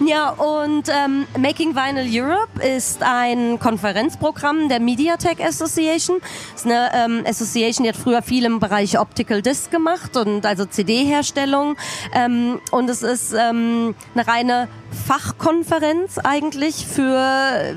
Ja, 0.06 0.30
und 0.30 0.88
ähm, 0.88 1.26
Making 1.38 1.74
Vinyl 1.76 2.08
Europe 2.10 2.60
ist 2.60 3.02
ein 3.02 3.58
Konferenzprogramm 3.58 4.68
der 4.68 4.80
Mediatek 4.80 5.40
Association. 5.40 6.18
Das 6.52 6.64
ist 6.64 6.66
eine 6.66 6.90
ähm, 6.94 7.24
Association, 7.26 7.84
die 7.84 7.90
hat 7.90 7.96
früher 7.96 8.22
viel 8.22 8.44
im 8.44 8.58
Bereich 8.58 8.98
Optical 8.98 9.42
Disc 9.42 9.70
gemacht 9.70 10.16
und 10.16 10.44
also 10.44 10.64
CD-Herstellung. 10.64 11.76
Ähm, 12.14 12.60
und 12.70 12.90
es 12.90 13.02
ist 13.02 13.32
ähm, 13.32 13.94
eine 14.14 14.26
reine 14.26 14.68
Fachkonferenz 15.06 16.18
eigentlich 16.18 16.86
für 16.86 17.76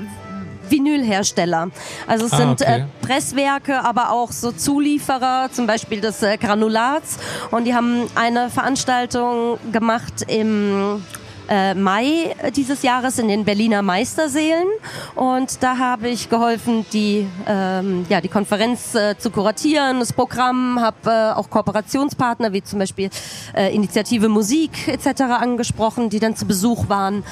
Vinylhersteller. 0.70 1.70
Also 2.06 2.26
es 2.26 2.32
ah, 2.32 2.36
sind 2.36 2.62
okay. 2.62 2.80
äh, 2.80 3.06
Presswerke, 3.06 3.84
aber 3.84 4.10
auch 4.10 4.32
so 4.32 4.52
Zulieferer, 4.52 5.50
zum 5.52 5.66
Beispiel 5.66 6.00
des 6.00 6.22
äh, 6.22 6.36
Granulats. 6.36 7.18
Und 7.50 7.64
die 7.64 7.74
haben 7.74 8.02
eine 8.14 8.50
Veranstaltung 8.50 9.58
gemacht 9.72 10.24
im 10.28 11.02
äh, 11.48 11.74
Mai 11.74 12.34
dieses 12.54 12.82
Jahres 12.82 13.18
in 13.18 13.28
den 13.28 13.44
Berliner 13.44 13.82
Meisterseelen 13.82 14.66
und 15.14 15.62
da 15.62 15.78
habe 15.78 16.08
ich 16.08 16.28
geholfen, 16.28 16.84
die, 16.92 17.26
ähm, 17.46 18.06
ja, 18.08 18.20
die 18.20 18.28
Konferenz 18.28 18.94
äh, 18.94 19.16
zu 19.18 19.30
kuratieren, 19.30 20.00
das 20.00 20.12
Programm, 20.12 20.80
habe 20.80 21.10
äh, 21.10 21.32
auch 21.32 21.50
Kooperationspartner 21.50 22.52
wie 22.52 22.62
zum 22.62 22.78
Beispiel 22.78 23.10
äh, 23.54 23.74
Initiative 23.74 24.28
Musik 24.28 24.88
etc. 24.88 25.22
angesprochen, 25.22 26.10
die 26.10 26.18
dann 26.18 26.36
zu 26.36 26.46
Besuch 26.46 26.88
waren 26.88 27.24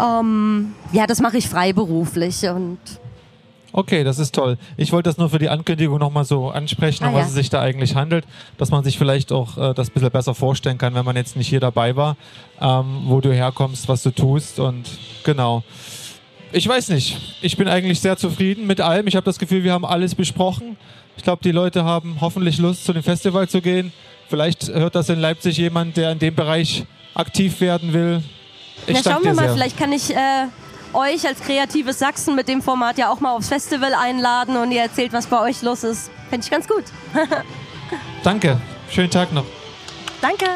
ähm, 0.00 0.74
ja, 0.92 1.06
das 1.06 1.20
mache 1.20 1.38
ich 1.38 1.48
freiberuflich 1.48 2.48
und 2.48 2.78
Okay, 3.76 4.04
das 4.04 4.20
ist 4.20 4.32
toll. 4.32 4.56
Ich 4.76 4.92
wollte 4.92 5.10
das 5.10 5.18
nur 5.18 5.30
für 5.30 5.40
die 5.40 5.48
Ankündigung 5.48 5.98
nochmal 5.98 6.24
so 6.24 6.48
ansprechen, 6.50 7.02
ah, 7.02 7.08
um 7.08 7.14
was 7.14 7.22
ja. 7.22 7.26
es 7.26 7.34
sich 7.34 7.50
da 7.50 7.60
eigentlich 7.60 7.96
handelt, 7.96 8.24
dass 8.56 8.70
man 8.70 8.84
sich 8.84 8.96
vielleicht 8.96 9.32
auch 9.32 9.58
äh, 9.58 9.74
das 9.74 9.88
ein 9.88 9.94
bisschen 9.94 10.12
besser 10.12 10.32
vorstellen 10.32 10.78
kann, 10.78 10.94
wenn 10.94 11.04
man 11.04 11.16
jetzt 11.16 11.34
nicht 11.34 11.48
hier 11.48 11.58
dabei 11.58 11.96
war, 11.96 12.16
ähm, 12.60 13.02
wo 13.06 13.20
du 13.20 13.34
herkommst, 13.34 13.88
was 13.88 14.04
du 14.04 14.12
tust 14.12 14.60
und 14.60 14.84
genau. 15.24 15.64
Ich 16.52 16.68
weiß 16.68 16.90
nicht. 16.90 17.18
Ich 17.42 17.56
bin 17.56 17.66
eigentlich 17.66 17.98
sehr 17.98 18.16
zufrieden 18.16 18.68
mit 18.68 18.80
allem. 18.80 19.08
Ich 19.08 19.16
habe 19.16 19.24
das 19.24 19.40
Gefühl, 19.40 19.64
wir 19.64 19.72
haben 19.72 19.84
alles 19.84 20.14
besprochen. 20.14 20.76
Ich 21.16 21.24
glaube, 21.24 21.42
die 21.42 21.50
Leute 21.50 21.84
haben 21.84 22.18
hoffentlich 22.20 22.58
Lust, 22.58 22.84
zu 22.84 22.92
dem 22.92 23.02
Festival 23.02 23.48
zu 23.48 23.60
gehen. 23.60 23.92
Vielleicht 24.28 24.68
hört 24.68 24.94
das 24.94 25.08
in 25.08 25.18
Leipzig 25.18 25.58
jemand, 25.58 25.96
der 25.96 26.12
in 26.12 26.20
dem 26.20 26.36
Bereich 26.36 26.84
aktiv 27.14 27.60
werden 27.60 27.92
will. 27.92 28.22
Ich 28.86 29.02
Na, 29.04 29.12
schauen 29.12 29.24
wir 29.24 29.34
mal, 29.34 29.44
sehr. 29.44 29.54
vielleicht 29.54 29.78
kann 29.78 29.92
ich 29.92 30.14
äh, 30.14 30.46
euch 30.92 31.26
als 31.26 31.40
kreatives 31.40 31.98
Sachsen 31.98 32.34
mit 32.34 32.48
dem 32.48 32.62
Format 32.62 32.98
ja 32.98 33.10
auch 33.10 33.20
mal 33.20 33.32
aufs 33.32 33.48
Festival 33.48 33.94
einladen 33.94 34.56
und 34.56 34.70
ihr 34.72 34.82
erzählt, 34.82 35.12
was 35.12 35.26
bei 35.26 35.40
euch 35.40 35.62
los 35.62 35.84
ist. 35.84 36.10
Fände 36.30 36.44
ich 36.44 36.50
ganz 36.50 36.68
gut. 36.68 36.84
Danke. 38.22 38.60
Schönen 38.90 39.10
Tag 39.10 39.32
noch. 39.32 39.44
Danke. 40.20 40.46